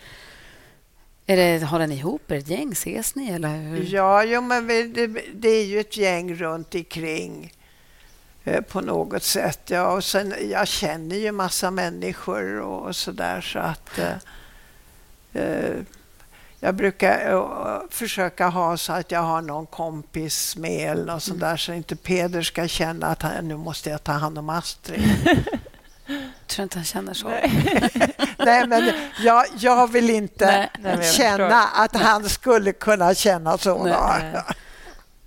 Är 1.27 1.37
det, 1.37 1.67
håller 1.67 1.87
ni 1.87 1.95
ihop? 1.95 2.31
Är 2.31 2.35
det 2.35 2.41
ett 2.41 2.49
gäng? 2.49 2.73
Ses 2.73 3.15
ni? 3.15 3.31
Eller 3.31 3.49
hur? 3.49 3.95
Ja, 3.95 4.25
jo, 4.25 4.41
men 4.41 4.67
vi, 4.67 4.83
det, 4.83 5.07
det 5.35 5.49
är 5.49 5.65
ju 5.65 5.81
ett 5.81 5.97
gäng 5.97 6.35
runt 6.35 6.75
omkring 6.75 7.53
eh, 8.45 8.61
på 8.61 8.81
något 8.81 9.23
sätt. 9.23 9.61
Ja, 9.67 9.93
och 9.93 10.05
sen, 10.05 10.35
jag 10.51 10.69
känner 10.69 11.17
ju 11.17 11.33
massa 11.33 11.71
människor 11.71 12.61
och 12.61 12.97
så 12.97 13.13
där 13.13 13.41
så 13.41 13.59
att 13.59 13.99
eh, 13.99 14.17
eh, 15.43 15.77
jag 16.67 16.75
brukar 16.75 17.31
eh, 17.31 17.81
försöka 17.91 18.49
ha 18.49 18.77
så 18.77 18.93
att 18.93 19.11
jag 19.11 19.21
har 19.21 19.43
någon 19.43 19.67
kompis 19.67 20.57
med 20.57 20.91
eller 20.91 21.05
något 21.05 21.23
sånt 21.23 21.41
där 21.41 21.57
så 21.57 21.73
inte 21.73 21.97
Peder 21.97 22.43
ska 22.43 22.69
känna 22.69 23.07
att 23.07 23.23
han, 23.23 23.49
nu 23.49 23.57
måste 23.57 23.91
jag 23.91 24.05
ta 24.05 24.13
hand 24.13 24.39
om 24.39 24.49
Astrid. 24.49 25.29
tror 26.47 26.63
inte 26.63 26.79
han 26.79 26.85
känner 26.85 27.15
så. 27.15 27.29
Nej, 28.39 28.67
men 28.67 28.93
jag, 29.21 29.45
jag 29.57 29.93
vill 29.93 30.11
inte 30.11 30.47
Nej. 30.47 30.71
Nej, 30.79 30.97
jag 30.97 31.15
känna 31.15 31.65
att 31.65 31.97
han 31.97 32.29
skulle 32.29 32.73
kunna 32.73 33.15
känna 33.15 33.59
så. 33.59 33.85
Nej. 33.85 33.95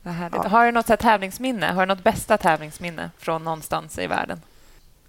Nej. 0.03 0.13
Härligt. 0.13 0.43
Har 0.43 0.65
du 0.65 0.71
något 0.71 0.87
så 0.87 0.97
tävlingsminne? 0.97 1.65
Har 1.65 1.81
du 1.81 1.85
något 1.85 2.03
bästa 2.03 2.37
tävlingsminne 2.37 3.11
från 3.17 3.43
någonstans 3.43 3.99
i 3.99 4.07
världen? 4.07 4.41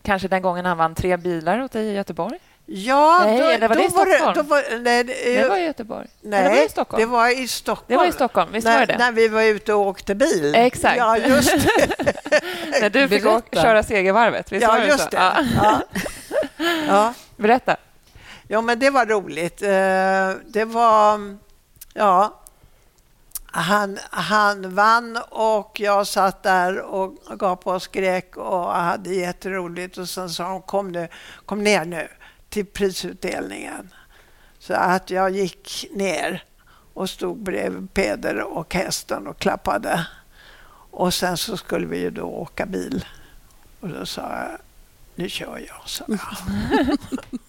Kanske 0.03 0.29
den 0.29 0.43
gången 0.43 0.67
han 0.67 0.79
vann 0.79 0.95
tre 0.95 1.17
bilar 1.17 1.61
åt 1.61 1.73
dig 1.73 1.87
i 1.87 1.93
Göteborg? 1.93 2.39
Ja, 2.73 3.19
Nej, 3.25 3.39
då, 3.39 3.45
eller 3.47 3.69
var 3.69 3.77
det 3.77 3.85
i 3.85 3.91
Stockholm? 3.91 4.33
då 4.35 4.43
var, 4.43 4.79
nej, 4.81 5.05
det, 5.05 5.49
var 5.49 5.57
i 5.57 5.65
Göteborg. 5.65 6.07
nej, 6.21 6.41
Eller 6.41 6.51
var 6.51 6.57
det 6.57 6.65
i 6.65 6.69
Stockholm? 6.69 7.01
det 7.01 7.07
var 7.07 7.43
i 7.43 7.49
Stockholm. 7.49 7.85
Det 7.89 7.97
var 7.97 8.07
i 8.07 8.13
Stockholm, 8.13 8.53
visst 8.53 8.65
när, 8.65 8.79
var 8.79 8.87
det? 8.87 8.99
När 8.99 9.13
vi 9.13 9.29
var 9.29 9.43
ute 9.43 9.75
och 9.75 9.81
åkte 9.87 10.15
bil. 10.15 10.55
Exakt. 10.55 10.97
Ja, 10.97 11.17
just. 11.19 11.55
När 12.81 12.91
du 12.91 13.09
fick 13.09 13.23
Berätta. 13.23 13.63
köra 13.63 13.83
segervarvet, 13.83 14.53
visst 14.53 14.67
var 14.67 14.77
ja, 14.77 14.83
det 14.83 14.89
just 14.89 15.05
så? 15.05 15.09
det. 15.11 15.17
Ja. 15.17 15.45
Ja. 15.57 15.81
Ja. 16.89 17.15
Berätta. 17.37 17.77
ja, 18.49 18.61
men 18.61 18.79
det 18.79 18.91
var 18.91 19.07
roligt. 19.07 19.63
Eh, 19.63 19.69
Det 20.53 20.65
var... 20.65 21.37
Ja. 21.95 22.37
Han, 23.53 23.99
han 24.11 24.75
vann 24.75 25.19
och 25.31 25.81
jag 25.81 26.07
satt 26.07 26.43
där 26.43 26.79
och 26.81 27.15
gav 27.39 27.57
på 27.57 27.71
och 27.71 27.83
skrek 27.83 28.37
och 28.37 28.73
hade 28.73 29.15
jätteroligt. 29.15 29.99
Och 29.99 30.09
sen 30.09 30.31
sa 30.31 30.53
hon 30.53 30.63
kom, 30.63 30.93
nu, 30.93 31.09
kom 31.47 31.65
ner 31.65 31.85
nu 31.85 32.09
till 32.51 32.67
prisutdelningen. 32.67 33.91
Så 34.59 34.75
att 34.75 35.11
jag 35.11 35.31
gick 35.31 35.87
ner 35.91 36.45
och 36.95 37.11
stod 37.11 37.39
bredvid 37.39 37.95
Peder 37.95 38.41
och 38.43 38.75
hästen 38.75 39.27
och 39.27 39.39
klappade. 39.39 40.07
Och 40.91 41.15
sen 41.15 41.37
så 41.37 41.57
skulle 41.57 41.87
vi 41.87 41.99
ju 41.99 42.11
då 42.11 42.23
åka 42.23 42.67
bil. 42.67 43.05
Och 43.81 43.89
då 43.89 44.07
sa 44.07 44.21
jag, 44.21 44.59
nu 45.15 45.29
kör 45.29 45.59
jag, 45.69 45.89
sa 45.89 46.05
jag. 46.09 46.99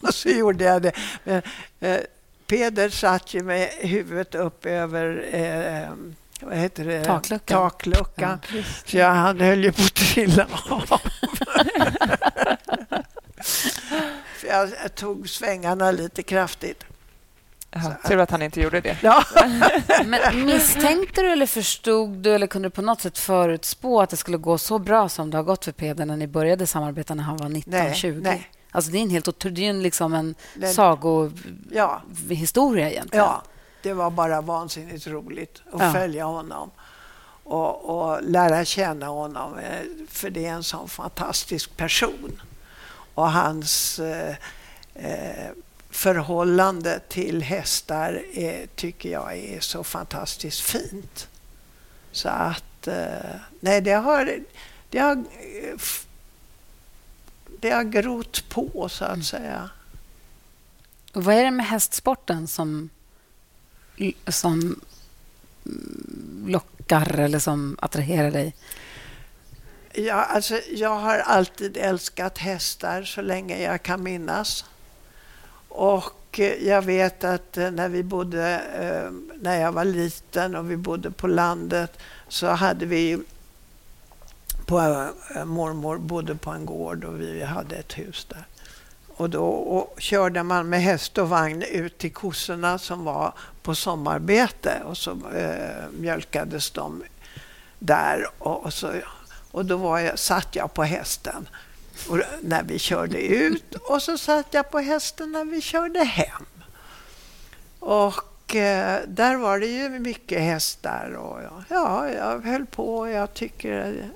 och 0.07 0.13
så 0.13 0.29
gjorde 0.29 0.63
jag 0.63 0.81
det. 0.81 0.91
Men, 1.23 1.41
eh, 1.79 1.99
Peder 2.47 2.89
satt 2.89 3.33
ju 3.33 3.43
med 3.43 3.69
huvudet 3.79 4.35
upp 4.35 4.65
över 4.65 5.25
eh, 5.31 5.89
vad 6.41 6.57
heter 6.57 6.85
det? 6.85 7.03
Takluckan. 7.03 7.69
takluckan. 7.69 8.39
Så 8.85 8.97
jag, 8.97 9.11
han 9.11 9.39
höll 9.39 9.63
ju 9.63 9.71
på 9.71 9.81
att 9.81 9.95
trilla 9.95 10.47
av. 10.69 11.01
För 14.41 14.47
jag, 14.47 14.95
tog 14.95 15.29
svängarna 15.29 15.91
lite 15.91 16.23
kraftigt. 16.23 16.83
Tur 18.07 18.17
att 18.17 18.31
han 18.31 18.41
inte 18.41 18.61
gjorde 18.61 18.81
det. 18.81 18.97
Ja. 19.01 19.23
Men 20.05 20.45
misstänkte 20.45 21.21
du 21.21 21.31
eller 21.31 21.45
förstod 21.45 22.09
du 22.09 22.33
eller 22.35 22.47
kunde 22.47 22.67
du 22.67 22.71
på 22.71 22.81
något 22.81 23.01
sätt 23.01 23.17
förutspå 23.17 24.01
att 24.01 24.09
det 24.09 24.17
skulle 24.17 24.37
gå 24.37 24.57
så 24.57 24.79
bra 24.79 25.09
som 25.09 25.31
det 25.31 25.37
har 25.37 25.43
gått 25.43 25.65
för 25.65 25.71
Peder 25.71 26.05
när 26.05 26.17
ni 26.17 26.27
började 26.27 26.67
samarbeta 26.67 27.13
när 27.13 27.23
han 27.23 27.37
var 27.37 27.45
19-20? 27.49 28.21
nej. 28.21 28.49
Alltså 28.71 28.91
det 28.91 28.97
är 28.97 29.01
en 29.01 29.09
helt 29.09 29.27
det 29.55 29.65
är 29.65 29.69
en 29.69 29.81
liksom 29.83 30.13
en 30.13 30.35
Den- 30.55 30.73
sagohistoria 30.73 32.85
Ja, 32.85 32.91
egentligen. 32.91 33.25
ja, 33.25 33.41
det 33.83 33.93
var 33.93 34.09
bara 34.11 34.41
vansinnigt 34.41 35.07
roligt 35.07 35.61
att 35.73 35.81
Ja. 35.81 35.93
följa 35.93 36.25
honom 36.25 36.71
och, 37.43 37.89
och 37.89 38.23
lära 38.23 38.65
känna 38.65 39.05
honom. 39.07 39.57
eh, 39.57 39.79
För 40.09 40.29
det 40.29 40.45
är 40.45 40.51
en 40.53 40.63
sån 40.63 40.89
fantastisk 40.89 41.77
person. 41.77 42.41
Och 43.13 43.31
hans 43.31 43.99
eh, 43.99 44.35
eh, 44.95 45.49
förhållande 45.89 46.99
till 47.09 47.41
hästar 47.41 48.23
är, 48.33 48.67
tycker 48.75 49.09
jag 49.09 49.37
är 49.37 49.59
så 49.59 49.83
fantastiskt 49.83 50.61
fint. 50.61 51.27
Så 52.11 52.29
att, 52.29 52.87
eh, 52.87 53.35
nej, 53.59 53.81
det 53.81 53.91
har, 53.93 54.39
det 54.89 54.99
har, 54.99 55.15
eh, 55.15 55.79
det 57.59 57.69
har 57.69 57.83
grott 57.83 58.49
på, 58.49 58.89
så 58.89 59.05
att 59.05 59.25
säga. 59.25 59.69
Och 61.13 61.23
vad 61.23 61.35
är 61.35 61.43
det 61.43 61.51
med 61.51 61.65
hästsporten 61.65 62.47
som, 62.47 62.89
som 64.27 64.81
mm, 65.65 66.45
lockar 66.47 67.19
eller 67.19 67.39
som 67.39 67.77
attraherar 67.81 68.31
dig? 68.31 68.55
Ja, 69.93 70.13
alltså, 70.13 70.59
jag 70.71 70.95
har 70.95 71.17
alltid 71.17 71.77
älskat 71.77 72.37
hästar 72.37 73.03
så 73.03 73.21
länge 73.21 73.61
jag 73.61 73.83
kan 73.83 74.03
minnas. 74.03 74.65
Och 75.67 76.39
eh, 76.39 76.67
jag 76.67 76.81
vet 76.81 77.23
att 77.23 77.57
eh, 77.57 77.71
när 77.71 77.89
vi 77.89 78.03
bodde, 78.03 78.61
eh, 78.79 79.11
när 79.41 79.61
jag 79.61 79.71
var 79.71 79.85
liten 79.85 80.55
och 80.55 80.71
vi 80.71 80.77
bodde 80.77 81.11
på 81.11 81.27
landet 81.27 81.97
så 82.27 82.47
hade 82.47 82.85
vi 82.85 83.19
på, 84.65 85.07
mormor 85.45 85.97
bodde 85.97 86.35
på 86.35 86.49
en 86.49 86.65
gård 86.65 87.03
och 87.03 87.21
vi 87.21 87.43
hade 87.43 87.75
ett 87.75 87.97
hus 87.97 88.27
där. 88.29 88.45
Och 89.07 89.29
då 89.29 89.45
och 89.45 90.01
körde 90.01 90.43
man 90.43 90.69
med 90.69 90.81
häst 90.81 91.17
och 91.17 91.29
vagn 91.29 91.61
ut 91.61 91.97
till 91.97 92.13
kossorna 92.13 92.77
som 92.77 93.03
var 93.03 93.33
på 93.61 93.75
sommarbete 93.75 94.81
och 94.85 94.97
så 94.97 95.11
eh, 95.11 95.89
mjölkades 95.99 96.71
de 96.71 97.03
där. 97.79 98.27
Och, 98.37 98.65
och, 98.65 98.73
så, 98.73 98.91
och 99.51 99.65
då 99.65 99.77
var 99.77 99.99
jag, 99.99 100.19
satt 100.19 100.55
jag 100.55 100.73
på 100.73 100.83
hästen 100.83 101.49
och, 102.09 102.19
när 102.41 102.63
vi 102.63 102.79
körde 102.79 103.21
ut 103.21 103.75
och 103.75 104.01
så 104.01 104.17
satt 104.17 104.53
jag 104.53 104.71
på 104.71 104.79
hästen 104.79 105.31
när 105.31 105.45
vi 105.45 105.61
körde 105.61 106.03
hem. 106.03 106.45
Och 107.79 108.55
eh, 108.55 109.01
där 109.07 109.35
var 109.35 109.59
det 109.59 109.67
ju 109.67 109.89
mycket 109.89 110.41
hästar 110.41 111.13
och 111.13 111.41
ja, 111.43 111.63
ja, 111.69 112.09
jag 112.09 112.39
höll 112.39 112.65
på 112.65 112.97
och 112.97 113.09
jag 113.09 113.33
tycker 113.33 114.11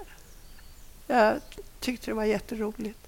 jag 1.08 1.40
tyckte 1.80 2.12
det 2.12 2.16
var 2.16 2.24
jätteroligt. 2.24 3.05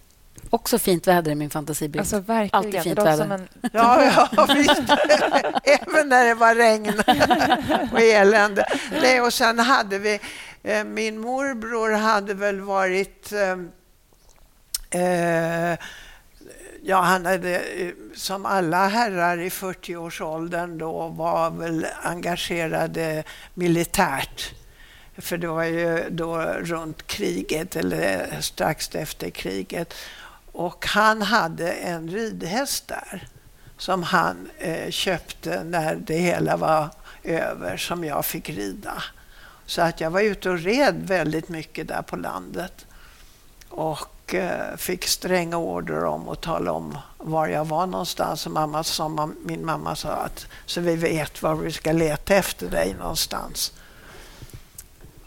Också 0.50 0.80
fint 0.80 1.08
väder 1.08 1.32
i 1.32 1.36
min 1.36 1.50
fantasibild. 1.50 2.00
Alltså 2.00 2.20
verkligen. 2.20 2.66
Alltid 2.66 2.82
fint 2.82 3.00
väder. 3.00 3.32
en 3.34 3.48
Ja, 3.74 4.28
ja 4.36 4.48
visst. 4.56 4.82
Även 5.64 6.10
när 6.10 6.26
det 6.26 6.34
var 6.34 6.56
regn 6.56 7.02
och 7.94 8.02
elände. 8.02 8.66
Nej, 9.02 9.22
och 9.22 9.34
sen 9.34 9.60
hade 9.60 10.00
vi... 10.00 10.20
Eh, 10.64 10.84
min 10.84 11.20
morbror 11.20 11.92
hade 11.92 12.34
väl 12.34 12.62
varit... 12.62 13.32
Eh, 13.32 15.02
eh, 15.02 15.78
ja, 16.84 17.02
han 17.02 17.26
hade, 17.26 17.60
eh, 17.60 17.92
som 18.16 18.46
alla 18.46 18.88
herrar 18.88 19.38
i 19.38 19.50
40-årsåldern 19.50 20.78
då, 20.78 21.08
var 21.08 21.52
väl 21.52 21.88
engagerade 22.02 23.24
militärt. 23.54 24.54
För 25.18 25.38
det 25.38 25.48
var 25.48 25.64
ju 25.64 26.04
då 26.10 26.38
runt 26.42 27.08
kriget, 27.08 27.76
eller 27.76 28.42
strax 28.42 28.96
efter 28.96 29.30
kriget. 29.30 29.94
Och 30.58 30.86
han 30.86 31.22
hade 31.22 31.72
en 31.72 32.10
ridhäst 32.10 32.88
där 32.88 33.28
som 33.78 34.04
han 34.04 34.50
eh, 34.58 34.90
köpte 34.90 35.64
när 35.64 35.96
det 35.96 36.18
hela 36.18 36.58
var 36.58 36.90
över, 37.24 37.78
som 37.78 38.04
jag 38.04 38.26
fick 38.26 38.50
rida. 38.50 39.04
Så 39.66 39.82
att 39.82 40.02
jag 40.02 40.12
var 40.12 40.22
ute 40.22 40.50
och 40.50 40.60
red 40.60 41.08
väldigt 41.08 41.50
mycket 41.50 41.88
där 41.88 42.02
på 42.02 42.16
landet. 42.16 42.86
Och 43.70 44.34
eh, 44.34 44.76
fick 44.78 45.08
stränga 45.08 45.58
order 45.58 46.04
om 46.06 46.30
att 46.30 46.42
tala 46.42 46.72
om 46.72 46.98
var 47.18 47.48
jag 47.48 47.66
var 47.66 47.88
någonstans. 47.88 48.46
Och 48.46 48.52
mamma, 48.52 48.84
som 48.84 49.36
min 49.46 49.66
mamma 49.66 49.96
sa 49.96 50.10
att 50.10 50.48
så 50.66 50.82
vi 50.82 50.96
vet 50.96 51.42
var 51.42 51.56
vi 51.56 51.72
ska 51.72 51.92
leta 51.92 52.36
efter 52.36 52.70
dig 52.70 52.96
någonstans. 53.00 53.74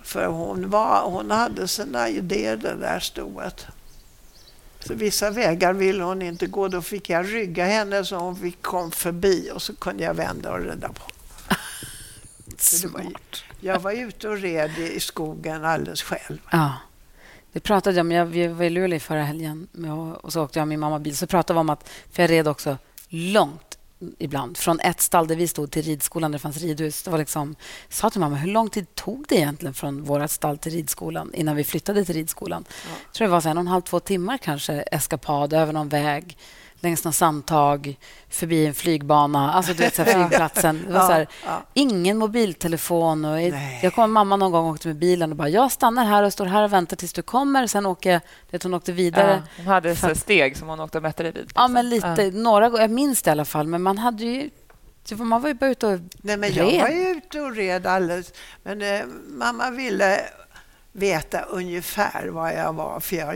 För 0.03 0.27
hon, 0.27 0.71
var, 0.71 1.03
hon 1.05 1.31
hade 1.31 1.69
sina 1.69 2.09
idéer 2.09 2.57
det 2.57 2.75
där 2.75 3.01
stoet. 3.01 3.67
Så 4.81 4.95
vissa 4.95 5.31
vägar 5.31 5.73
ville 5.73 6.05
hon 6.05 6.23
inte 6.23 6.47
gå. 6.47 6.69
Då 6.69 6.83
fick 6.83 7.11
jag 7.11 7.35
rygga 7.35 7.67
henne 7.67 8.05
så 8.05 8.17
hon 8.17 8.37
fick 8.37 8.63
kom 8.63 8.91
förbi 8.91 9.51
och 9.55 9.63
så 9.63 9.77
kunde 9.77 10.05
jag 10.05 10.15
vända 10.15 10.53
och 10.53 10.61
rida 10.61 10.89
på. 10.89 11.03
Var, 12.93 13.13
jag 13.61 13.81
var 13.81 13.93
ute 13.93 14.29
och 14.29 14.39
red 14.39 14.79
i 14.79 15.01
skogen 15.01 15.65
alldeles 15.65 16.03
själv. 16.03 16.39
Ja. 16.51 16.73
Det 17.53 17.61
pratade 17.61 17.97
jag 17.97 18.05
om. 18.05 18.13
Jag 18.13 18.27
var 18.49 18.65
i 18.65 18.71
Luleå 18.71 19.01
förra 19.01 19.25
helgen 19.25 19.69
och 20.23 20.33
så 20.33 20.45
åkte 20.45 20.59
jag 20.59 20.69
med 20.69 20.69
min 20.69 20.81
mamma 20.81 20.99
bil. 20.99 21.17
Så 21.17 21.27
pratade 21.27 21.57
vi 21.57 21.61
om 21.61 21.71
att, 21.71 21.91
för 22.13 22.23
jag 22.23 22.31
red 22.31 22.49
också 22.49 22.77
långt 23.09 23.70
ibland. 24.19 24.57
Från 24.57 24.81
ett 24.81 25.01
stall 25.01 25.27
där 25.27 25.37
vi 25.37 25.49
stod 25.49 25.71
till 25.71 25.83
ridskolan 25.83 26.31
där 26.31 26.39
det 26.39 26.43
fanns 26.43 26.57
ridhus. 26.61 27.03
Det 27.03 27.11
var 27.11 27.19
liksom, 27.19 27.55
jag 27.89 27.95
sa 27.95 28.11
till 28.11 28.21
mamma, 28.21 28.37
hur 28.37 28.53
lång 28.53 28.71
tid 28.71 28.95
tog 28.95 29.25
det 29.29 29.37
egentligen 29.37 29.75
från 29.75 30.03
vårt 30.03 30.31
stall 30.31 30.59
till 30.59 30.73
ridskolan 30.73 31.35
innan 31.35 31.57
vi 31.57 31.65
flyttade 31.65 32.05
till 32.05 32.15
ridskolan? 32.15 32.65
Jag 33.07 33.13
tror 33.13 33.27
det 33.27 33.33
var 33.33 33.41
så 33.41 33.49
en 33.49 33.57
och 33.57 33.61
en 33.61 33.67
halv, 33.67 33.83
två 33.83 34.01
timmar 34.01 34.39
kanske 34.39 34.73
eskapad 34.73 35.53
över 35.53 35.73
någon 35.73 35.89
väg 35.89 36.37
längs 36.81 37.05
någon 37.05 37.13
sandtag, 37.13 37.99
förbi 38.29 38.67
en 38.67 38.75
flygbana, 38.75 39.53
alltså 39.53 39.73
du 39.73 39.83
vet, 39.83 39.95
så 39.95 40.03
här, 40.03 40.15
flygplatsen. 40.29 40.85
Det 40.87 40.93
var 40.93 41.07
så 41.07 41.13
här, 41.13 41.27
ja. 41.47 41.63
Ingen 41.75 42.19
mobiltelefon. 42.19 43.25
Och 43.25 43.37
Nej. 43.37 43.81
jag 43.83 43.95
kom 43.95 44.13
mamma 44.13 44.37
någon 44.37 44.53
gång 44.53 44.65
och 44.67 44.73
åkte 44.73 44.89
med 44.89 44.97
bilen 44.97 45.31
och 45.31 45.37
bara 45.37 45.49
jag 45.49 45.73
stannar 45.73 46.05
här 46.05 46.23
och 46.23 46.33
står 46.33 46.47
här 46.47 46.63
och 46.65 46.73
väntar 46.73 46.97
tills 46.97 47.13
du 47.13 47.23
kommer. 47.23 47.67
Sen 47.67 47.87
åker 47.87 48.11
jag, 48.13 48.21
vet, 48.51 48.63
hon 48.63 48.75
åkte 48.75 48.93
vidare. 48.93 49.43
Ja, 49.47 49.53
hon 49.57 49.67
hade 49.67 49.97
så 49.97 50.15
steg 50.15 50.57
som 50.57 50.69
hon 50.69 50.81
åkte 50.81 50.99
och 50.99 51.03
mätte 51.03 51.23
dig 51.23 51.33
vid. 51.33 51.43
Ja, 51.55 51.63
liksom. 51.63 51.73
men 51.73 51.89
lite. 51.89 52.31
Några 52.31 52.69
gånger. 52.69 52.83
Jag 52.83 52.91
minns 52.91 53.23
det 53.23 53.29
i 53.29 53.33
alla 53.33 53.45
fall. 53.45 53.67
Men 53.67 53.83
man 53.83 53.99
hade 53.99 54.25
ju... 54.25 54.51
Man 55.17 55.43
var 55.43 55.49
ju 55.49 55.55
bara 55.55 55.71
ute 55.71 55.87
och 55.87 56.01
Nej, 56.23 56.37
men 56.37 56.53
jag 56.53 56.73
red. 56.73 56.81
var 56.81 56.89
ju 56.89 57.09
ute 57.09 57.41
och 57.41 57.57
red 57.57 57.87
alldeles. 57.87 58.33
Men 58.63 58.83
eh, 58.83 59.01
mamma 59.29 59.71
ville 59.71 60.21
veta 60.93 61.41
ungefär 61.41 62.29
var 62.29 62.51
jag 62.51 62.73
var, 62.73 63.01
för 63.01 63.17
jag 63.17 63.35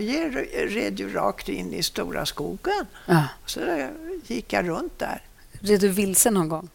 red 0.76 1.00
ju 1.00 1.12
rakt 1.12 1.48
in 1.48 1.74
i 1.74 1.82
stora 1.82 2.26
skogen. 2.26 2.86
Ja. 3.07 3.24
Så 3.46 3.61
gick 4.26 4.52
jag 4.52 4.68
runt 4.68 4.98
där. 4.98 5.22
Red 5.61 5.80
du 5.80 5.88
vilse 5.88 6.30
någon 6.30 6.48
gång? 6.48 6.68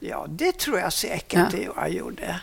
Ja, 0.00 0.26
det 0.28 0.58
tror 0.58 0.78
jag 0.78 0.92
säkert 0.92 1.52
Ja. 1.52 1.58
jag 1.76 1.90
gjorde. 1.90 2.40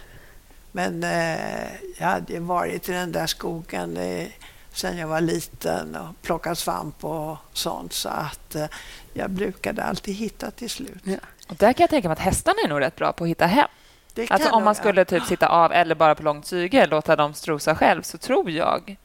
Men 0.72 1.04
eh, 1.04 1.72
jag 1.98 2.08
hade 2.08 2.40
varit 2.40 2.90
i 2.90 2.92
den 2.92 3.12
där 3.12 3.28
skogen 3.28 3.98
eh, 3.98 4.28
sen 4.74 4.98
jag 4.98 5.08
var 5.08 5.22
liten 5.22 5.96
och 5.96 6.22
plockat 6.22 6.58
svamp 6.58 7.04
och 7.06 7.38
sånt 7.54 7.94
så 7.94 8.10
att 8.10 8.56
eh, 8.56 8.66
jag 9.14 9.30
brukade 9.30 9.84
alltid 9.84 10.16
hitta 10.16 10.52
till 10.52 10.70
slut. 10.70 11.02
Ja. 11.04 11.18
Och 11.48 11.56
där 11.56 11.74
kan 11.74 11.84
jag 11.84 11.90
tänka 11.90 12.08
mig 12.08 12.14
att 12.14 12.20
hästarna 12.20 12.58
är 12.64 12.70
nog 12.70 12.82
rätt 12.82 12.96
bra 12.96 13.12
på 13.14 13.24
att 13.24 13.30
hitta 13.30 13.46
hem. 13.46 13.68
Det 14.14 14.28
kan 14.28 14.36
Alltså 14.36 14.50
om 14.50 14.64
man 14.64 14.76
skulle 14.76 15.06
typ 15.06 15.24
sitta 15.24 15.48
av 15.48 15.72
eller 15.74 15.96
bara 15.96 16.16
på 16.16 16.24
långt 16.24 16.46
syge 16.46 16.86
låta 16.88 17.16
dem 17.16 17.34
strosa 17.34 17.76
själv 17.76 18.02
så 18.02 18.18
tror 18.18 18.52
jag. 18.52 18.98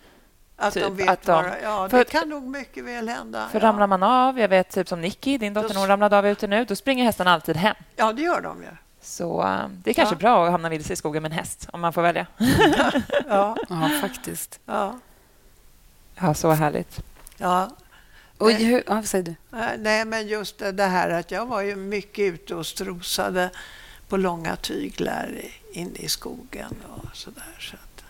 att 0.56 0.74
de 0.74 0.80
typ 0.80 0.90
vet 0.92 1.08
att 1.08 1.22
de- 1.22 1.32
bara, 1.32 1.60
ja, 1.60 1.88
för- 1.88 1.98
det 1.98 2.04
kan 2.04 2.28
nog 2.28 2.42
mycket 2.42 2.84
väl 2.84 3.08
hända. 3.08 3.48
För 3.52 3.60
ja. 3.60 3.66
ramlar 3.66 3.86
man 3.86 4.02
av, 4.02 4.38
jag 4.40 4.48
vet 4.48 4.70
typ 4.70 4.88
som 4.88 5.00
Nicky, 5.00 5.38
din 5.38 5.54
dotter, 5.54 5.74
Då- 5.74 5.80
hon 5.80 5.88
ramlade 5.88 6.18
av 6.18 6.26
ute 6.26 6.46
nu, 6.46 6.64
då 6.64 6.76
springer 6.76 7.04
hästarna 7.04 7.32
alltid 7.32 7.56
hem. 7.56 7.76
ja, 7.96 8.12
det 8.12 8.22
gör 8.22 8.40
de 8.40 8.62
ju. 8.62 8.68
Så 9.00 9.42
eh, 9.42 9.58
det 9.68 9.90
är 9.90 9.94
kanske 9.94 10.14
Ja. 10.14 10.18
bra 10.18 10.44
att 10.44 10.50
hamna 10.50 10.68
vilse 10.68 10.92
i 10.92 10.96
skogen 10.96 11.22
med 11.22 11.32
en 11.32 11.38
häst, 11.38 11.68
om 11.72 11.80
man 11.80 11.92
får 11.92 12.02
välja. 12.02 12.26
Ja, 13.28 13.56
Ja, 13.68 13.90
faktiskt. 14.00 14.60
ja, 14.66 14.98
Ja, 16.20 16.34
så 16.34 16.50
härligt. 16.50 17.00
ja. 17.38 17.70
Och 18.38 18.46
Nej. 18.46 18.64
hur, 18.64 18.82
ja, 18.86 18.94
vad 18.94 19.04
säger 19.06 19.24
du? 19.24 19.58
Eh, 19.58 19.64
Nej, 19.78 20.04
men 20.04 20.26
just 20.26 20.58
det 20.58 20.72
det 20.72 20.84
här 20.84 21.10
att 21.10 21.30
jag 21.30 21.46
var 21.46 21.60
ju 21.62 21.76
mycket 21.76 22.18
ute 22.34 22.54
och 22.54 22.66
strosade 22.66 23.50
på 24.08 24.16
långa 24.16 24.56
tyglar 24.56 25.30
inne 25.72 25.98
i 25.98 26.08
skogen 26.08 26.74
och 26.96 27.16
så 27.16 27.30
där. 27.30 27.56
Så 27.60 27.76
att, 27.76 28.04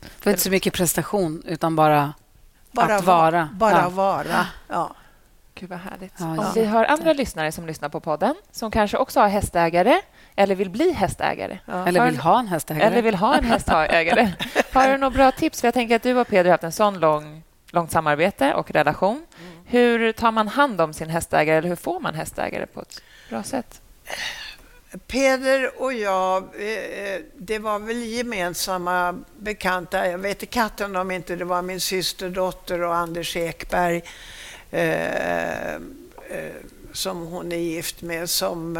Det 0.00 0.24
var 0.26 0.30
inte 0.30 0.42
så 0.42 0.50
mycket 0.50 0.72
prestation, 0.74 1.42
utan 1.46 1.76
bara... 1.76 2.12
bara 2.72 2.96
Att 2.96 3.04
vara. 3.04 3.48
Bara 3.52 3.72
Ja. 3.82 3.88
vara. 3.88 4.46
Ja. 4.68 4.94
Gud, 5.54 5.68
vad 5.70 5.78
härligt. 5.78 6.12
Ja, 6.18 6.24
Om 6.26 6.36
ja. 6.36 6.52
vi 6.54 6.64
har 6.64 6.84
andra 6.84 7.12
lyssnare 7.12 7.52
som 7.52 7.66
lyssnar 7.66 7.88
på 7.88 8.00
podden 8.00 8.34
som 8.52 8.70
kanske 8.70 8.96
också 8.96 9.20
har 9.20 9.28
hästägare 9.28 10.00
eller 10.36 10.54
vill 10.54 10.70
bli 10.70 10.92
hästägare 10.92 11.58
Ja. 11.66 11.86
Eller 11.88 12.04
vill 12.04 12.18
ha 12.18 12.38
en 12.38 12.48
hästägare. 12.48 12.84
eller 12.84 13.02
vill 13.02 13.14
ha 13.14 13.34
en 13.36 13.44
hästägare. 13.44 14.32
Har 14.72 14.88
du 14.88 14.96
några 14.96 15.10
bra 15.14 15.32
tips? 15.32 15.60
För 15.60 15.66
jag 15.68 15.74
tänker 15.74 15.96
att 15.96 16.02
du 16.02 16.14
och 16.18 16.28
Peder 16.28 16.44
har 16.44 16.50
haft 16.50 16.64
en 16.64 16.72
sån 16.72 16.98
lång, 16.98 17.42
långt 17.70 17.90
samarbete 17.92 18.54
och 18.54 18.70
relation. 18.70 19.26
Hur 19.64 20.12
tar 20.12 20.30
man 20.32 20.48
hand 20.48 20.80
om 20.80 20.92
sin 20.92 21.10
hästägare 21.10 21.56
eller 21.58 21.68
hur 21.68 21.76
får 21.76 22.00
man 22.00 22.14
hästägare 22.14 22.66
på 22.66 22.80
ett 22.82 23.02
bra 23.30 23.42
sätt? 23.42 23.80
Peder 25.06 25.82
och 25.82 25.92
jag, 25.92 26.44
eh, 26.58 26.68
eh, 26.68 27.20
det 27.38 27.58
var 27.58 27.78
väl 27.78 28.02
gemensamma 28.02 29.24
bekanta. 29.38 30.10
Jag 30.10 30.18
vet 30.18 30.42
i 30.42 30.46
katten 30.46 30.96
om 30.96 31.10
inte 31.10 31.36
det 31.36 31.44
var 31.44 31.62
min 31.62 31.80
systerdotter 31.80 32.82
och 32.82 32.94
Anders 32.94 33.36
Ekberg 33.36 34.02
eh, 34.70 35.80
som 36.92 37.26
hon 37.26 37.52
är 37.52 37.56
gift 37.56 38.02
med 38.02 38.30
som 38.30 38.78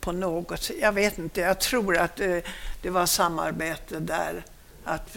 på 0.00 0.12
något 0.12 0.62
sätt, 0.62 0.76
jag 0.80 0.92
vet 0.92 1.18
inte, 1.18 1.40
jag 1.40 1.60
tror 1.60 1.96
att 1.96 2.16
det, 2.16 2.44
det 2.82 2.90
var 2.90 3.06
samarbete 3.06 3.98
där 3.98 4.44
att 4.84 5.16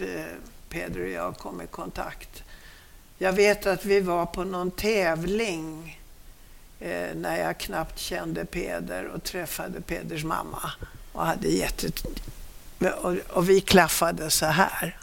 Peder 0.69 1.01
och 1.01 1.09
jag 1.09 1.37
kom 1.37 1.61
i 1.61 1.67
kontakt. 1.67 2.43
Jag 3.17 3.33
vet 3.33 3.65
att 3.65 3.85
vi 3.85 3.99
var 3.99 4.25
på 4.25 4.43
någon 4.43 4.71
tävling 4.71 5.99
eh, 6.79 7.15
när 7.15 7.37
jag 7.43 7.57
knappt 7.57 7.99
kände 7.99 8.45
Peder 8.45 9.05
och 9.07 9.23
träffade 9.23 9.81
Peders 9.81 10.23
mamma. 10.23 10.71
Och, 11.11 11.25
hade 11.25 11.47
jätte... 11.47 11.87
och, 13.01 13.15
och 13.29 13.49
vi 13.49 13.61
klaffade 13.61 14.29
så 14.31 14.45
här 14.45 14.97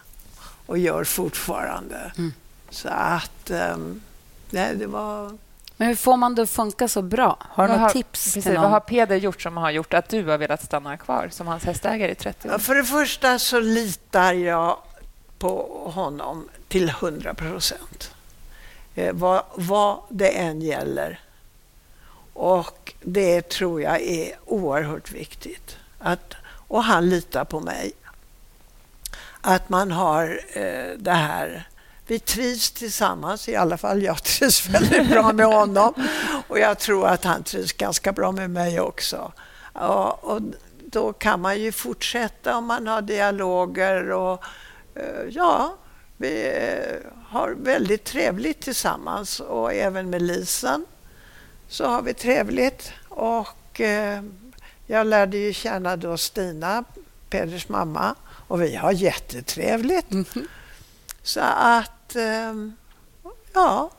och 0.66 0.78
gör 0.78 1.04
fortfarande. 1.04 2.12
Mm. 2.18 2.32
Så 2.70 2.88
att... 2.88 3.50
ehm, 3.50 4.00
nej, 4.50 4.76
det 4.76 4.86
var... 4.86 5.38
Men 5.76 5.88
hur 5.88 5.94
får 5.96 6.16
man 6.16 6.34
det 6.34 6.42
att 6.42 6.50
funka 6.50 6.88
så 6.88 7.02
bra? 7.02 7.36
Har 7.40 7.64
du 7.64 7.68
Vad 7.68 7.78
några 7.78 7.82
har- 7.88 7.92
tips 7.92 8.24
Precis, 8.24 8.44
till 8.44 8.52
vad 8.52 8.62
någon? 8.62 8.72
har 8.72 8.80
Peder 8.80 9.16
gjort 9.16 9.42
som 9.42 9.56
har 9.56 9.70
gjort 9.70 9.94
att 9.94 10.08
du 10.08 10.24
har 10.24 10.38
velat 10.38 10.62
stanna 10.64 10.96
kvar 10.96 11.28
som 11.30 11.46
hans 11.46 11.64
hästägare 11.64 12.12
i 12.12 12.14
30 12.14 12.50
år? 12.50 12.58
För 12.58 12.74
det 12.74 12.84
första 12.84 13.38
så 13.38 13.60
litar 13.60 14.32
jag 14.32 14.78
på 15.38 15.82
honom 15.94 16.48
till 16.68 16.88
100 16.88 17.34
procent. 17.34 18.14
Eh, 18.94 19.12
vad, 19.14 19.42
vad 19.54 19.98
det 20.10 20.28
än 20.28 20.60
gäller. 20.62 21.20
Och 22.32 22.94
det 23.00 23.48
tror 23.48 23.82
jag 23.82 24.00
är 24.00 24.36
oerhört 24.46 25.12
viktigt. 25.12 25.76
Att, 25.98 26.34
och 26.68 26.84
han 26.84 27.08
litar 27.08 27.44
på 27.44 27.60
mig. 27.60 27.92
Att 29.40 29.68
man 29.68 29.90
har 29.90 30.40
eh, 30.52 30.96
det 30.98 31.12
här... 31.12 31.68
Vi 32.06 32.18
trivs 32.18 32.70
tillsammans, 32.70 33.48
i 33.48 33.56
alla 33.56 33.78
fall 33.78 34.02
jag 34.02 34.22
trivs 34.24 34.68
väldigt 34.68 35.10
bra 35.10 35.32
med 35.32 35.46
honom. 35.46 35.94
Och 36.48 36.58
jag 36.58 36.78
tror 36.78 37.06
att 37.06 37.24
han 37.24 37.42
trivs 37.42 37.72
ganska 37.72 38.12
bra 38.12 38.32
med 38.32 38.50
mig 38.50 38.80
också. 38.80 39.32
Och, 39.72 40.24
och 40.24 40.42
då 40.84 41.12
kan 41.12 41.40
man 41.40 41.60
ju 41.60 41.72
fortsätta 41.72 42.56
om 42.56 42.66
man 42.66 42.86
har 42.86 43.02
dialoger 43.02 44.10
och 44.10 44.44
eh, 44.94 45.28
ja, 45.30 45.76
vi 46.16 46.46
eh, 46.46 47.10
har 47.26 47.50
väldigt 47.50 48.04
trevligt 48.04 48.60
tillsammans 48.60 49.40
och 49.40 49.72
även 49.72 50.10
med 50.10 50.22
Lisen 50.22 50.86
så 51.72 51.86
har 51.86 52.02
vi 52.02 52.14
trevligt 52.14 52.92
och 53.08 53.80
eh, 53.80 54.22
jag 54.86 55.06
lärde 55.06 55.38
ju 55.38 55.52
känna 55.52 55.96
då 55.96 56.16
Stina, 56.16 56.84
Peders 57.30 57.68
mamma 57.68 58.14
och 58.48 58.62
vi 58.62 58.76
har 58.76 58.92
jättetrevligt. 58.92 60.06
Så 61.22 61.40
att, 61.56 62.16
eh, 62.16 62.54
ja, 63.52 63.90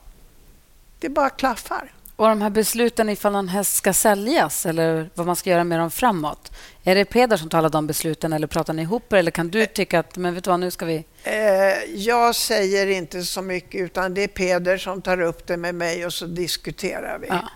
det 0.99 1.09
bara 1.09 1.29
klaffar. 1.29 1.91
Och 2.15 2.27
de 2.27 2.41
här 2.41 2.49
besluten 2.49 3.09
ifall 3.09 3.35
en 3.35 3.47
häst 3.47 3.75
ska 3.75 3.93
säljas 3.93 4.65
eller 4.65 5.09
vad 5.15 5.25
man 5.25 5.35
ska 5.35 5.49
göra 5.49 5.63
med 5.63 5.79
dem 5.79 5.91
framåt. 5.91 6.51
Är 6.83 6.95
det 6.95 7.05
Peder 7.05 7.37
som 7.37 7.49
alla 7.53 7.69
de 7.69 7.87
besluten 7.87 8.33
eller 8.33 8.47
pratar 8.47 8.73
ni 8.73 8.81
ihop 8.81 9.13
er? 9.13 9.17
Eller 9.17 9.31
kan 9.31 9.49
du 9.49 9.65
tycka 9.65 9.99
att 9.99 10.17
men 10.17 10.33
vet 10.33 10.43
du 10.43 10.49
vad, 10.49 10.59
nu 10.59 10.71
ska 10.71 10.85
vi... 10.85 11.05
Eh, 11.23 11.93
jag 11.95 12.35
säger 12.35 12.87
inte 12.87 13.23
så 13.23 13.41
mycket 13.41 13.81
utan 13.81 14.13
det 14.13 14.23
är 14.23 14.27
Peder 14.27 14.77
som 14.77 15.01
tar 15.01 15.21
upp 15.21 15.47
det 15.47 15.57
med 15.57 15.75
mig 15.75 16.05
och 16.05 16.13
så 16.13 16.25
diskuterar 16.25 17.17
vi. 17.19 17.27
Ja. 17.27 17.49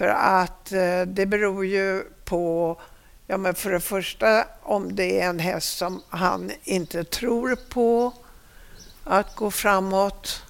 För 0.00 0.08
att 0.08 0.72
eh, 0.72 1.02
det 1.02 1.26
beror 1.26 1.66
ju 1.66 2.04
på, 2.24 2.76
ja 3.26 3.36
men 3.36 3.54
för 3.54 3.70
det 3.70 3.80
första 3.80 4.44
om 4.62 4.96
det 4.96 5.20
är 5.20 5.28
en 5.28 5.38
häst 5.38 5.78
som 5.78 6.02
han 6.08 6.50
inte 6.64 7.04
tror 7.04 7.56
på 7.68 8.12
att 9.04 9.34
gå 9.34 9.50
framåt. 9.50 10.42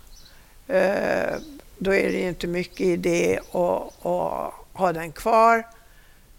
Eh, 0.67 1.35
då 1.79 1.95
är 1.95 2.13
det 2.13 2.19
ju 2.19 2.29
inte 2.29 2.47
mycket 2.47 2.81
idé 2.81 3.41
att, 3.53 4.07
att 4.07 4.53
ha 4.73 4.93
den 4.93 5.13
kvar. 5.13 5.67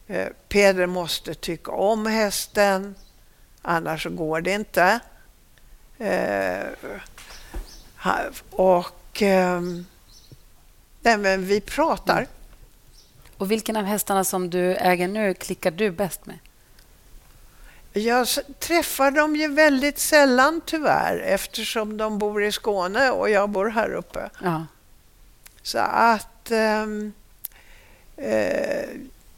Eh, 0.08 0.28
Peder 0.50 0.86
måste 0.86 1.34
tycka 1.34 1.72
om 1.72 2.06
hästen, 2.06 2.96
annars 3.62 4.06
går 4.06 4.42
det 4.42 4.52
inte. 4.52 5.00
Eh, 5.98 6.68
och 8.52 9.22
ehm, 9.22 9.86
nej, 11.02 11.18
men 11.18 11.46
vi 11.46 11.62
pratar. 11.62 12.28
Och 13.42 13.52
vilken 13.52 13.76
av 13.76 13.84
hästarna 13.84 14.24
som 14.24 14.50
du 14.50 14.76
äger 14.76 15.08
nu 15.08 15.34
klickar 15.34 15.72
du 15.72 15.92
bäst 15.92 16.26
med? 16.26 16.40
Jag 17.94 18.28
träffar 18.60 19.12
dem 19.12 19.36
ju 19.36 19.48
väldigt 19.48 20.00
sällan 20.00 20.62
tyvärr 20.66 21.20
eftersom 21.20 21.98
de 21.98 22.18
bor 22.18 22.44
i 22.44 22.52
Skåne 22.52 23.10
och 23.10 23.30
jag 23.30 23.50
bor 23.50 23.70
här 23.70 23.94
uppe. 23.94 24.30
Ja. 24.44 24.66
Så 25.62 25.78
att 25.80 26.52
ehm, 26.52 27.14
eh, 28.18 28.90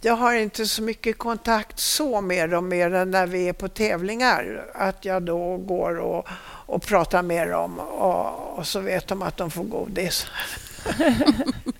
jag 0.01 0.15
har 0.15 0.33
inte 0.33 0.65
så 0.65 0.81
mycket 0.81 1.17
kontakt 1.17 1.79
så 1.79 2.21
med 2.21 2.49
dem 2.49 2.67
mer 2.67 2.93
än 2.93 3.11
när 3.11 3.27
vi 3.27 3.49
är 3.49 3.53
på 3.53 3.67
tävlingar. 3.67 4.65
Att 4.73 5.05
jag 5.05 5.23
då 5.23 5.57
går 5.57 5.99
och, 5.99 6.27
och 6.65 6.83
pratar 6.83 7.21
med 7.21 7.49
dem 7.49 7.79
och, 7.79 8.57
och 8.57 8.67
så 8.67 8.79
vet 8.79 9.07
de 9.07 9.21
att 9.21 9.37
de 9.37 9.51
får 9.51 9.63
godis. 9.63 10.27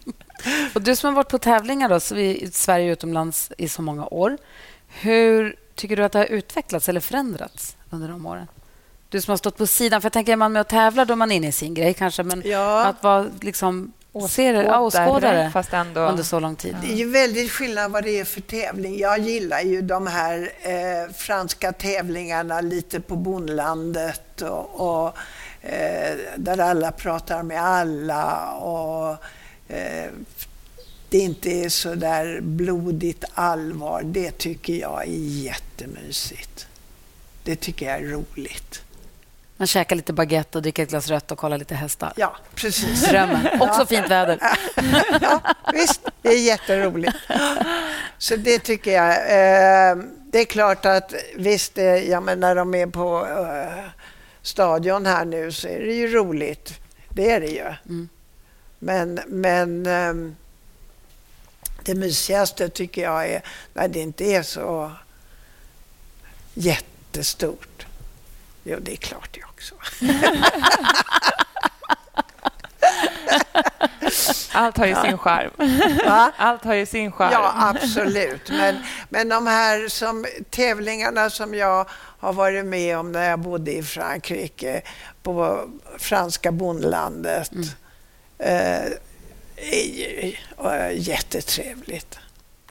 Och 0.74 0.82
du 0.82 0.96
som 0.96 1.08
har 1.08 1.16
varit 1.16 1.30
på 1.30 1.38
tävlingar 1.38 1.90
då, 1.90 2.00
så 2.00 2.16
vi, 2.16 2.42
i 2.42 2.52
Sverige 2.52 2.90
och 2.90 2.94
utomlands 2.94 3.52
i 3.58 3.68
så 3.70 3.82
många 3.82 4.06
år. 4.06 4.38
Hur 4.88 5.56
tycker 5.76 5.96
du 5.96 6.04
att 6.04 6.12
det 6.12 6.20
har 6.20 6.26
utvecklats 6.26 6.90
eller 6.90 7.00
förändrats 7.00 7.78
under 7.90 8.08
de 8.08 8.26
åren? 8.26 8.48
Du 9.10 9.22
som 9.22 9.32
har 9.32 9.38
stått 9.38 9.58
på 9.58 9.68
sidan. 9.68 10.02
För 10.02 10.06
jag 10.06 10.14
tänker, 10.14 10.32
är 10.32 10.38
man 10.38 10.52
med 10.54 10.60
och 10.60 10.68
tävlar 10.68 11.06
då 11.06 11.14
är 11.14 11.16
man 11.16 11.32
inne 11.32 11.48
i 11.48 11.52
sin 11.52 11.74
grej 11.74 11.94
kanske. 11.94 12.24
Men 12.24 12.42
Ja. 12.46 12.84
att 12.86 13.04
vara 13.04 13.26
liksom 13.42 13.94
åskådare, 14.12 14.64
ja, 14.64 14.80
åskådare 14.80 15.52
fast 15.54 15.74
ändå... 15.74 16.02
under 16.02 16.24
så 16.24 16.40
lång 16.40 16.56
tid. 16.56 16.76
Det 16.82 16.94
är 16.94 16.96
ju 16.98 17.10
väldigt 17.10 17.52
skillnad 17.52 17.92
vad 17.92 18.04
det 18.04 18.20
är 18.20 18.26
för 18.26 18.42
tävling. 18.42 19.00
Jag 19.00 19.20
gillar 19.20 19.62
ju 19.62 19.82
de 19.82 20.08
här 20.08 20.52
eh, 20.62 21.14
franska 21.14 21.72
tävlingarna 21.72 22.62
lite 22.62 23.00
på 23.00 23.16
bondlandet 23.16 24.42
och, 24.42 24.82
och 25.06 25.18
eh, 25.62 26.16
där 26.38 26.58
alla 26.58 26.92
pratar 26.92 27.44
med 27.44 27.64
alla 27.64 28.52
och 28.52 29.18
eh, 29.76 30.12
det 31.14 31.20
inte 31.20 31.50
är 31.50 31.70
så 31.70 31.96
där 31.96 32.42
blodigt 32.42 33.24
allvar. 33.34 34.02
Det 34.06 34.32
tycker 34.32 34.74
jag 34.74 35.02
är 35.02 35.44
jättemysigt. 35.44 36.68
det 37.44 37.56
tycker 37.56 37.86
jag 37.86 37.96
är 37.96 38.04
roligt. 38.04 38.82
Man 39.58 39.68
käkar 39.68 39.96
lite 39.96 40.14
baguette 40.14 40.58
och 40.58 40.62
dricker 40.62 40.84
ett 40.84 40.90
glas 40.90 41.08
rött 41.08 41.32
och 41.32 41.38
kollar 41.38 41.58
lite 41.58 41.76
hästar. 41.76 42.14
Ja, 42.16 42.36
precis. 42.56 43.10
Drömmen. 43.10 43.62
Också 43.62 43.86
fint 43.86 44.10
väder. 44.10 44.40
ja, 45.22 45.42
visst, 45.74 46.02
det 46.22 46.30
är 46.30 46.46
jätteroligt. 46.46 47.16
Så 48.18 48.36
det 48.36 48.60
tycker 48.60 48.92
jag. 48.92 49.10
Eh, 49.10 49.98
det 50.32 50.40
är 50.40 50.46
klart 50.46 50.86
att 50.86 51.14
visst, 51.36 51.78
eh, 51.78 51.86
ja, 51.86 52.20
men 52.22 52.40
när 52.40 52.56
de 52.56 52.76
är 52.76 52.88
på 52.88 53.28
eh, 53.28 53.84
stadion 54.42 55.06
här 55.06 55.26
nu 55.26 55.52
så 55.52 55.68
är 55.68 55.80
det 55.80 55.94
ju 55.94 56.08
roligt. 56.08 56.80
Det 57.10 57.32
är 57.32 57.40
det 57.40 57.48
ju. 57.48 57.74
Mm. 57.86 58.10
Men, 58.80 59.20
men 59.28 59.86
eh, 59.86 60.34
det 61.86 61.96
mysigaste 61.96 62.70
tycker 62.70 63.02
jag 63.04 63.30
är 63.30 63.42
när 63.74 63.88
det 63.88 64.00
inte 64.00 64.24
är 64.26 64.44
så 64.44 64.92
jättestort. 66.54 67.86
Jo, 68.64 68.78
det 68.82 68.92
är 68.92 68.96
klart 68.96 69.30
det 69.34 69.44
också. 69.44 69.76
Allt 74.54 74.78
har 74.78 74.86
ju 74.86 74.96
sin 74.96 75.18
charm. 75.18 75.52
Va? 76.06 76.32
Allt 76.38 76.64
har 76.64 76.74
ju 76.74 76.86
sin 76.86 77.12
charm. 77.12 77.30
Ja, 77.32 77.54
absolut. 77.56 78.50
Men, 78.50 78.76
men 79.10 79.30
de 79.30 79.48
här 79.48 79.88
som, 79.88 80.26
tävlingarna 80.50 81.30
som 81.30 81.54
jag 81.56 81.90
har 82.20 82.34
varit 82.34 82.66
med 82.66 82.98
om 82.98 83.12
när 83.12 83.30
jag 83.30 83.40
bodde 83.40 83.72
i 83.74 83.84
Frankrike, 83.84 84.82
på 85.24 85.70
franska 86.00 86.52
bondlandet, 86.52 87.52
Mm. 87.52 87.68
eh, 88.38 88.92
jättetrevligt. 90.94 92.20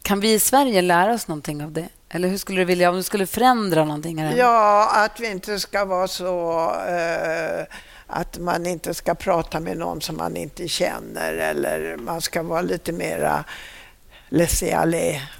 Kan 0.03 0.21
vi 0.21 0.33
i 0.33 0.39
Sverige 0.39 0.83
lära 0.83 1.13
oss 1.13 1.29
någonting 1.29 1.65
av 1.65 1.73
det? 1.73 1.89
Eller 2.09 2.29
hur 2.29 2.39
skulle 2.39 2.61
du 2.61 2.65
vilja, 2.65 2.91
om 2.91 2.97
du 2.97 3.03
skulle 3.03 3.27
förändra 3.27 3.85
någonting 3.85 4.19
här? 4.19 4.37
Ja, 4.37 4.91
att 5.05 5.21
vi 5.21 5.31
inte 5.31 5.61
ska 5.61 5.85
vara 5.85 6.09
så... 6.09 6.61
Eh, 6.89 7.67
att 8.07 8.39
man 8.39 8.67
inte 8.67 8.95
ska 8.95 9.15
prata 9.15 9.61
med 9.61 9.77
någon 9.77 10.01
som 10.01 10.17
man 10.17 10.37
inte 10.37 10.69
känner 10.69 11.33
eller 11.33 11.97
man 11.97 12.21
ska 12.21 12.43
vara 12.43 12.63
lite 12.63 12.93
mera 12.93 13.45
laissez-aller. 14.29 15.31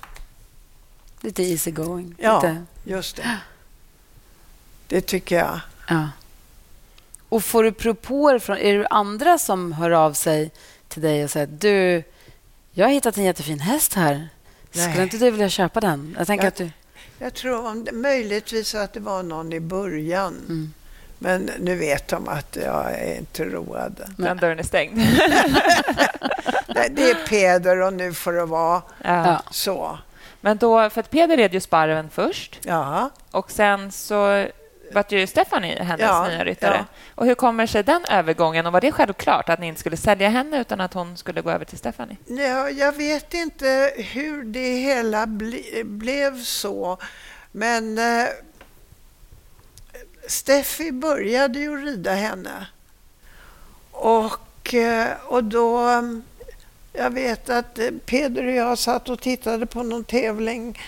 Lite 1.21 1.43
easy 1.43 1.71
going. 1.71 2.15
Ja, 2.19 2.37
Lite, 2.37 2.63
just 2.85 3.17
det. 3.17 3.39
Det 4.89 5.01
tycker 5.01 5.39
jag. 5.39 5.61
ja. 5.89 6.09
Och 7.29 7.45
får 7.45 7.65
du 7.65 7.73
propåer 7.73 8.39
från... 8.39 8.57
Är 8.57 8.79
det 8.79 8.87
andra 8.87 9.39
som 9.39 9.73
hör 9.73 9.91
av 9.91 10.13
sig 10.13 10.51
till 10.93 11.03
dig 11.03 11.25
och 11.25 11.31
säger 11.31 11.47
du, 11.47 12.03
jag 12.73 12.87
har 12.87 12.93
hittat 12.93 13.17
en 13.17 13.25
jättefin 13.25 13.61
häst 13.61 13.95
här. 13.95 14.29
Skulle 14.71 14.89
Nej. 14.89 15.03
inte 15.03 15.17
du 15.19 15.31
vilja 15.31 15.49
köpa 15.49 15.81
den? 15.81 16.15
Jag 16.19 16.27
tänker 16.27 16.45
Jag- 16.45 16.49
att 16.49 16.57
du... 16.57 16.71
Jag 17.19 17.35
tror 17.35 17.67
om 17.67 17.85
det, 17.85 17.93
möjligtvis 17.93 18.75
att 18.75 18.93
det 18.93 19.01
var 19.01 19.23
någon 19.23 19.53
i 19.53 19.61
början. 19.61 20.33
Mm. 20.49 20.73
Men 21.19 21.51
nu 21.59 21.77
vet 21.77 22.09
de 22.09 22.29
att 22.29 22.57
jag 22.65 22.93
är 22.93 23.19
inte 23.19 23.45
road. 23.45 24.01
Den 24.19 24.37
dörren 24.39 24.59
är 24.59 24.63
stängd. 24.63 24.97
Det 26.67 27.11
är 27.11 27.27
Peder 27.29 27.81
och 27.81 27.93
nu 27.93 28.13
får 28.15 28.33
det 28.33 28.45
vara. 28.47 28.83
Ja. 29.05 29.43
så. 29.51 29.99
Men 30.41 30.57
då, 30.57 30.91
för 30.91 31.01
att 31.01 31.11
Peder 31.11 31.37
red 31.37 31.55
ju 31.55 31.61
Sparven 31.61 32.11
först 32.11 32.59
Ja. 32.63 33.11
och 33.31 33.51
sen 33.51 33.93
så 33.93 34.47
var 34.95 35.05
ju 35.09 35.27
Stephanie 35.27 35.83
hennes 35.83 36.01
Ja, 36.01 36.29
nya 36.29 36.45
ryttare. 36.45 36.75
ja. 36.77 36.85
Och 37.15 37.27
hur 37.27 37.35
kommer 37.35 37.67
sig 37.67 37.83
den 37.83 38.05
övergången? 38.05 38.67
Och 38.67 38.73
var 38.73 38.81
det 38.81 38.93
självklart 38.93 39.49
att 39.49 39.61
ni 39.61 39.67
inte 39.67 39.81
skulle 39.81 39.97
sälja 39.97 40.29
henne 40.29 40.61
utan 40.61 40.81
att 40.81 40.95
hon 40.95 41.17
skulle 41.17 41.41
gå 41.43 41.51
över 41.51 41.65
till 41.65 41.79
Stephanie? 41.79 42.17
Ja, 42.27 42.71
jag 42.71 42.93
vet 42.93 43.35
inte 43.35 43.93
hur 43.97 44.45
det 44.45 44.77
hela 44.77 45.27
ble, 45.27 45.85
blev 45.85 46.43
så. 46.43 46.99
Men 47.53 47.99
eh, 47.99 48.27
Steffi 50.29 50.93
började 50.93 51.59
ju 51.59 51.85
rida 51.85 52.13
henne. 52.13 52.67
Och, 53.91 54.75
eh, 54.75 55.09
och 55.27 55.45
då... 55.45 55.81
Jag 56.95 57.11
vet 57.11 57.51
att 57.51 57.79
eh, 57.79 57.91
Peder 58.07 58.47
och 58.47 58.53
jag 58.53 58.79
satt 58.79 59.09
och 59.09 59.21
tittade 59.21 59.67
på 59.67 59.83
någon 59.83 60.05
tävling 60.05 60.81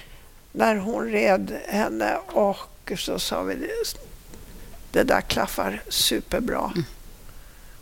när 0.52 0.76
hon 0.76 1.04
red 1.10 1.58
henne 1.68 2.16
och 2.26 2.56
så 2.96 3.18
sa 3.18 3.42
vi 3.42 3.54
det, 3.54 3.96
det 4.90 5.02
där 5.02 5.20
klaffar 5.20 5.82
superbra. 5.88 6.72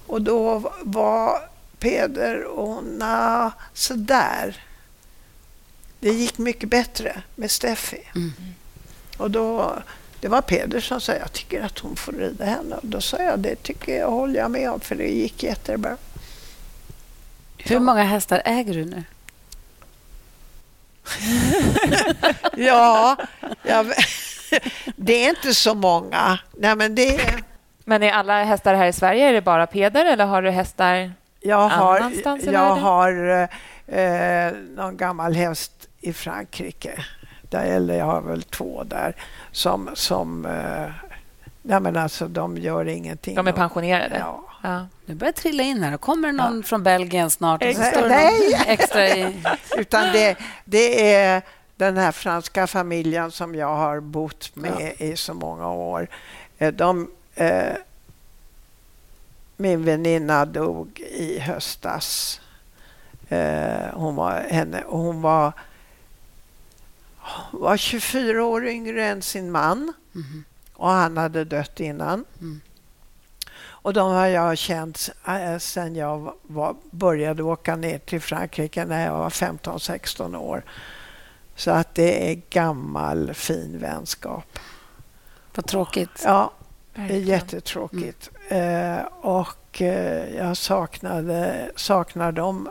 Och 0.07 0.23
då 0.23 0.73
var 0.83 1.49
Peder 1.79 2.45
och 2.45 2.85
na, 2.85 3.53
sådär. 3.75 4.65
Det 6.01 6.11
gick 6.11 6.39
mycket 6.39 6.69
bättre 6.69 7.23
med 7.35 7.51
Steffi. 7.51 8.09
Mm. 8.15 8.33
Och 9.17 9.31
då, 9.31 9.79
det 10.21 10.29
var 10.29 10.43
Peder 10.43 10.81
som 10.81 11.01
sa 11.01 11.13
jag 11.13 11.33
tycker 11.33 11.63
att 11.63 11.79
hon 11.79 11.97
får 11.97 12.13
rida 12.13 12.45
henne. 12.45 12.77
Och 12.77 12.87
då 12.87 13.01
sa 13.01 13.23
jag 13.23 13.39
det 13.39 13.63
tycker 13.63 13.99
jag, 13.99 14.11
håller 14.11 14.41
jag 14.41 14.51
med 14.51 14.71
om 14.71 14.81
för 14.81 14.95
det 14.95 15.09
gick 15.09 15.43
jättebra. 15.43 15.97
Hur 17.59 17.81
många 17.81 18.03
hästar 18.03 18.43
äger 18.45 18.75
du 18.75 18.85
nu? 18.85 19.05
Ja, 22.57 23.17
jag, 23.63 23.87
det 24.97 25.25
är 25.25 25.29
inte 25.29 25.55
så 25.55 25.75
många. 25.75 26.39
Nej, 26.59 26.77
men 26.77 26.95
det 26.95 27.17
är, 27.17 27.43
Men 27.85 28.03
är 28.03 28.13
alla 28.13 28.45
hästar 28.45 28.75
här 28.75 28.87
i 28.87 28.93
Sverige, 28.93 29.29
är 29.29 29.33
det 29.33 29.43
bara 29.43 29.67
Peder 29.67 30.05
eller 30.05 30.25
har 30.25 30.43
du 30.43 30.51
hästar? 30.51 31.13
jag 31.41 31.69
har, 31.69 31.97
Annanstans 31.97 32.45
i 32.45 32.53
jag 32.53 32.75
har 32.75 33.49
eh, 33.87 34.53
någon 34.77 34.97
gammal 34.97 35.35
häst 35.35 35.89
i 36.01 36.13
Frankrike. 36.13 37.05
Där, 37.43 37.65
eller 37.65 37.99
jag 37.99 38.05
har 38.05 38.21
väl 38.21 38.43
två 38.43 38.85
där. 38.85 39.17
Som, 39.53 39.91
som 39.95 40.47
eh, 40.47 40.91
nej 41.63 41.81
men 41.81 41.97
alltså, 41.97 42.29
de 42.29 42.59
gör 42.59 42.89
ingenting. 42.89 43.35
De 43.35 43.47
är 43.47 43.53
pensionerade? 43.53 44.17
Ja. 44.19 44.45
Ja. 44.63 44.87
Nu 45.07 45.15
börjar 45.15 45.33
trilla 45.33 45.63
in 45.63 45.83
här. 45.83 45.97
Kommer 45.97 46.29
det 46.29 46.33
någon 46.35 46.63
från 46.63 46.83
Belgien 46.83 47.31
snart? 47.31 47.63
Så 47.63 48.09
Nej, 48.09 48.51
det 48.51 48.71
extra 48.73 49.09
i... 49.09 49.43
Utan 49.77 50.13
det, 50.13 50.37
det 50.65 51.15
är 51.15 51.43
den 51.77 51.97
här 51.97 52.13
franska 52.13 52.67
familjen 52.67 53.31
som 53.31 53.55
jag 53.55 53.77
har 53.77 54.01
bott 54.01 54.57
med 54.57 54.95
i 54.99 55.17
så 55.17 55.35
många 55.35 55.69
år. 55.69 56.09
Eh, 56.59 56.73
De, 56.73 57.11
eh, 57.35 57.73
min 59.57 59.85
väninna 59.85 60.45
dog 60.45 61.01
i 61.01 61.39
höstas. 61.39 62.41
Eh, 63.29 63.89
hon 63.93 64.17
var, 64.17 64.41
henne, 64.51 64.85
hon 64.87 65.23
var, 65.23 65.53
var 67.51 67.77
24 67.77 68.45
år 68.45 68.67
yngre 68.67 69.07
än 69.07 69.23
sin 69.23 69.51
man. 69.51 69.93
Mhm. 70.13 70.45
Och 70.75 70.89
han 70.89 71.17
hade 71.17 71.45
dött 71.45 71.81
innan. 71.81 72.25
Mm. 72.41 72.61
Och 73.83 73.93
de 73.93 74.11
har 74.13 74.27
jag 74.27 74.59
känt 74.59 75.11
eh, 75.27 75.59
sen 75.59 75.97
jag 75.97 76.33
var, 76.43 76.77
började 76.91 77.43
åka 77.43 77.77
ner 77.77 77.99
till 77.99 78.21
Frankrike 78.21 78.85
när 78.85 79.07
jag 79.07 79.19
var 79.19 79.31
15-16 79.31 80.37
år. 80.37 80.63
Så 81.57 81.71
att 81.71 81.95
det 81.95 82.31
är 82.31 82.43
gammal 82.51 83.35
fin 83.35 83.79
vänskap. 83.79 84.59
Vad 85.55 85.67
tråkigt. 85.67 86.23
Ja, 86.25 86.53
det 86.95 87.15
är 87.15 87.21
jättetråkigt. 87.21 88.31
Eh, 88.49 88.99
och 89.21 89.83
eh, 89.83 90.35
jag 90.37 90.57
saknade, 90.57 91.71
saknar 91.77 92.33
dem 92.33 92.69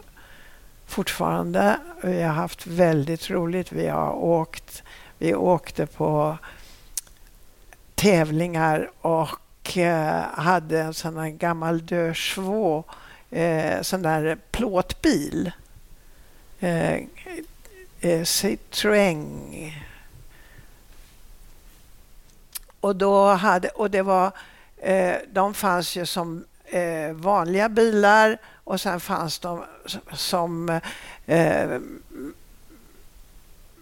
fortfarande. 0.86 1.80
Vi 2.04 2.22
har 2.22 2.34
haft 2.34 2.68
väldigt 2.68 3.30
roligt. 3.30 3.72
Vi 3.72 3.88
har 3.88 4.12
åkt, 4.14 4.84
vi 5.18 5.36
åkte 5.36 5.86
på 5.86 6.38
tävlingar 7.96 8.92
och 9.02 9.30
Eh, 9.78 10.22
hade 10.34 10.82
en 10.82 10.94
sån 10.94 11.18
här 11.18 11.30
gammal 11.30 11.86
Deux 11.86 12.18
Chevaux, 12.18 12.88
eh, 13.30 13.82
sån 13.82 14.02
där 14.02 14.38
plåtbil. 14.52 15.52
Eh, 16.60 16.96
eh, 18.02 18.22
Citroën. 18.24 19.72
Och, 22.80 22.96
då 22.96 23.26
hade, 23.26 23.70
och 23.70 23.92
det 23.92 24.02
var, 24.02 24.32
eh, 24.78 25.16
de 25.32 25.54
fanns 25.54 25.96
ju 25.96 26.06
som 26.06 26.46
eh, 26.66 27.12
vanliga 27.14 27.70
bilar 27.70 28.38
och 28.64 28.82
sen 28.82 29.00
fanns 29.00 29.40
de 29.40 29.64
som 30.14 30.80
eh, 31.26 31.80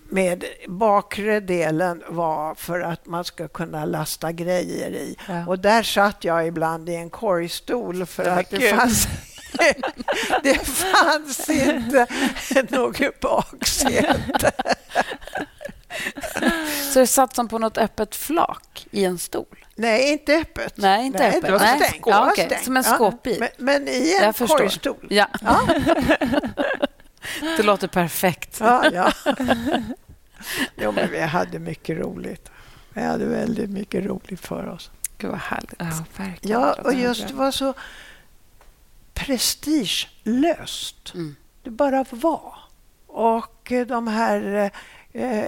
med 0.09 0.43
bakre 0.67 1.39
delen 1.39 2.03
var 2.07 2.55
för 2.55 2.79
att 2.79 3.05
man 3.05 3.23
ska 3.23 3.47
kunna 3.47 3.85
lasta 3.85 4.31
grejer 4.31 4.91
i. 4.91 5.15
Ja. 5.27 5.45
Och 5.47 5.59
där 5.59 5.83
satt 5.83 6.23
jag 6.23 6.47
ibland 6.47 6.89
i 6.89 6.95
en 6.95 7.09
korgstol 7.09 8.05
för 8.05 8.23
Men 8.23 8.37
att 8.39 8.49
det 8.49 8.69
fanns, 8.75 9.07
det 10.43 10.55
fanns 10.67 11.49
inte 11.49 12.07
något 12.69 13.19
baksäte. 13.19 14.51
Så 16.93 16.99
det 16.99 17.07
satt 17.07 17.35
som 17.35 17.47
på 17.47 17.59
något 17.59 17.77
öppet 17.77 18.15
flak 18.15 18.87
i 18.91 19.05
en 19.05 19.17
stol? 19.17 19.65
Nej, 19.75 20.11
inte 20.11 20.35
öppet. 20.35 20.73
Nej, 20.77 21.05
inte 21.05 21.27
öppet. 21.27 21.41
Det 21.41 21.51
var 21.51 21.59
Nej. 21.59 21.79
stängt. 21.79 22.03
Ja, 22.07 22.33
Det 22.35 22.45
stängt. 22.45 22.63
Som 22.63 22.77
en 22.77 22.83
Ja, 22.87 22.95
skåpbil. 22.95 23.37
Men, 23.39 23.49
men 23.57 23.87
i 23.87 24.19
en 24.21 24.33
korgstol. 24.33 25.07
Ja, 25.09 25.27
Ja, 25.41 25.59
det 27.57 27.63
låter 27.63 27.87
perfekt. 27.87 28.57
ja, 28.59 28.85
ja. 28.93 29.11
Jo, 30.75 30.91
men 30.91 31.11
vi 31.11 31.19
hade 31.19 31.59
mycket 31.59 31.97
roligt. 31.97 32.51
Vi 32.93 33.01
hade 33.01 33.25
väldigt 33.25 33.69
mycket 33.69 34.05
roligt 34.05 34.39
för 34.39 34.67
oss. 34.67 34.91
Gud 35.17 35.31
vad 35.31 35.39
härligt. 35.39 35.73
Ja, 35.77 36.05
verkligen. 36.17 36.61
Ja, 36.61 36.73
och 36.73 36.93
just 36.93 37.27
det 37.27 37.33
var 37.33 37.51
så 37.51 37.73
prestigelöst. 39.13 41.13
Mm. 41.13 41.35
Det 41.63 41.69
bara 41.69 42.05
var. 42.09 42.53
Och 43.07 43.71
eh, 43.71 43.87
de 43.87 44.07
här 44.07 44.71
eh, 45.13 45.45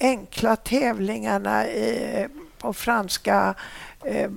enkla 0.00 0.56
tävlingarna 0.56 1.66
i, 1.66 2.28
på 2.58 2.72
franska 2.72 3.54
eh, 4.04 4.30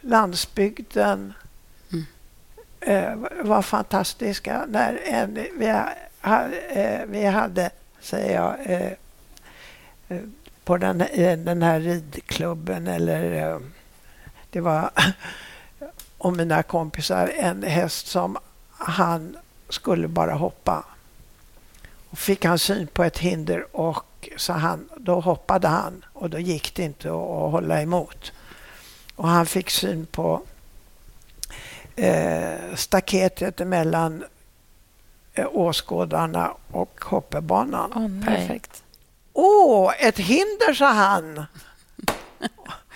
landsbygden 0.00 1.28
eh, 1.28 1.34
Eh, 2.86 3.14
var 3.42 3.62
fantastiska. 3.62 4.64
När 4.68 5.00
en, 5.04 5.34
vi, 5.34 5.66
ha, 6.20 6.44
eh, 6.68 7.00
vi 7.06 7.26
hade, 7.26 7.70
säger 8.00 8.34
jag, 8.34 8.56
eh, 8.60 8.92
eh 10.08 10.22
på 10.64 10.76
den, 10.76 10.98
den 11.44 11.62
här 11.62 11.80
ridklubben 11.80 12.86
eller 12.86 13.50
eh, 13.50 13.58
det 14.50 14.60
var 14.60 14.90
och 16.18 16.36
mina 16.36 16.62
kompisar 16.62 17.32
en 17.36 17.62
häst 17.62 18.06
som 18.06 18.38
han 18.70 19.36
skulle 19.68 20.08
bara 20.08 20.34
hoppa. 20.34 20.84
Och 22.10 22.18
fick 22.18 22.44
han 22.44 22.58
syn 22.58 22.86
på 22.86 23.04
ett 23.04 23.18
hinder 23.18 23.76
och 23.76 24.28
så 24.36 24.52
han, 24.52 24.88
då 24.96 25.20
hoppade 25.20 25.68
han 25.68 26.04
och 26.12 26.30
då 26.30 26.38
gick 26.38 26.74
det 26.74 26.82
inte 26.82 27.08
att, 27.08 27.14
att 27.14 27.50
hålla 27.52 27.82
emot. 27.82 28.32
Och 29.16 29.28
han 29.28 29.46
fick 29.46 29.70
syn 29.70 30.06
på 30.06 30.42
eh, 31.96 32.74
staketet 32.74 33.58
mellan 33.58 34.24
eh, 35.34 35.46
åskådarna 35.52 36.52
och 36.70 37.00
hoppebanan. 37.04 37.92
Åh, 37.96 38.08
nej. 38.08 38.24
Perfekt. 38.36 38.84
Åh, 39.32 39.92
ett 39.98 40.18
hinder, 40.18 40.74
sa 40.74 40.86
han. 40.92 41.44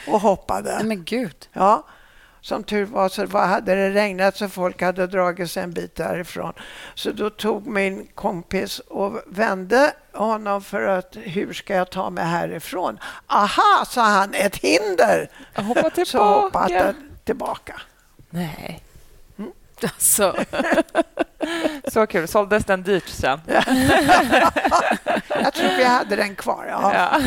Och 0.08 0.20
hoppade. 0.20 0.74
Nej, 0.74 0.84
men 0.84 1.04
gud. 1.04 1.48
Ja, 1.52 1.84
som 2.40 2.64
tur 2.64 2.84
var 2.84 3.08
så 3.08 3.26
var, 3.26 3.46
hade 3.46 3.74
det 3.74 3.90
regnat 3.90 4.36
så 4.36 4.48
folk 4.48 4.82
hade 4.82 5.06
dragit 5.06 5.50
sig 5.50 5.62
en 5.62 5.72
bit 5.72 5.94
därifrån. 5.96 6.52
Så 6.94 7.12
då 7.12 7.30
tog 7.30 7.66
min 7.66 8.06
kompis 8.14 8.78
och 8.78 9.20
vände 9.26 9.92
honom 10.12 10.62
för 10.62 10.82
att 10.82 11.16
hur 11.20 11.52
ska 11.52 11.74
jag 11.74 11.90
ta 11.90 12.10
mig 12.10 12.24
härifrån? 12.24 12.98
Aha, 13.26 13.84
sa 13.88 14.02
han, 14.02 14.34
ett 14.34 14.56
hinder! 14.56 15.30
Hoppa 15.54 15.90
Så 16.06 16.24
hoppade 16.24 16.66
tillbaka. 16.68 16.84
han 16.84 16.94
tillbaka. 17.24 17.80
Nej. 18.30 18.82
Alltså, 19.82 20.36
Så 21.92 22.06
kul. 22.06 22.28
Såldes 22.28 22.64
den 22.64 22.82
dyrt 22.82 23.08
sen? 23.08 23.40
Jag 25.28 25.54
tror 25.54 25.76
vi 25.76 25.84
hade 25.84 26.16
den 26.16 26.36
kvar. 26.36 26.66
Ja. 26.68 26.94
Ja. 26.94 27.20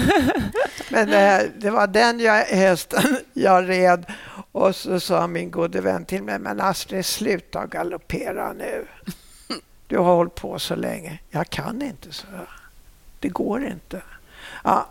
Men 0.90 1.14
eh, 1.14 1.48
det 1.58 1.70
var 1.70 1.88
den 1.88 2.20
jag, 2.20 2.44
hästen 2.46 3.18
jag 3.34 3.70
red 3.70 4.06
och 4.52 4.76
så 4.76 5.00
sa 5.00 5.28
min 5.28 5.52
gode 5.52 5.82
vän 5.82 6.06
till 6.06 6.24
mig, 6.24 6.40
men 6.40 6.62
Astrid 6.62 7.06
sluta 7.06 7.66
galoppera 7.66 8.54
nu. 8.54 8.88
Du 9.88 9.98
har 9.98 10.16
hållit 10.16 10.36
på 10.36 10.60
så 10.60 10.76
länge. 10.76 11.20
Jag 11.30 11.50
kan 11.50 11.82
inte, 11.82 12.14
så 12.14 12.26
Det 13.20 13.30
går 13.30 13.66
inte. 13.66 14.02
Ja, 14.64 14.88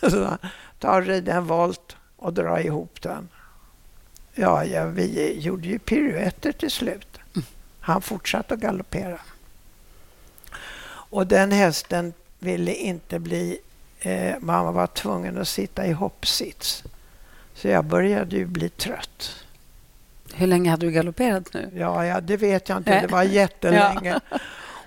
så, 0.00 0.36
ta 0.78 0.96
och 0.96 1.02
rid 1.02 1.28
en 1.28 1.46
volt 1.46 1.96
och 2.16 2.32
dra 2.32 2.60
ihop 2.60 3.02
den. 3.02 3.28
Ja, 4.34 4.64
ja, 4.64 4.86
vi 4.86 5.38
gjorde 5.40 5.68
ju 5.68 5.78
piruetter 5.78 6.52
till 6.52 6.70
slut. 6.70 7.18
Han 7.80 8.02
fortsatte 8.02 8.54
att 8.54 8.60
galoppera. 8.60 9.18
Och 11.10 11.26
den 11.26 11.52
hästen 11.52 12.12
ville 12.38 12.74
inte 12.74 13.18
bli... 13.18 13.58
Eh, 14.00 14.34
man 14.40 14.74
var 14.74 14.86
tvungen 14.86 15.38
att 15.38 15.48
sitta 15.48 15.86
i 15.86 15.92
hoppsits. 15.92 16.84
Så 17.54 17.68
jag 17.68 17.84
började 17.84 18.36
ju 18.36 18.46
bli 18.46 18.68
trött. 18.68 19.44
hur 20.34 20.46
länge 20.46 20.70
hade 20.70 20.86
du 20.86 20.92
galopperat 20.92 21.54
nu? 21.54 21.70
Ja, 21.74 22.06
ja 22.06 22.20
det 22.20 22.36
vet 22.36 22.68
jag 22.68 22.78
inte. 22.78 23.00
Det 23.00 23.06
var 23.06 23.22
jättelänge. 23.40 24.20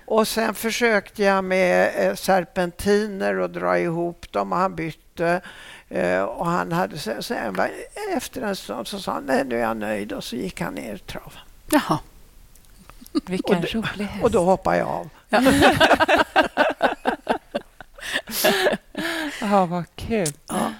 Och 0.06 0.28
sen 0.28 0.54
försökte 0.54 1.22
jag 1.22 1.44
med 1.44 1.92
eh, 1.96 2.14
serpentiner 2.14 3.38
och 3.38 3.50
dra 3.50 3.78
ihop 3.78 4.32
dem 4.32 4.52
och 4.52 4.58
han 4.58 4.74
bytte. 4.74 5.40
Eh, 5.88 6.22
och 6.22 6.46
han 6.46 6.72
hade 6.72 6.98
sen, 6.98 7.22
sen 7.22 7.54
var- 7.54 7.70
efter 8.16 8.42
en 8.42 8.56
stund 8.56 8.88
så 8.88 9.00
sa 9.00 9.12
han 9.12 9.24
nej 9.26 9.44
nu 9.44 9.56
är 9.56 9.60
jag 9.60 9.76
nöjd 9.76 10.12
och 10.12 10.24
så 10.24 10.36
gick 10.36 10.60
han 10.60 10.74
ner 10.74 10.94
i 10.94 10.98
trav. 10.98 11.32
Jaha. 11.70 11.98
Vilken 13.26 13.56
Och 13.56 13.62
det- 13.62 13.74
rolig 13.74 14.04
häst. 14.04 14.24
Och 14.24 14.30
då 14.30 14.44
hoppade 14.44 14.76
jag 14.76 14.88
av. 14.88 15.08
Ja, 19.40 19.66
vad 19.66 19.84
kul. 19.96 20.32
Ja, 20.46 20.72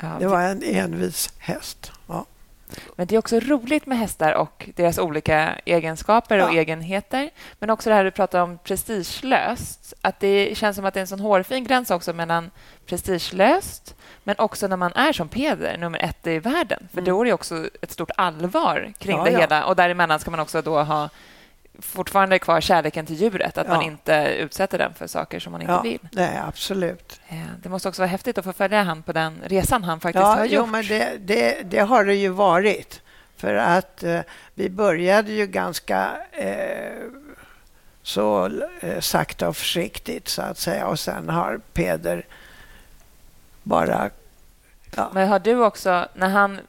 Ja, 0.00 0.16
det 0.20 0.26
var 0.26 0.42
en 0.42 0.62
envis 0.62 1.32
häst. 1.38 1.92
Men 2.96 3.06
det 3.06 3.14
är 3.14 3.18
också 3.18 3.40
roligt 3.40 3.86
med 3.86 3.98
hästar 3.98 4.32
och 4.32 4.68
deras 4.76 4.98
olika 4.98 5.54
egenskaper 5.64 6.38
och 6.44 6.54
Ja. 6.54 6.60
egenheter. 6.60 7.30
Men 7.58 7.70
också 7.70 7.90
det 7.90 7.96
här 7.96 8.04
du 8.04 8.10
pratar 8.10 8.40
om 8.40 8.58
prestigelöst. 8.58 9.94
Att 10.00 10.20
det 10.20 10.56
känns 10.58 10.76
som 10.76 10.84
att 10.84 10.94
det 10.94 10.98
är 11.00 11.02
en 11.02 11.06
sån 11.06 11.20
hårfin 11.20 11.64
gräns 11.64 11.90
också 11.90 12.12
mellan 12.12 12.50
prestigelöst 12.86 13.94
men 14.24 14.34
också 14.38 14.66
när 14.66 14.76
man 14.76 14.92
är 14.92 15.12
som 15.12 15.28
Peder, 15.28 15.78
nummer 15.78 15.98
ett 15.98 16.26
i 16.26 16.38
världen. 16.38 16.88
För 16.92 16.98
Mm. 16.98 17.04
då 17.10 17.20
är 17.20 17.24
det 17.24 17.32
också 17.32 17.66
ett 17.82 17.90
stort 17.92 18.10
allvar 18.16 18.92
kring 18.98 19.16
Ja, 19.16 19.24
det 19.24 19.30
ja. 19.30 19.38
hela. 19.38 19.64
Och 19.64 19.76
däremellan 19.76 20.20
ska 20.20 20.30
man 20.30 20.40
också 20.40 20.62
då 20.62 20.82
ha 20.82 21.08
fortfarande 21.78 22.38
kvar 22.38 22.60
kärleken 22.60 23.06
till 23.06 23.16
djuret. 23.16 23.58
Att 23.58 23.68
man 23.68 23.76
Ja. 23.80 23.82
inte 23.86 24.34
utsätter 24.38 24.78
den 24.78 24.94
för 24.94 25.06
saker 25.06 25.40
som 25.40 25.52
man 25.52 25.60
inte 25.60 25.72
Ja, 25.72 25.80
vill. 25.82 25.98
nej, 26.12 26.40
absolut. 26.48 27.20
Eh, 27.28 27.36
Det 27.62 27.68
måste 27.68 27.88
också 27.88 28.02
vara 28.02 28.08
häftigt 28.10 28.38
att 28.38 28.44
få 28.44 28.52
följa 28.52 28.82
han 28.82 29.02
på 29.02 29.12
den 29.12 29.40
resan 29.46 29.84
han 29.84 30.00
faktiskt 30.00 30.22
Ja, 30.22 30.34
har 30.34 30.44
jo, 30.44 30.52
gjort. 30.60 30.68
men 30.70 30.86
det, 30.86 31.16
det, 31.20 31.62
det 31.70 31.78
har 31.78 32.04
det 32.04 32.14
ju 32.14 32.28
varit. 32.28 33.00
För 33.36 33.54
att 33.54 34.02
eh, 34.02 34.20
vi 34.54 34.70
började 34.70 35.32
ju 35.32 35.46
ganska 35.46 36.10
eh, 36.32 37.02
så 38.02 38.50
eh, 38.80 39.00
sakta 39.00 39.48
och 39.48 39.56
försiktigt, 39.56 40.28
så 40.28 40.42
att 40.42 40.58
säga. 40.58 40.86
Och 40.86 40.98
sen 41.00 41.28
har 41.28 41.60
Peder 41.72 42.26
bara... 43.62 44.10
Ja, 44.96 45.10
Men 45.12 45.28
har 45.28 45.38
du 45.38 45.56
också, 45.64 46.08
när 46.14 46.28
han 46.28 46.60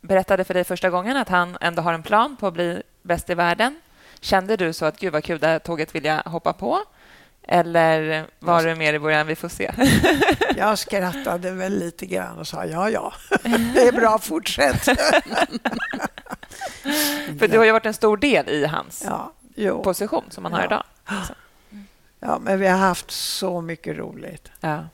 berättade 0.00 0.44
för 0.44 0.54
dig 0.54 0.64
första 0.64 0.90
gången 0.90 1.16
att 1.16 1.28
han 1.28 1.58
ändå 1.60 1.82
har 1.82 1.92
en 1.92 2.02
plan 2.02 2.36
på 2.36 2.46
att 2.46 2.54
bli 2.54 2.82
bäst 3.02 3.30
i 3.30 3.34
världen, 3.34 3.80
kände 4.22 4.56
du 4.56 4.72
så 4.72 4.84
att 4.84 4.98
gud 4.98 5.12
vad 5.12 5.24
kul, 5.24 5.38
det 5.38 5.46
här 5.46 5.58
tåget 5.58 5.94
vill 5.94 6.04
jag 6.04 6.22
hoppa 6.22 6.52
på? 6.52 6.78
Eller 7.42 8.26
var 8.38 8.62
du 8.62 8.74
mer 8.74 8.94
i 8.94 8.98
början, 8.98 9.26
vi 9.26 9.36
får 9.36 9.48
se? 9.48 9.70
jag 10.56 10.78
skrattade 10.78 11.50
väl 11.50 11.78
lite 11.78 12.06
grann 12.06 12.38
och 12.38 12.48
sa 12.48 12.64
ja, 12.64 12.90
ja, 12.90 13.12
det 13.74 13.88
är 13.88 13.92
bra, 13.92 14.18
fortsätt. 14.18 14.84
för 17.38 17.48
du 17.48 17.58
har 17.58 17.64
ju 17.64 17.72
varit 17.72 17.86
en 17.86 17.94
stor 17.94 18.16
del 18.16 18.48
i 18.48 18.66
hans 18.66 19.02
Ja, 19.06 19.32
jo. 19.54 19.82
position 19.82 20.24
som 20.30 20.44
han 20.44 20.52
har 20.52 20.60
Ja. 20.60 20.66
idag. 20.66 20.84
ja, 22.20 22.38
men 22.38 22.60
vi 22.60 22.66
har 22.66 22.78
haft 22.78 23.10
så 23.10 23.60
mycket 23.60 23.96
roligt. 23.96 24.50
Ja. 24.60 24.84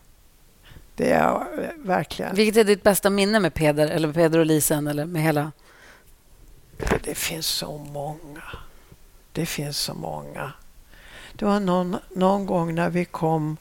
Det 0.95 1.11
är 1.13 1.31
eh, 1.31 1.69
verkligen... 1.77 2.35
Vilket 2.35 2.57
är 2.61 2.65
ditt 2.65 2.83
bästa 2.83 3.11
minne 3.11 3.41
med 3.41 3.55
Peder 3.55 3.89
eller 3.89 4.13
Peder 4.13 4.39
och 4.39 4.47
Lisen 4.47 4.87
eller 4.87 5.05
med 5.05 5.23
hela... 5.23 5.53
Det 7.05 7.15
finns 7.15 7.47
så 7.47 7.79
många. 7.79 8.43
Det 9.33 9.47
finns 9.47 9.79
så 9.79 9.95
många. 9.95 10.53
Det 11.33 11.45
var 11.45 11.61
någon, 11.61 11.97
någon 12.15 12.47
gång 12.47 12.75
när 12.75 12.91
vi 12.91 13.05
kom 13.05 13.57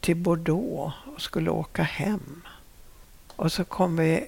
till 0.00 0.16
Bordeaux 0.16 0.94
och 1.14 1.22
skulle 1.22 1.50
åka 1.50 1.82
hem. 1.82 2.42
Och 3.36 3.52
så 3.52 3.64
kom 3.64 3.96
vi 3.96 4.26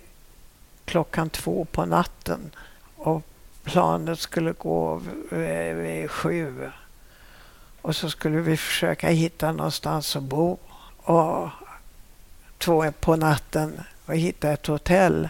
klockan 0.84 1.30
två 1.30 1.64
på 1.64 1.84
natten 1.84 2.50
och 2.96 3.22
planet 3.62 4.18
skulle 4.18 4.52
gå 4.52 5.02
vid, 5.30 5.74
vid 5.74 6.10
sju. 6.10 6.70
Och 7.82 7.96
så 7.96 8.10
skulle 8.10 8.40
vi 8.40 8.56
försöka 8.56 9.08
hitta 9.08 9.52
någonstans 9.52 10.16
att 10.16 10.22
bo. 10.22 10.58
Och 10.96 11.48
två 12.58 12.92
på 13.00 13.16
natten 13.16 13.80
och 14.06 14.16
hitta 14.16 14.52
ett 14.52 14.66
hotell. 14.66 15.28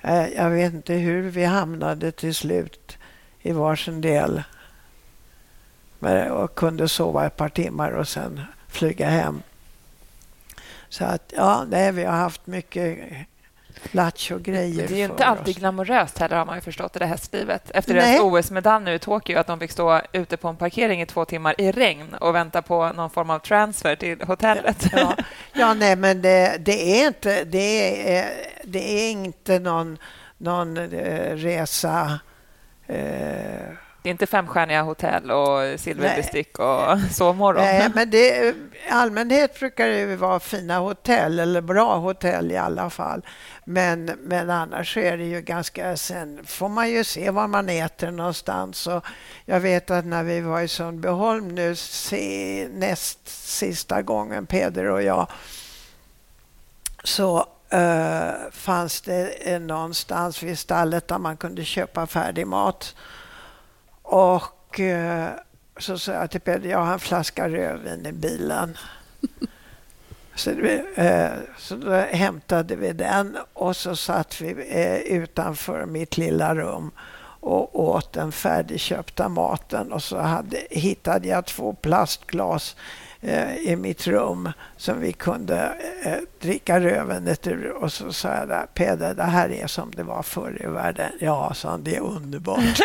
Eh, 0.00 0.28
jag 0.28 0.50
vet 0.50 0.72
inte 0.72 0.94
hur 0.94 1.30
vi 1.30 1.44
hamnade 1.44 2.12
till 2.12 2.34
slut 2.34 2.98
i 3.44 3.52
varsin 3.52 4.00
del. 4.00 4.42
Och 6.30 6.54
kunde 6.54 6.88
sova 6.88 7.26
ett 7.26 7.36
par 7.36 7.48
timmar 7.48 7.90
och 7.90 8.08
sen 8.08 8.40
flyga 8.68 9.08
hem. 9.08 9.42
Så 10.88 11.04
att, 11.04 11.32
ja, 11.36 11.64
nej, 11.68 11.92
vi 11.92 12.04
har 12.04 12.16
haft 12.16 12.46
mycket 12.46 12.98
lattjo-grejer 13.92 14.88
Det 14.88 14.94
är 14.94 14.98
ju 14.98 15.04
inte 15.04 15.24
alltid 15.24 15.54
oss. 15.54 15.58
glamoröst 15.58 16.18
heller, 16.18 16.36
har 16.36 16.46
man 16.46 16.54
ju 16.54 16.60
förstått 16.60 16.96
i 16.96 16.98
det 16.98 17.06
hästlivet. 17.06 17.70
Efter 17.70 17.94
Nej. 17.94 18.18
deras 18.18 18.20
OS-medalj 18.20 18.84
nu 18.84 18.94
i 18.94 18.98
Tokyo, 18.98 19.38
att 19.38 19.46
de 19.46 19.60
fick 19.60 19.70
stå 19.70 20.00
ute 20.12 20.36
på 20.36 20.48
en 20.48 20.56
parkering 20.56 21.02
i 21.02 21.06
två 21.06 21.24
timmar 21.24 21.60
i 21.60 21.72
regn 21.72 22.14
och 22.14 22.34
vänta 22.34 22.62
på 22.62 22.92
någon 22.92 23.10
form 23.10 23.30
av 23.30 23.38
transfer 23.38 23.96
till 23.96 24.22
hotellet. 24.22 24.86
Ja, 24.92 25.16
ja 25.52 25.74
nej, 25.74 25.96
men 25.96 26.22
det, 26.22 26.56
det, 26.60 27.00
är 27.00 27.06
inte, 27.06 27.44
det, 27.44 28.16
är, 28.16 28.30
det 28.64 29.08
är 29.08 29.10
inte 29.10 29.58
någon, 29.58 29.98
någon 30.38 30.76
eh, 30.76 31.36
resa 31.36 32.20
Det 34.04 34.08
är 34.08 34.10
inte 34.10 34.26
femstjärniga 34.26 34.82
hotell 34.82 35.30
och 35.30 35.80
silverbestick 35.80 36.58
och 36.58 36.98
sovmorgon. 37.10 37.64
Nej, 37.64 37.90
men 37.94 38.10
det, 38.10 38.48
i 38.48 38.54
allmänhet 38.90 39.58
brukar 39.58 39.88
det 39.88 40.16
vara 40.16 40.40
fina 40.40 40.78
hotell, 40.78 41.38
eller 41.38 41.60
bra 41.60 41.96
hotell 41.96 42.52
i 42.52 42.56
alla 42.56 42.90
fall. 42.90 43.26
Men, 43.64 44.04
men 44.04 44.50
annars 44.50 44.96
är 44.96 45.16
det 45.16 45.24
ju 45.24 45.40
ganska... 45.40 45.96
Sen 45.96 46.46
får 46.46 46.68
man 46.68 46.90
ju 46.90 47.04
se 47.04 47.30
var 47.30 47.48
man 47.48 47.68
äter 47.68 48.10
någonstans. 48.10 48.86
Och 48.86 49.04
jag 49.44 49.60
vet 49.60 49.90
att 49.90 50.04
när 50.04 50.22
vi 50.22 50.40
var 50.40 50.60
i 50.60 50.68
Sundbyholm 50.68 51.48
nu 51.48 51.76
se, 51.76 52.68
näst 52.72 53.28
sista 53.28 54.02
gången, 54.02 54.46
Peder 54.46 54.84
och 54.84 55.02
jag, 55.02 55.26
så 57.04 57.46
uh, 57.74 58.50
fanns 58.50 59.00
det 59.00 59.58
någonstans 59.58 60.42
vid 60.42 60.58
stallet 60.58 61.08
där 61.08 61.18
man 61.18 61.36
kunde 61.36 61.64
köpa 61.64 62.06
färdig 62.06 62.46
mat. 62.46 62.96
Och 64.02 64.80
uh, 64.80 65.28
så 65.78 65.98
sa 65.98 66.12
jag 66.12 66.30
till 66.30 66.40
Peder, 66.40 66.70
jag 66.70 66.78
har 66.78 66.92
en 66.92 66.98
flaska 66.98 67.48
rödvin 67.48 68.06
i 68.06 68.12
bilen. 68.12 68.78
Så, 70.36 70.50
uh, 70.50 71.32
så 71.58 71.76
då 71.76 71.92
hämtade 71.92 72.76
vi 72.76 72.92
den 72.92 73.38
och 73.52 73.76
så 73.76 73.96
satt 73.96 74.40
vi 74.40 75.02
utanför 75.06 75.86
mitt 75.86 76.16
lilla 76.16 76.54
rum 76.54 76.90
och 77.40 77.80
åt 77.80 78.12
den 78.12 78.32
färdigköpta 78.32 79.28
maten 79.28 79.92
och 79.92 80.02
så 80.02 80.18
hade, 80.18 80.66
hittade 80.70 81.28
jag 81.28 81.46
två 81.46 81.72
plastglas 81.72 82.76
Eh, 83.26 83.56
i 83.56 83.76
mitt 83.76 84.06
rum 84.06 84.52
som 84.76 85.00
vi 85.00 85.12
kunde 85.12 85.76
eh, 86.02 86.18
dricka 86.40 86.80
rövenet 86.80 87.46
ur. 87.46 87.70
Och 87.70 87.92
så 87.92 88.12
sa 88.12 88.28
jag 88.28 88.48
där, 88.48 88.66
Peder, 88.74 89.14
det 89.14 89.22
här 89.22 89.52
är 89.52 89.66
som 89.66 89.90
det 89.90 90.02
var 90.02 90.22
förr 90.22 90.62
i 90.64 90.66
världen. 90.66 91.12
Ja, 91.20 91.54
sa 91.54 91.70
han, 91.70 91.84
det 91.84 91.96
är 91.96 92.00
underbart. 92.00 92.60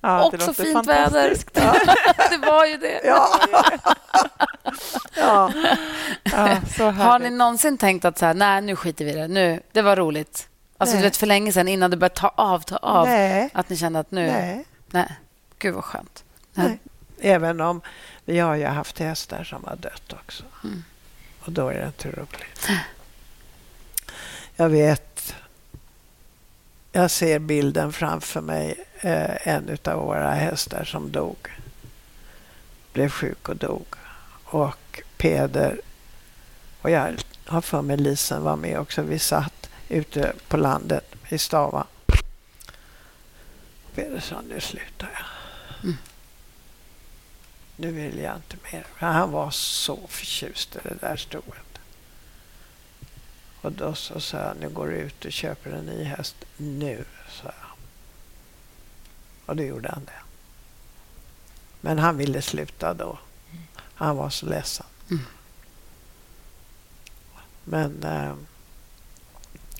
ja, 0.00 0.24
Också 0.24 0.54
fint 0.54 0.86
väder. 0.86 1.36
Ja. 1.52 1.74
det 2.30 2.46
var 2.46 2.66
ju 2.66 2.76
det. 2.76 3.00
Ja. 3.04 3.28
ja. 5.16 5.52
ja 6.78 6.90
Har 6.90 7.18
ni 7.18 7.30
någonsin 7.30 7.78
tänkt 7.78 8.04
att 8.04 8.18
så 8.18 8.26
här, 8.26 8.34
nej, 8.34 8.62
nu 8.62 8.76
skiter 8.76 9.04
vi 9.04 9.10
i 9.10 9.14
det. 9.14 9.28
Nu, 9.28 9.60
det 9.72 9.82
var 9.82 9.96
roligt. 9.96 10.48
Alltså, 10.78 10.96
du 10.96 11.02
vet, 11.02 11.16
för 11.16 11.26
länge 11.26 11.52
sedan, 11.52 11.68
innan 11.68 11.90
du 11.90 11.96
började 11.96 12.14
ta 12.14 12.28
av, 12.28 12.60
ta 12.60 12.76
av. 12.76 13.06
Nej. 13.06 13.50
Att 13.52 13.68
ni 13.68 13.76
kände 13.76 13.98
att 13.98 14.10
nu... 14.10 14.26
Nej. 14.26 14.64
nej. 14.90 15.16
Gud, 15.58 15.74
vad 15.74 15.84
skönt. 15.84 16.24
Nej. 16.54 16.80
Även 17.20 17.60
om 17.60 17.80
vi 18.24 18.38
har 18.38 18.56
ju 18.56 18.64
haft 18.64 18.98
hästar 18.98 19.44
som 19.44 19.64
har 19.64 19.76
dött 19.76 20.12
också. 20.12 20.44
Mm. 20.64 20.84
Och 21.40 21.52
då 21.52 21.68
är 21.68 21.74
det 21.74 21.86
inte 21.86 22.10
roligt. 22.10 22.68
Jag 24.56 24.68
vet... 24.68 25.34
Jag 26.92 27.10
ser 27.10 27.38
bilden 27.38 27.92
framför 27.92 28.40
mig. 28.40 28.84
Eh, 29.00 29.48
en 29.48 29.78
av 29.84 29.98
våra 29.98 30.30
hästar 30.30 30.84
som 30.84 31.12
dog. 31.12 31.48
Blev 32.92 33.08
sjuk 33.08 33.48
och 33.48 33.56
dog. 33.56 33.86
Och 34.44 35.02
Peder 35.16 35.80
och 36.82 36.90
jag 36.90 37.16
har 37.46 37.60
för 37.60 37.82
mig 37.82 37.96
Lisen 37.96 38.42
var 38.42 38.56
med 38.56 38.78
också. 38.78 39.02
Vi 39.02 39.18
satt 39.18 39.70
ute 39.88 40.32
på 40.48 40.56
landet 40.56 41.14
i 41.28 41.38
Stava. 41.38 41.86
Peder 43.94 44.20
sa, 44.20 44.40
nu 44.48 44.60
slutar 44.60 45.10
jag. 45.12 45.39
Nu 47.80 47.92
vill 47.92 48.18
jag 48.18 48.36
inte 48.36 48.56
mer. 48.72 48.86
Han 48.94 49.30
var 49.30 49.50
så 49.50 50.06
förtjust 50.08 50.76
i 50.76 50.78
det 50.82 50.94
där 51.00 51.16
stoet. 51.16 51.78
Och 53.60 53.72
då 53.72 53.94
så 53.94 54.20
sa 54.20 54.38
jag, 54.38 54.56
nu 54.60 54.68
går 54.68 54.86
du 54.88 54.96
ut 54.96 55.24
och 55.24 55.32
köper 55.32 55.70
en 55.70 55.86
ny 55.86 56.02
häst 56.02 56.36
nu, 56.56 57.04
sa 57.28 57.44
jag. 57.44 57.70
Och 59.46 59.56
då 59.56 59.62
gjorde 59.62 59.88
han 59.88 60.04
det. 60.04 60.22
Men 61.80 61.98
han 61.98 62.16
ville 62.16 62.42
sluta 62.42 62.94
då. 62.94 63.18
Han 63.94 64.16
var 64.16 64.30
så 64.30 64.46
ledsen. 64.46 64.86
Mm. 65.10 65.24
Men 67.64 68.04
eh, 68.04 68.34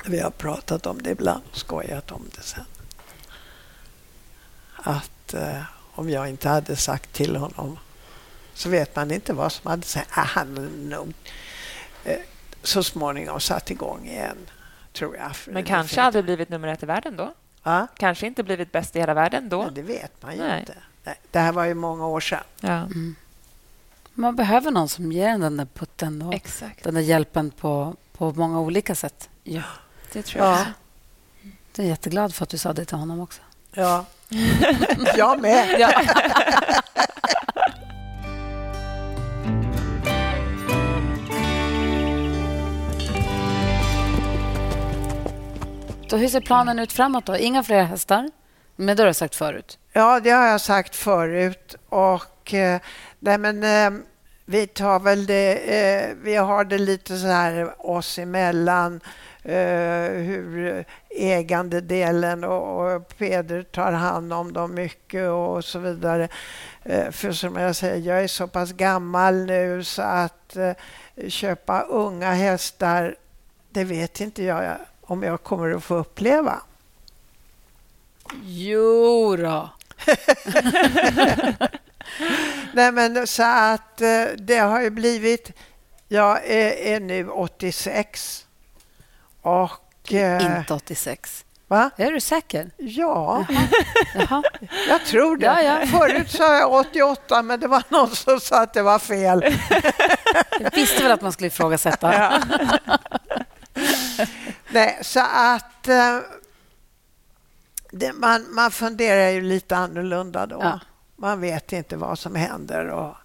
vi 0.04 0.20
har 0.20 0.30
pratat 0.30 0.86
om 0.86 1.02
det 1.02 1.10
ibland 1.10 1.42
och 1.50 1.56
skojat 1.56 2.10
om 2.12 2.24
det 2.34 2.42
sen. 2.42 2.64
Att 4.76 5.34
eh, 5.34 5.62
om 5.92 6.10
jag 6.10 6.28
inte 6.28 6.48
hade 6.48 6.76
sagt 6.76 7.12
till 7.12 7.36
honom 7.36 7.78
så 8.60 8.68
vet 8.68 8.96
man 8.96 9.10
inte 9.10 9.32
vad 9.32 9.52
som 9.52 9.70
hade 9.70 9.86
sagt. 9.86 10.10
Ah, 10.14 10.22
han 10.22 10.54
nog 10.88 11.12
eh, 12.04 12.18
så 12.62 12.82
småningom 12.82 13.40
satt 13.40 13.70
igång 13.70 14.06
igen, 14.06 14.36
tror 14.92 15.16
jag. 15.16 15.32
Men 15.46 15.64
kanske 15.64 16.02
aldrig 16.02 16.24
blivit 16.24 16.48
nummer 16.48 16.68
ett 16.68 16.82
i 16.82 16.86
världen 16.86 17.16
då? 17.16 17.34
Ah? 17.62 17.86
Kanske 17.96 18.26
inte 18.26 18.42
blivit 18.42 18.72
bäst 18.72 18.96
i 18.96 19.00
hela 19.00 19.14
världen 19.14 19.48
då? 19.48 19.62
Nej, 19.62 19.70
det 19.74 19.82
vet 19.82 20.22
man 20.22 20.32
ju 20.32 20.38
Nej. 20.38 20.60
inte. 20.60 20.74
Nej, 21.04 21.20
det 21.30 21.38
här 21.38 21.52
var 21.52 21.64
ju 21.64 21.74
många 21.74 22.06
år 22.06 22.20
sedan. 22.20 22.44
Ja. 22.60 22.68
Mm. 22.68 23.14
Man 24.14 24.36
behöver 24.36 24.70
någon 24.70 24.88
som 24.88 25.12
ger 25.12 25.28
en 25.28 25.40
den 25.40 25.56
där 25.56 25.68
putten 25.74 26.22
och 26.22 26.34
Exakt. 26.34 26.84
den 26.84 26.94
där 26.94 27.00
hjälpen 27.00 27.50
på, 27.50 27.96
på 28.12 28.32
många 28.32 28.60
olika 28.60 28.94
sätt. 28.94 29.28
Ja, 29.44 29.62
det 30.12 30.22
tror 30.22 30.44
jag. 30.44 30.52
Ja. 30.52 30.66
Jag 31.74 31.86
är 31.86 31.88
jätteglad 31.88 32.34
för 32.34 32.42
att 32.42 32.50
du 32.50 32.58
sa 32.58 32.72
det 32.72 32.84
till 32.84 32.96
honom 32.96 33.20
också. 33.20 33.40
Ja, 33.72 34.04
jag 35.16 35.40
med. 35.40 35.80
Ja. 35.80 35.90
Och 46.12 46.18
hur 46.18 46.28
ser 46.28 46.40
planen 46.40 46.78
ut 46.78 46.92
framåt? 46.92 47.26
då? 47.26 47.36
Inga 47.36 47.62
fler 47.62 47.82
hästar? 47.82 48.30
Men 48.76 48.96
det 48.96 49.02
har 49.02 49.08
du 49.08 49.14
sagt 49.14 49.34
förut. 49.34 49.78
Ja, 49.92 50.20
det 50.20 50.30
har 50.30 50.46
jag 50.46 50.60
sagt 50.60 50.96
förut. 50.96 51.74
Och, 51.88 52.54
eh, 52.54 52.80
nej, 53.18 53.38
men, 53.38 53.64
eh, 53.64 54.00
vi 54.44 54.66
tar 54.66 55.00
väl 55.00 55.26
det... 55.26 55.52
Eh, 55.54 56.16
vi 56.22 56.36
har 56.36 56.64
det 56.64 56.78
lite 56.78 57.18
så 57.18 57.26
här 57.26 57.86
oss 57.90 58.18
emellan. 58.18 59.00
Eh, 59.42 60.10
hur 60.12 60.84
ägandedelen 61.10 62.44
och, 62.44 62.94
och 62.94 63.18
Peder 63.18 63.62
tar 63.62 63.92
hand 63.92 64.32
om 64.32 64.52
dem 64.52 64.74
mycket 64.74 65.28
och 65.28 65.64
så 65.64 65.78
vidare. 65.78 66.28
Eh, 66.82 67.10
för 67.10 67.32
som 67.32 67.56
jag 67.56 67.76
säger, 67.76 68.08
jag 68.08 68.24
är 68.24 68.28
så 68.28 68.46
pass 68.48 68.72
gammal 68.72 69.34
nu 69.34 69.84
så 69.84 70.02
att 70.02 70.56
eh, 70.56 70.72
köpa 71.28 71.80
unga 71.80 72.32
hästar, 72.32 73.16
det 73.70 73.84
vet 73.84 74.20
inte 74.20 74.44
jag 74.44 74.76
om 75.10 75.22
jag 75.22 75.42
kommer 75.42 75.70
att 75.70 75.84
få 75.84 75.94
uppleva. 75.94 76.60
Jo 78.44 79.36
då. 79.36 79.68
Nej, 82.72 82.92
men 82.92 83.26
så 83.26 83.42
att 83.42 84.00
eh, 84.00 84.24
det 84.38 84.58
har 84.58 84.80
ju 84.80 84.90
blivit... 84.90 85.50
Jag 86.08 86.44
är, 86.46 86.72
är 86.72 87.00
nu 87.00 87.28
86. 87.28 88.46
Och... 89.42 90.12
Eh, 90.12 90.58
Inte 90.58 90.74
86. 90.74 91.44
Va? 91.66 91.90
Är 91.96 92.12
du 92.12 92.20
säker? 92.20 92.70
Ja, 92.76 93.46
Jaha. 93.48 93.66
Jaha. 94.14 94.42
jag 94.88 95.04
tror 95.04 95.36
det. 95.36 95.46
Ja, 95.46 95.62
ja. 95.62 95.86
Förut 95.86 96.30
sa 96.30 96.58
jag 96.58 96.72
88, 96.72 97.42
men 97.42 97.60
det 97.60 97.68
var 97.68 97.82
någon 97.88 98.10
som 98.10 98.40
sa 98.40 98.62
att 98.62 98.74
det 98.74 98.82
var 98.82 98.98
fel. 98.98 99.44
Jag 100.60 100.70
visste 100.74 101.02
väl 101.02 101.12
att 101.12 101.22
man 101.22 101.32
skulle 101.32 101.46
ifrågasätta. 101.46 102.14
Ja. 102.14 102.32
Nej, 104.70 104.98
så 105.02 105.20
att 105.20 105.88
eh, 105.88 106.18
det, 107.90 108.12
man, 108.12 108.54
man 108.54 108.70
funderar 108.70 109.28
ju 109.28 109.40
lite 109.40 109.76
annorlunda 109.76 110.46
då. 110.46 110.58
Ja. 110.62 110.80
Man 111.16 111.40
vet 111.40 111.72
inte 111.72 111.96
vad 111.96 112.18
som 112.18 112.34
händer. 112.34 112.86
Och, 112.86 113.16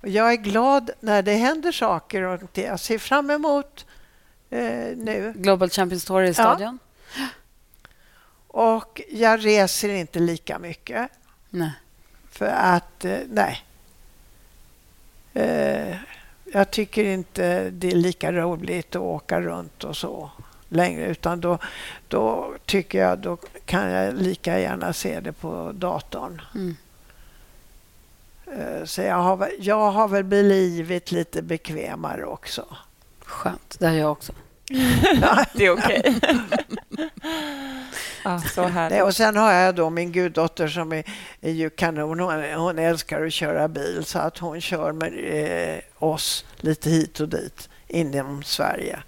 och, 0.00 0.08
jag 0.08 0.32
är 0.32 0.36
glad 0.36 0.90
när 1.00 1.22
det 1.22 1.34
händer 1.34 1.72
saker 1.72 2.22
och 2.22 2.40
jag 2.54 2.80
ser 2.80 2.98
fram 2.98 3.30
emot 3.30 3.86
eh, 4.50 4.96
nu. 4.96 5.32
Global 5.36 5.70
Champions 5.70 6.04
Tour 6.04 6.22
i 6.22 6.34
stadion. 6.34 6.78
Ja. 7.16 7.26
Och 8.46 9.00
jag 9.10 9.44
reser 9.46 9.88
inte 9.88 10.18
lika 10.18 10.58
mycket. 10.58 11.10
Nej. 11.50 11.72
För 12.30 12.46
att, 12.46 13.04
eh, 13.04 13.18
nej. 13.28 13.64
Eh, 15.34 15.96
jag 16.52 16.70
tycker 16.70 17.04
inte 17.04 17.70
det 17.70 17.90
är 17.90 17.96
lika 17.96 18.32
roligt 18.32 18.96
att 18.96 19.02
åka 19.02 19.40
runt 19.40 19.84
och 19.84 19.96
så 19.96 20.30
längre. 20.68 21.06
Utan 21.06 21.40
då, 21.40 21.58
då 22.08 22.54
tycker 22.66 22.98
jag 22.98 23.18
då 23.18 23.36
kan 23.64 23.90
jag 23.90 24.14
lika 24.14 24.60
gärna 24.60 24.92
se 24.92 25.20
det 25.20 25.32
på 25.32 25.72
datorn. 25.74 26.42
Mm. 26.54 26.76
Eh, 28.46 28.84
så 28.84 29.02
jag 29.02 29.16
har, 29.16 29.50
jag 29.58 29.90
har 29.90 30.08
väl 30.08 30.24
blivit 30.24 31.12
lite 31.12 31.42
bekvämare 31.42 32.24
också. 32.24 32.76
Skönt. 33.24 33.76
Det 33.78 33.86
har 33.86 33.94
jag 33.94 34.12
också. 34.12 34.32
det 35.52 35.66
är 35.66 35.70
okej. 35.70 36.20
Okay. 38.56 39.00
och 39.00 39.16
sen 39.16 39.36
har 39.36 39.52
jag 39.52 39.74
då 39.74 39.90
min 39.90 40.12
guddotter 40.12 40.68
som 40.68 40.92
är, 40.92 41.04
är 41.40 41.50
ju 41.50 41.70
kanon. 41.70 42.20
Hon, 42.20 42.42
hon 42.54 42.78
älskar 42.78 43.26
att 43.26 43.32
köra 43.32 43.68
bil 43.68 44.04
så 44.04 44.18
att 44.18 44.38
hon 44.38 44.60
kör 44.60 44.92
med 44.92 45.12
eh, 45.14 45.80
oss 46.02 46.44
lite 46.56 46.90
hit 46.90 47.20
och 47.20 47.28
dit 47.28 47.68
inom 47.88 48.42
Sverige. 48.42 49.02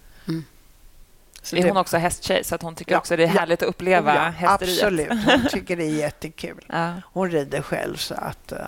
Så 1.43 1.57
är 1.57 1.63
det- 1.63 1.69
hon 1.69 1.77
också 1.77 1.97
hästtjej, 1.97 2.45
så 2.45 2.55
att 2.55 2.63
hon 2.63 2.75
tycker 2.75 2.93
Ja, 2.93 2.99
också 2.99 3.17
det 3.17 3.23
är 3.23 3.27
ja. 3.27 3.33
härligt 3.33 3.63
att 3.63 3.69
uppleva 3.69 4.15
ja, 4.15 4.21
hästeriet? 4.23 4.83
Absolut, 4.85 5.25
hon 5.25 5.47
tycker 5.51 5.77
det 5.77 5.85
är 5.85 5.95
jättekul. 5.95 6.65
Ja, 6.67 6.93
Hon 7.13 7.31
rider 7.31 7.63
själv, 7.63 7.97
så, 7.97 8.15
att, 8.15 8.53
eh, 8.53 8.59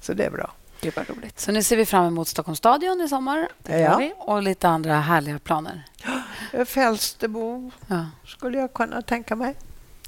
så 0.00 0.12
det 0.14 0.24
är 0.24 0.30
bra. 0.30 0.52
det 0.80 0.96
var 0.96 1.04
roligt. 1.04 1.40
Så 1.40 1.52
nu 1.52 1.62
ser 1.62 1.76
vi 1.76 1.86
fram 1.86 2.04
emot 2.06 2.28
Stockholms 2.28 2.58
stadion 2.58 3.00
i 3.00 3.08
sommar 3.08 3.48
Ja. 3.68 4.10
och 4.18 4.42
lite 4.42 4.68
andra 4.68 4.94
härliga 5.00 5.38
planer. 5.38 5.82
Eh, 6.52 6.64
Fälstebo 6.64 7.70
Ja, 7.86 8.06
skulle 8.26 8.58
jag 8.58 8.72
kunna 8.72 9.02
tänka 9.02 9.36
mig 9.36 9.54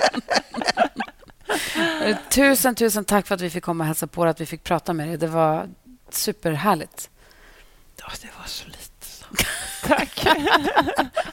Tusen, 2.30 2.74
tusen 2.74 3.04
tack 3.04 3.26
för 3.26 3.34
att 3.34 3.40
vi 3.40 3.50
fick 3.50 3.64
komma 3.64 3.84
och 3.84 3.88
hälsa 3.88 4.06
på 4.06 4.22
er, 4.22 4.26
att 4.26 4.40
vi 4.40 4.46
fick 4.46 4.64
prata 4.64 4.92
med 4.92 5.12
er. 5.12 5.16
Det 5.16 5.26
var 5.26 5.68
superhärligt. 6.10 7.10
Ja, 7.96 8.06
det 8.22 8.28
var 8.38 8.46
så 8.46 8.66
lite. 8.66 9.06
så. 9.06 9.26
Tack. 9.86 10.26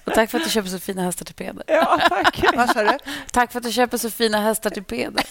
Och 0.03 0.13
tack 0.13 0.31
för 0.31 0.37
att 0.37 0.43
du 0.43 0.49
köper 0.49 0.69
så 0.69 0.79
fina 0.79 1.03
hästar 1.03 1.25
till 1.25 1.35
Peder. 1.35 1.63
Ja, 1.67 1.99
tack. 2.09 2.43
Vad 2.55 2.69
sa 2.69 2.83
du? 2.83 2.97
Tack 3.31 3.51
för 3.51 3.59
att 3.59 3.65
du 3.65 3.71
köper 3.71 3.97
så 3.97 4.09
fina 4.09 4.39
hästar 4.41 4.69
till 4.69 4.83
Peder. 4.83 5.25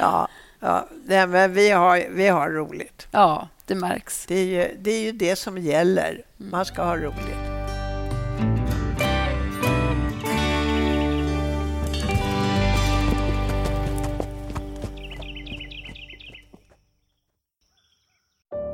Ja, 0.00 0.28
ja 0.60 0.88
nej, 1.04 1.26
men 1.26 1.52
vi, 1.52 1.70
har, 1.70 2.04
vi 2.10 2.28
har 2.28 2.50
roligt. 2.50 3.08
Ja, 3.10 3.48
det 3.64 3.74
märks. 3.74 4.26
Det 4.26 4.34
är, 4.34 4.44
ju, 4.44 4.76
det 4.78 4.90
är 4.90 5.00
ju 5.04 5.12
det 5.12 5.36
som 5.36 5.58
gäller. 5.58 6.22
Man 6.36 6.64
ska 6.64 6.82
ha 6.82 6.96
roligt. 6.96 7.55